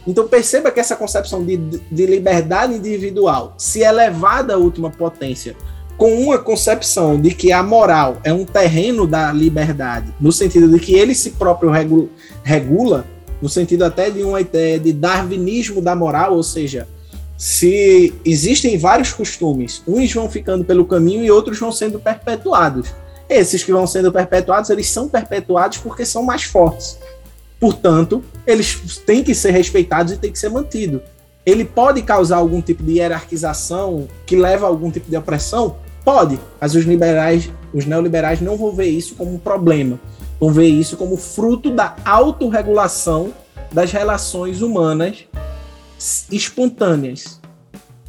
Então 0.04 0.26
perceba 0.26 0.72
que 0.72 0.80
essa 0.80 0.96
concepção 0.96 1.44
de, 1.44 1.56
de 1.56 2.04
liberdade 2.04 2.74
individual, 2.74 3.54
se 3.56 3.78
elevada 3.78 4.54
à 4.54 4.56
última 4.56 4.90
potência, 4.90 5.54
com 5.96 6.12
uma 6.24 6.36
concepção 6.36 7.20
de 7.20 7.32
que 7.32 7.52
a 7.52 7.62
moral 7.62 8.16
é 8.24 8.32
um 8.32 8.44
terreno 8.44 9.06
da 9.06 9.32
liberdade, 9.32 10.12
no 10.20 10.32
sentido 10.32 10.66
de 10.68 10.80
que 10.80 10.96
ele 10.96 11.14
se 11.14 11.30
próprio 11.30 11.70
regula, 12.42 13.06
no 13.40 13.48
sentido 13.48 13.84
até 13.84 14.10
de 14.10 14.24
uma 14.24 14.40
ideia 14.40 14.80
de 14.80 14.92
darwinismo 14.92 15.80
da 15.80 15.94
moral, 15.94 16.34
ou 16.34 16.42
seja, 16.42 16.88
se 17.42 18.14
existem 18.24 18.78
vários 18.78 19.12
costumes, 19.12 19.82
uns 19.84 20.12
vão 20.12 20.30
ficando 20.30 20.64
pelo 20.64 20.84
caminho 20.84 21.24
e 21.24 21.30
outros 21.32 21.58
vão 21.58 21.72
sendo 21.72 21.98
perpetuados. 21.98 22.94
Esses 23.28 23.64
que 23.64 23.72
vão 23.72 23.84
sendo 23.84 24.12
perpetuados, 24.12 24.70
eles 24.70 24.88
são 24.88 25.08
perpetuados 25.08 25.78
porque 25.78 26.06
são 26.06 26.22
mais 26.22 26.44
fortes. 26.44 27.00
Portanto, 27.58 28.22
eles 28.46 28.98
têm 29.04 29.24
que 29.24 29.34
ser 29.34 29.50
respeitados 29.50 30.12
e 30.12 30.18
têm 30.18 30.30
que 30.30 30.38
ser 30.38 30.50
mantidos. 30.50 31.00
Ele 31.44 31.64
pode 31.64 32.02
causar 32.02 32.36
algum 32.36 32.60
tipo 32.62 32.84
de 32.84 32.98
hierarquização 32.98 34.06
que 34.24 34.36
leva 34.36 34.66
a 34.66 34.68
algum 34.68 34.88
tipo 34.88 35.10
de 35.10 35.16
opressão? 35.16 35.78
Pode, 36.04 36.38
mas 36.60 36.76
os 36.76 36.84
liberais, 36.84 37.50
os 37.74 37.86
neoliberais 37.86 38.40
não 38.40 38.56
vão 38.56 38.70
ver 38.70 38.86
isso 38.86 39.16
como 39.16 39.34
um 39.34 39.38
problema 39.38 39.98
vão 40.38 40.52
ver 40.52 40.66
isso 40.66 40.96
como 40.96 41.16
fruto 41.16 41.70
da 41.70 41.94
autorregulação 42.04 43.32
das 43.70 43.92
relações 43.92 44.60
humanas 44.60 45.24
espontâneas. 46.30 47.40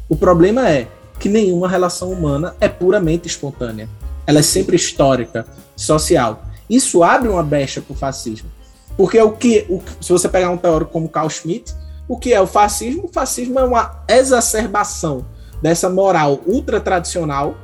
O 0.08 0.16
problema 0.16 0.68
é 0.68 0.88
que 1.18 1.28
nenhuma 1.28 1.68
relação 1.68 2.10
humana 2.10 2.54
é 2.60 2.68
puramente 2.68 3.28
espontânea. 3.28 3.88
Ela 4.26 4.40
é 4.40 4.42
sempre 4.42 4.76
histórica, 4.76 5.46
social. 5.76 6.42
Isso 6.68 7.02
abre 7.02 7.28
uma 7.28 7.42
brecha 7.42 7.80
para 7.80 7.92
o 7.92 7.96
fascismo. 7.96 8.50
Porque 8.96 9.20
o 9.20 9.32
que, 9.32 9.66
o, 9.68 9.82
se 10.00 10.12
você 10.12 10.28
pegar 10.28 10.50
um 10.50 10.56
teórico 10.56 10.92
como 10.92 11.08
Carl 11.08 11.28
Schmitt, 11.28 11.74
o 12.08 12.18
que 12.18 12.32
é 12.32 12.40
o 12.40 12.46
fascismo? 12.46 13.04
O 13.04 13.12
fascismo 13.12 13.58
é 13.58 13.64
uma 13.64 14.02
exacerbação 14.08 15.24
dessa 15.60 15.88
moral 15.88 16.40
ultra 16.46 16.80
tradicional, 16.80 17.56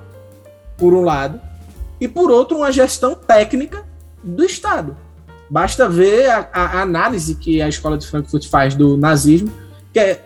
por 0.76 0.94
um 0.94 1.02
lado, 1.02 1.40
e 2.00 2.08
por 2.08 2.30
outro, 2.30 2.56
uma 2.56 2.72
gestão 2.72 3.14
técnica 3.14 3.84
do 4.24 4.44
Estado. 4.44 4.96
Basta 5.50 5.88
ver 5.88 6.30
a, 6.30 6.48
a, 6.52 6.80
análise 6.80 7.34
que 7.34 7.60
a 7.60 7.68
escola 7.68 7.98
de 7.98 8.06
Frankfurt 8.06 8.48
faz 8.48 8.74
do 8.74 8.96
nazismo, 8.96 9.52
que 9.92 9.98
é, 9.98 10.20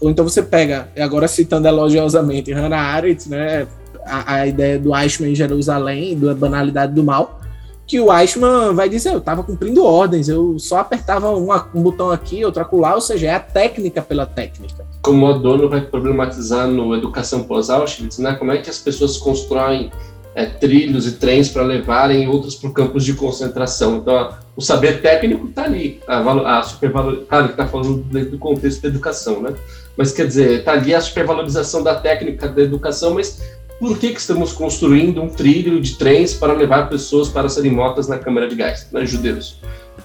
ou 0.00 0.10
então 0.10 0.24
você 0.24 0.42
pega, 0.42 0.88
agora 0.98 1.26
citando 1.26 1.66
elogiosamente 1.66 2.52
Hannah 2.52 2.80
Arendt, 2.80 3.28
né, 3.28 3.66
a, 4.04 4.34
a 4.34 4.46
ideia 4.46 4.78
do 4.78 4.96
Eichmann 4.96 5.32
em 5.32 5.34
Jerusalém, 5.34 6.18
da 6.18 6.34
banalidade 6.34 6.92
do 6.92 7.02
mal, 7.02 7.40
que 7.86 7.98
o 7.98 8.12
Eichmann 8.12 8.74
vai 8.74 8.88
dizer, 8.88 9.14
eu 9.14 9.18
estava 9.18 9.42
cumprindo 9.42 9.84
ordens, 9.84 10.28
eu 10.28 10.58
só 10.58 10.78
apertava 10.78 11.30
uma, 11.30 11.68
um 11.74 11.82
botão 11.82 12.10
aqui, 12.10 12.44
outro 12.44 12.60
acolá, 12.60 12.94
ou 12.94 13.00
seja, 13.00 13.28
é 13.28 13.34
a 13.34 13.40
técnica 13.40 14.02
pela 14.02 14.26
técnica. 14.26 14.86
Como 15.02 15.26
o 15.26 15.30
Adorno 15.30 15.68
vai 15.68 15.80
problematizar 15.80 16.68
no 16.68 16.94
Educação 16.94 17.44
Pós-Auschwitz, 17.44 18.18
né, 18.18 18.34
como 18.34 18.52
é 18.52 18.58
que 18.58 18.68
as 18.68 18.78
pessoas 18.78 19.16
constroem 19.16 19.90
é, 20.38 20.46
trilhos 20.46 21.04
e 21.04 21.12
trens 21.12 21.48
para 21.48 21.64
levarem 21.64 22.28
outros 22.28 22.54
para 22.54 22.70
campos 22.70 23.04
de 23.04 23.12
concentração. 23.12 23.96
Então, 23.96 24.16
a, 24.16 24.38
o 24.54 24.62
saber 24.62 25.02
técnico 25.02 25.48
está 25.48 25.64
ali, 25.64 26.00
a, 26.06 26.18
a 26.18 26.62
claro 26.62 27.18
que 27.46 27.50
está 27.50 27.66
falando 27.66 28.04
dentro 28.04 28.30
do 28.30 28.38
contexto 28.38 28.82
da 28.82 28.88
educação, 28.88 29.42
né? 29.42 29.52
Mas 29.96 30.12
quer 30.12 30.28
dizer, 30.28 30.60
está 30.60 30.74
ali 30.74 30.94
a 30.94 31.00
supervalorização 31.00 31.82
da 31.82 31.96
técnica 31.96 32.46
da 32.46 32.62
educação, 32.62 33.14
mas 33.14 33.42
por 33.80 33.98
que, 33.98 34.12
que 34.12 34.20
estamos 34.20 34.52
construindo 34.52 35.20
um 35.20 35.28
trilho 35.28 35.80
de 35.80 35.96
trens 35.96 36.34
para 36.34 36.52
levar 36.52 36.88
pessoas 36.88 37.28
para 37.28 37.48
serem 37.48 37.72
mortas 37.72 38.06
na 38.06 38.16
câmara 38.16 38.46
de 38.46 38.54
gás, 38.54 38.86
né, 38.92 39.04
judeus? 39.04 39.58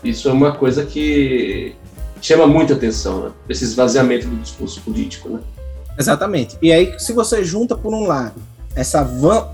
Isso 0.03 0.27
é 0.29 0.31
uma 0.31 0.53
coisa 0.53 0.83
que 0.83 1.75
chama 2.19 2.47
muita 2.47 2.73
atenção, 2.73 3.25
né? 3.25 3.31
Esse 3.47 3.65
esvaziamento 3.65 4.27
do 4.27 4.35
discurso 4.37 4.81
político, 4.81 5.29
né? 5.29 5.39
Exatamente. 5.95 6.57
E 6.59 6.71
aí, 6.71 6.95
se 6.97 7.13
você 7.13 7.43
junta 7.43 7.77
por 7.77 7.93
um 7.93 8.07
lado 8.07 8.41
essa, 8.75 9.07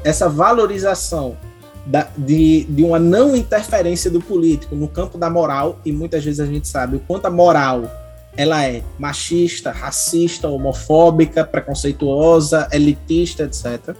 essa 0.04 0.30
valorização 0.30 1.38
da, 1.86 2.08
de, 2.18 2.66
de 2.66 2.84
uma 2.84 3.00
não 3.00 3.36
interferência 3.36 4.12
do 4.12 4.22
político 4.22 4.76
no 4.76 4.88
campo 4.88 5.18
da 5.18 5.30
moral, 5.30 5.80
e 5.84 5.92
muitas 5.92 6.24
vezes 6.24 6.40
a 6.40 6.46
gente 6.46 6.68
sabe 6.68 6.98
o 6.98 7.00
quanto 7.00 7.26
a 7.26 7.32
moral 7.32 7.90
ela 8.38 8.64
é 8.64 8.84
machista, 8.98 9.72
racista, 9.72 10.48
homofóbica, 10.48 11.44
preconceituosa, 11.44 12.70
elitista, 12.72 13.44
etc. 13.44 13.96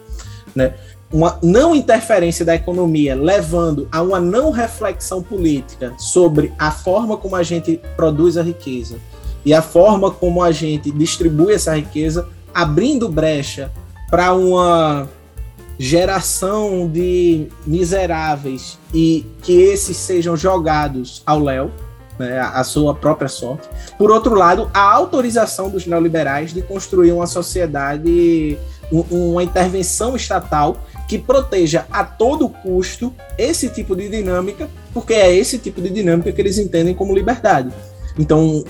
Né? 0.56 0.74
Uma 1.12 1.40
não 1.42 1.76
interferência 1.76 2.46
da 2.46 2.54
economia 2.54 3.16
levando 3.16 3.90
a 3.92 4.02
uma 4.02 4.20
não 4.20 4.52
reflexão 4.52 5.24
política 5.24 5.94
sobre 5.98 6.54
a 6.58 6.72
forma 6.72 7.18
como 7.18 7.36
a 7.36 7.44
gente 7.44 7.82
produz 7.96 8.38
a 8.38 8.44
riqueza 8.44 8.98
e 9.44 9.54
a 9.54 9.62
forma 9.62 10.12
como 10.12 10.44
a 10.44 10.52
gente 10.52 10.92
distribui 10.92 11.54
essa 11.54 11.76
riqueza, 11.76 12.28
abrindo 12.54 13.10
brecha 13.10 13.72
para 14.10 14.34
uma 14.34 15.08
geração 15.78 16.90
de 16.92 17.48
miseráveis 17.66 18.78
e 18.94 19.26
que 19.42 19.54
esses 19.54 19.96
sejam 19.96 20.36
jogados 20.36 21.24
ao 21.26 21.40
léu, 21.40 21.72
né, 22.18 22.38
a 22.38 22.64
sua 22.66 22.94
própria 22.94 23.30
sorte. 23.30 23.70
Por 23.98 24.12
outro 24.12 24.36
lado, 24.36 24.70
a 24.74 24.82
autorização 24.94 25.70
dos 25.70 25.88
neoliberais 25.88 26.54
de 26.54 26.62
construir 26.62 27.14
uma 27.14 27.26
sociedade, 27.26 28.58
uma 28.92 29.42
intervenção 29.42 30.18
estatal 30.18 30.78
que 31.08 31.18
proteja 31.18 31.86
a 31.90 32.04
todo 32.04 32.50
custo 32.50 33.14
esse 33.38 33.70
tipo 33.70 33.96
de 33.96 34.10
dinâmica, 34.10 34.70
porque 34.94 35.14
é 35.14 35.34
esse 35.34 35.58
tipo 35.58 35.82
de 35.82 35.90
dinâmica 35.90 36.32
que 36.32 36.42
eles 36.42 36.58
entendem 36.58 36.94
como 36.94 37.16
liberdade. 37.16 37.72
Então, 38.18 38.66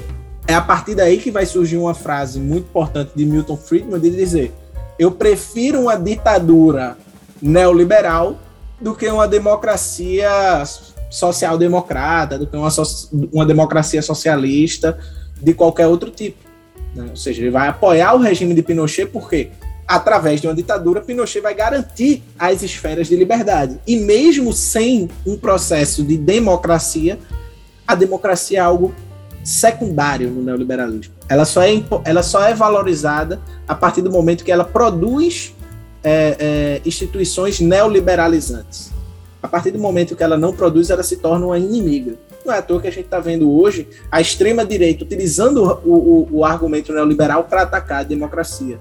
é 0.48 0.54
a 0.54 0.62
partir 0.62 0.94
daí 0.94 1.18
que 1.18 1.32
vai 1.32 1.46
surgir 1.46 1.78
uma 1.78 1.96
frase 1.96 2.40
muito 2.40 2.68
importante 2.68 3.12
de 3.16 3.26
Milton 3.26 3.58
Friedman 3.58 4.00
de 4.00 4.12
dizer: 4.12 4.54
eu 5.00 5.12
prefiro 5.12 5.80
uma 5.80 5.96
ditadura 5.96 6.98
neoliberal 7.42 8.38
do 8.82 8.94
que 8.94 9.08
uma 9.08 9.28
democracia 9.28 10.30
social-democrata, 11.10 12.38
do 12.38 12.46
que 12.46 12.58
uma, 12.58 12.70
so 12.70 12.84
uma 13.32 13.46
democracia 13.46 14.02
socialista 14.02 15.00
de 15.42 15.54
qualquer 15.54 15.88
outro 15.88 16.12
tipo. 16.12 16.38
Né? 16.94 17.08
Ou 17.10 17.16
seja, 17.16 17.42
ele 17.42 17.50
vai 17.50 17.70
apoiar 17.70 18.14
o 18.14 18.20
regime 18.20 18.54
de 18.54 18.62
Pinochet 18.62 19.06
porque, 19.06 19.50
através 19.88 20.42
de 20.42 20.48
uma 20.48 20.54
ditadura, 20.54 21.02
Pinochet 21.02 21.42
vai 21.42 21.56
garantir 21.56 22.22
as 22.38 22.62
esferas 22.62 23.08
de 23.08 23.16
liberdade. 23.16 23.80
E 23.88 23.96
mesmo 23.98 24.52
sem 24.52 25.10
um 25.26 25.38
processo 25.38 26.04
de 26.04 26.18
democracia, 26.18 27.18
a 27.88 27.96
democracia 27.96 28.60
é 28.60 28.62
algo 28.62 28.94
secundário 29.50 30.30
no 30.30 30.44
neoliberalismo. 30.44 31.12
Ela 31.28 31.44
só 31.44 31.64
é, 31.64 31.84
ela 32.06 32.22
só 32.22 32.44
é 32.44 32.54
valorizada 32.54 33.40
a 33.68 33.74
partir 33.74 34.04
do 34.04 34.12
momento 34.12 34.44
que 34.44 34.52
ela 34.52 34.64
produz 34.64 35.56
é, 36.04 36.36
é, 36.40 36.82
instituições 36.86 37.60
neoliberalizantes. 37.60 38.92
A 39.42 39.48
partir 39.48 39.72
do 39.72 39.80
momento 39.80 40.16
que 40.16 40.22
ela 40.22 40.38
não 40.38 40.54
produz, 40.54 40.92
ela 40.92 41.02
se 41.02 41.18
torna 41.18 41.48
uma 41.48 41.58
inimiga. 41.58 42.14
Não 42.46 42.54
é 42.54 42.60
à 42.60 42.62
toa 42.62 42.80
que 42.80 42.88
a 42.88 42.92
gente 42.92 43.06
está 43.06 43.20
vendo 43.20 43.52
hoje 43.52 43.88
a 44.12 44.22
extrema-direita 44.22 45.04
utilizando 45.04 45.64
o, 45.84 45.94
o, 45.94 46.28
o 46.32 46.46
argumento 46.46 46.94
neoliberal 46.94 47.46
para 47.46 47.64
atacar 47.64 48.02
a 48.02 48.04
democracia. 48.04 48.78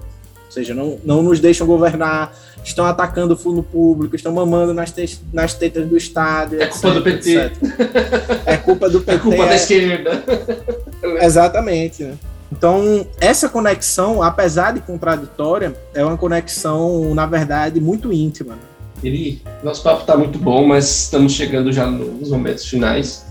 Ou 0.47 0.53
seja, 0.53 0.75
não, 0.75 0.99
não 1.03 1.23
nos 1.23 1.41
deixam 1.41 1.67
governar, 1.67 2.35
estão 2.65 2.85
atacando 2.85 3.35
o 3.35 3.37
fundo 3.37 3.63
público, 3.63 4.15
estão 4.15 4.33
mamando 4.33 4.75
nas, 4.75 4.91
te 4.91 5.21
nas 5.33 5.55
tetas 5.55 5.87
do 5.87 5.97
Estado. 5.97 6.61
É 6.61 6.65
etc, 6.65 6.73
culpa 6.81 6.95
do 6.95 7.03
PT. 7.03 7.37
Etc. 7.37 7.63
É 8.47 8.57
culpa 8.57 8.91
do 8.91 9.01
PT. 9.01 9.13
É 9.19 9.19
culpa 9.19 9.47
da 9.47 9.55
esquerda. 9.55 10.25
Exatamente. 11.21 12.05
Né? 12.05 12.15
Então, 12.51 13.07
essa 13.21 13.49
conexão, 13.49 14.23
apesar 14.23 14.73
de 14.73 14.81
contraditória, 14.81 15.77
é 15.95 16.05
uma 16.05 16.17
conexão, 16.17 17.15
na 17.15 17.27
verdade, 17.27 17.81
muito 17.81 18.13
íntima. 18.13 18.55
Né? 18.55 18.61
Ele, 19.03 19.43
nosso 19.63 19.83
papo 19.83 20.01
está 20.01 20.17
muito 20.17 20.39
bom, 20.39 20.67
mas 20.67 21.05
estamos 21.05 21.33
chegando 21.33 21.71
já 21.73 21.87
nos 21.87 22.31
momentos 22.31 22.67
finais. 22.67 23.27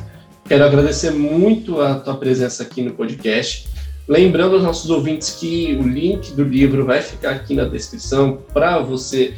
Quero 0.46 0.64
agradecer 0.64 1.12
muito 1.12 1.82
a 1.82 1.96
tua 1.96 2.16
presença 2.16 2.64
aqui 2.64 2.82
no 2.82 2.94
podcast. 2.94 3.68
Lembrando 4.08 4.56
aos 4.56 4.64
nossos 4.64 4.90
ouvintes 4.90 5.32
que 5.32 5.78
o 5.80 5.84
link 5.84 6.32
do 6.34 6.44
livro 6.44 6.86
vai 6.86 7.02
ficar 7.02 7.32
aqui 7.32 7.54
na 7.54 7.66
descrição 7.66 8.40
para 8.54 8.80
você 8.80 9.34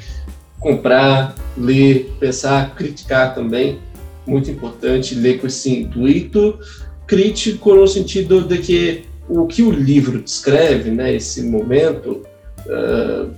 comprar, 0.59 1.33
ler, 1.57 2.13
pensar, 2.19 2.75
criticar 2.75 3.33
também. 3.33 3.79
Muito 4.27 4.51
importante 4.51 5.15
ler 5.15 5.39
com 5.39 5.47
esse 5.47 5.71
intuito 5.71 6.59
crítico 7.07 7.73
no 7.73 7.87
sentido 7.87 8.41
de 8.41 8.59
que 8.59 9.03
o 9.27 9.47
que 9.47 9.63
o 9.63 9.71
livro 9.71 10.21
descreve, 10.21 10.91
né, 10.91 11.15
esse 11.15 11.41
momento 11.41 12.23
uh, 12.67 13.31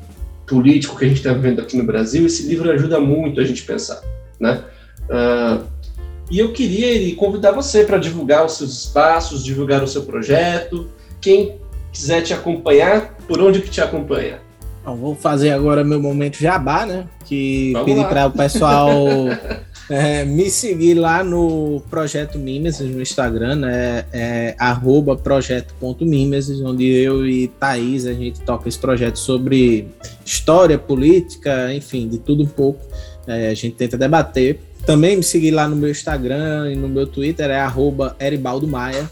político 0.45 0.97
que 0.97 1.05
a 1.05 1.07
gente 1.07 1.17
está 1.17 1.31
vivendo 1.31 1.61
aqui 1.61 1.77
no 1.77 1.85
Brasil, 1.85 2.25
esse 2.25 2.47
livro 2.47 2.69
ajuda 2.69 2.99
muito 2.99 3.39
a 3.39 3.45
gente 3.45 3.63
pensar, 3.63 4.01
né? 4.37 4.63
Uh, 5.03 5.65
e 6.29 6.39
eu 6.39 6.51
queria 6.53 7.13
convidar 7.15 7.51
você 7.51 7.83
para 7.83 7.97
divulgar 7.97 8.45
os 8.45 8.53
seus 8.53 8.85
espaços, 8.85 9.43
divulgar 9.43 9.83
o 9.83 9.87
seu 9.87 10.03
projeto. 10.03 10.89
Quem 11.21 11.55
quiser 11.91 12.21
te 12.21 12.33
acompanhar, 12.33 13.15
por 13.27 13.39
onde 13.39 13.61
que 13.61 13.69
te 13.69 13.79
acompanha? 13.79 14.39
Bom, 14.83 14.95
vou 14.95 15.15
fazer 15.15 15.51
agora 15.51 15.83
meu 15.83 16.01
momento 16.01 16.37
jabá, 16.37 16.85
né? 16.85 17.05
Que 17.25 17.71
Vamos 17.73 17.85
pedir 17.85 18.07
para 18.07 18.25
o 18.25 18.31
pessoal 18.31 18.89
é, 19.89 20.25
me 20.25 20.49
seguir 20.49 20.95
lá 20.95 21.23
no 21.23 21.81
Projeto 21.89 22.39
Mimesis 22.39 22.89
no 22.89 23.01
Instagram, 23.01 23.57
né? 23.57 24.05
É 24.11 24.55
projeto.mimesis, 25.23 26.59
onde 26.61 26.85
eu 26.85 27.27
e 27.27 27.47
Thaís 27.47 28.07
a 28.07 28.13
gente 28.13 28.41
toca 28.41 28.67
esse 28.67 28.79
projeto 28.79 29.19
sobre 29.19 29.87
história, 30.25 30.79
política, 30.79 31.71
enfim, 31.73 32.07
de 32.07 32.17
tudo 32.17 32.43
um 32.43 32.47
pouco. 32.47 32.83
É, 33.27 33.49
a 33.49 33.53
gente 33.53 33.75
tenta 33.75 33.97
debater. 33.97 34.59
Também 34.83 35.15
me 35.15 35.21
seguir 35.21 35.51
lá 35.51 35.67
no 35.67 35.75
meu 35.75 35.91
Instagram 35.91 36.71
e 36.71 36.75
no 36.75 36.89
meu 36.89 37.05
Twitter 37.05 37.51
é 37.51 37.61
@eribaldomaia. 38.19 39.07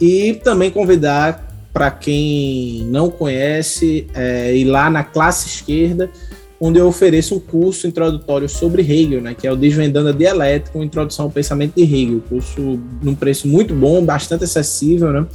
E 0.00 0.34
também 0.34 0.70
convidar 0.70 1.48
para 1.72 1.90
quem 1.90 2.86
não 2.86 3.10
conhece 3.10 4.06
é, 4.14 4.54
ir 4.56 4.64
lá 4.64 4.90
na 4.90 5.04
classe 5.04 5.48
esquerda, 5.48 6.10
onde 6.60 6.78
eu 6.78 6.88
ofereço 6.88 7.36
um 7.36 7.40
curso 7.40 7.86
introdutório 7.86 8.48
sobre 8.48 8.82
Hegel, 8.82 9.20
né, 9.20 9.34
que 9.34 9.46
é 9.46 9.52
o 9.52 9.56
Desvendando 9.56 10.08
a 10.08 10.12
Dialética, 10.12 10.72
com 10.72 10.82
introdução 10.82 11.26
ao 11.26 11.30
pensamento 11.30 11.74
de 11.76 11.82
Hegel. 11.82 12.20
Curso 12.28 12.80
num 13.02 13.14
preço 13.14 13.46
muito 13.46 13.74
bom, 13.74 14.04
bastante 14.04 14.44
acessível, 14.44 15.12
né? 15.12 15.26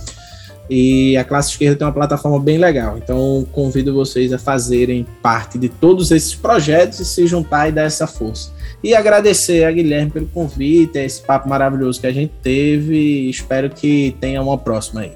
E 0.69 1.17
a 1.17 1.23
classe 1.23 1.51
esquerda 1.51 1.75
tem 1.75 1.85
uma 1.85 1.93
plataforma 1.93 2.39
bem 2.39 2.57
legal. 2.57 2.97
Então, 2.97 3.45
convido 3.51 3.93
vocês 3.93 4.31
a 4.31 4.39
fazerem 4.39 5.05
parte 5.21 5.57
de 5.57 5.67
todos 5.67 6.09
esses 6.11 6.33
projetos 6.33 6.99
e 6.99 7.05
se 7.05 7.27
juntar 7.27 7.67
e 7.67 7.71
dar 7.71 7.83
essa 7.83 8.07
força. 8.07 8.51
E 8.83 8.95
agradecer 8.95 9.65
a 9.65 9.71
Guilherme 9.71 10.11
pelo 10.11 10.27
convite, 10.27 10.97
esse 10.97 11.21
papo 11.21 11.49
maravilhoso 11.49 11.99
que 11.99 12.07
a 12.07 12.13
gente 12.13 12.33
teve. 12.41 13.29
Espero 13.29 13.69
que 13.69 14.15
tenha 14.19 14.41
uma 14.41 14.57
próxima 14.57 15.01
aí. 15.01 15.11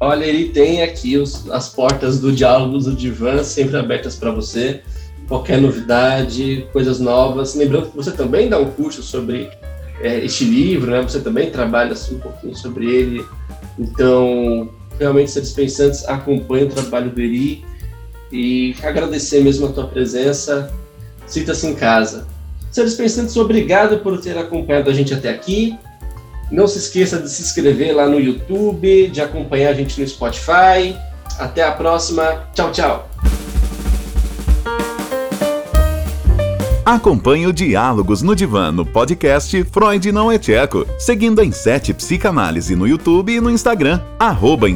Olha, 0.00 0.24
ele 0.24 0.50
tem 0.50 0.82
aqui 0.82 1.16
os, 1.16 1.50
as 1.50 1.68
portas 1.68 2.20
do 2.20 2.30
Diálogos 2.32 2.84
do 2.84 2.94
Divã 2.94 3.42
sempre 3.42 3.76
abertas 3.76 4.14
para 4.14 4.30
você. 4.30 4.80
Qualquer 5.26 5.60
novidade, 5.60 6.66
coisas 6.72 7.00
novas. 7.00 7.54
Lembrando 7.54 7.90
que 7.90 7.96
você 7.96 8.12
também 8.12 8.48
dá 8.48 8.58
um 8.58 8.70
curso 8.70 9.02
sobre 9.02 9.50
é, 10.00 10.24
este 10.24 10.44
livro, 10.44 10.92
né? 10.92 11.02
Você 11.02 11.20
também 11.20 11.50
trabalha 11.50 11.92
assim, 11.92 12.14
um 12.14 12.20
pouquinho 12.20 12.56
sobre 12.56 12.86
ele. 12.86 13.24
Então, 13.78 14.68
realmente, 14.98 15.30
ser 15.30 15.40
dispensantes, 15.40 16.04
acompanhe 16.08 16.64
o 16.64 16.68
trabalho 16.68 17.10
do 17.10 17.20
Eri 17.20 17.64
e 18.32 18.74
agradecer 18.82 19.42
mesmo 19.42 19.66
a 19.66 19.72
tua 19.72 19.86
presença. 19.86 20.72
Sinta-se 21.26 21.66
em 21.66 21.74
casa. 21.74 22.26
Senhores 22.70 22.94
pensantes, 22.94 23.36
obrigado 23.36 23.98
por 24.00 24.20
ter 24.20 24.36
acompanhado 24.36 24.90
a 24.90 24.92
gente 24.92 25.14
até 25.14 25.30
aqui. 25.30 25.78
Não 26.50 26.66
se 26.66 26.78
esqueça 26.78 27.20
de 27.20 27.28
se 27.28 27.42
inscrever 27.42 27.94
lá 27.94 28.06
no 28.06 28.18
YouTube, 28.18 29.08
de 29.08 29.20
acompanhar 29.20 29.70
a 29.70 29.74
gente 29.74 30.00
no 30.00 30.06
Spotify. 30.06 30.96
Até 31.38 31.62
a 31.62 31.72
próxima. 31.72 32.48
Tchau, 32.54 32.72
tchau. 32.72 33.08
Acompanhe 36.88 37.46
o 37.46 37.52
Diálogos 37.52 38.22
no 38.22 38.34
Divã 38.34 38.72
no 38.72 38.82
podcast 38.82 39.62
Freud 39.64 40.10
Não 40.10 40.32
é 40.32 40.38
Tcheco, 40.38 40.86
seguindo 40.98 41.38
a 41.38 41.44
Insete 41.44 41.92
Psicanálise 41.92 42.74
no 42.74 42.88
YouTube 42.88 43.30
e 43.30 43.42
no 43.42 43.50
Instagram, 43.50 44.00
arroba 44.18 44.70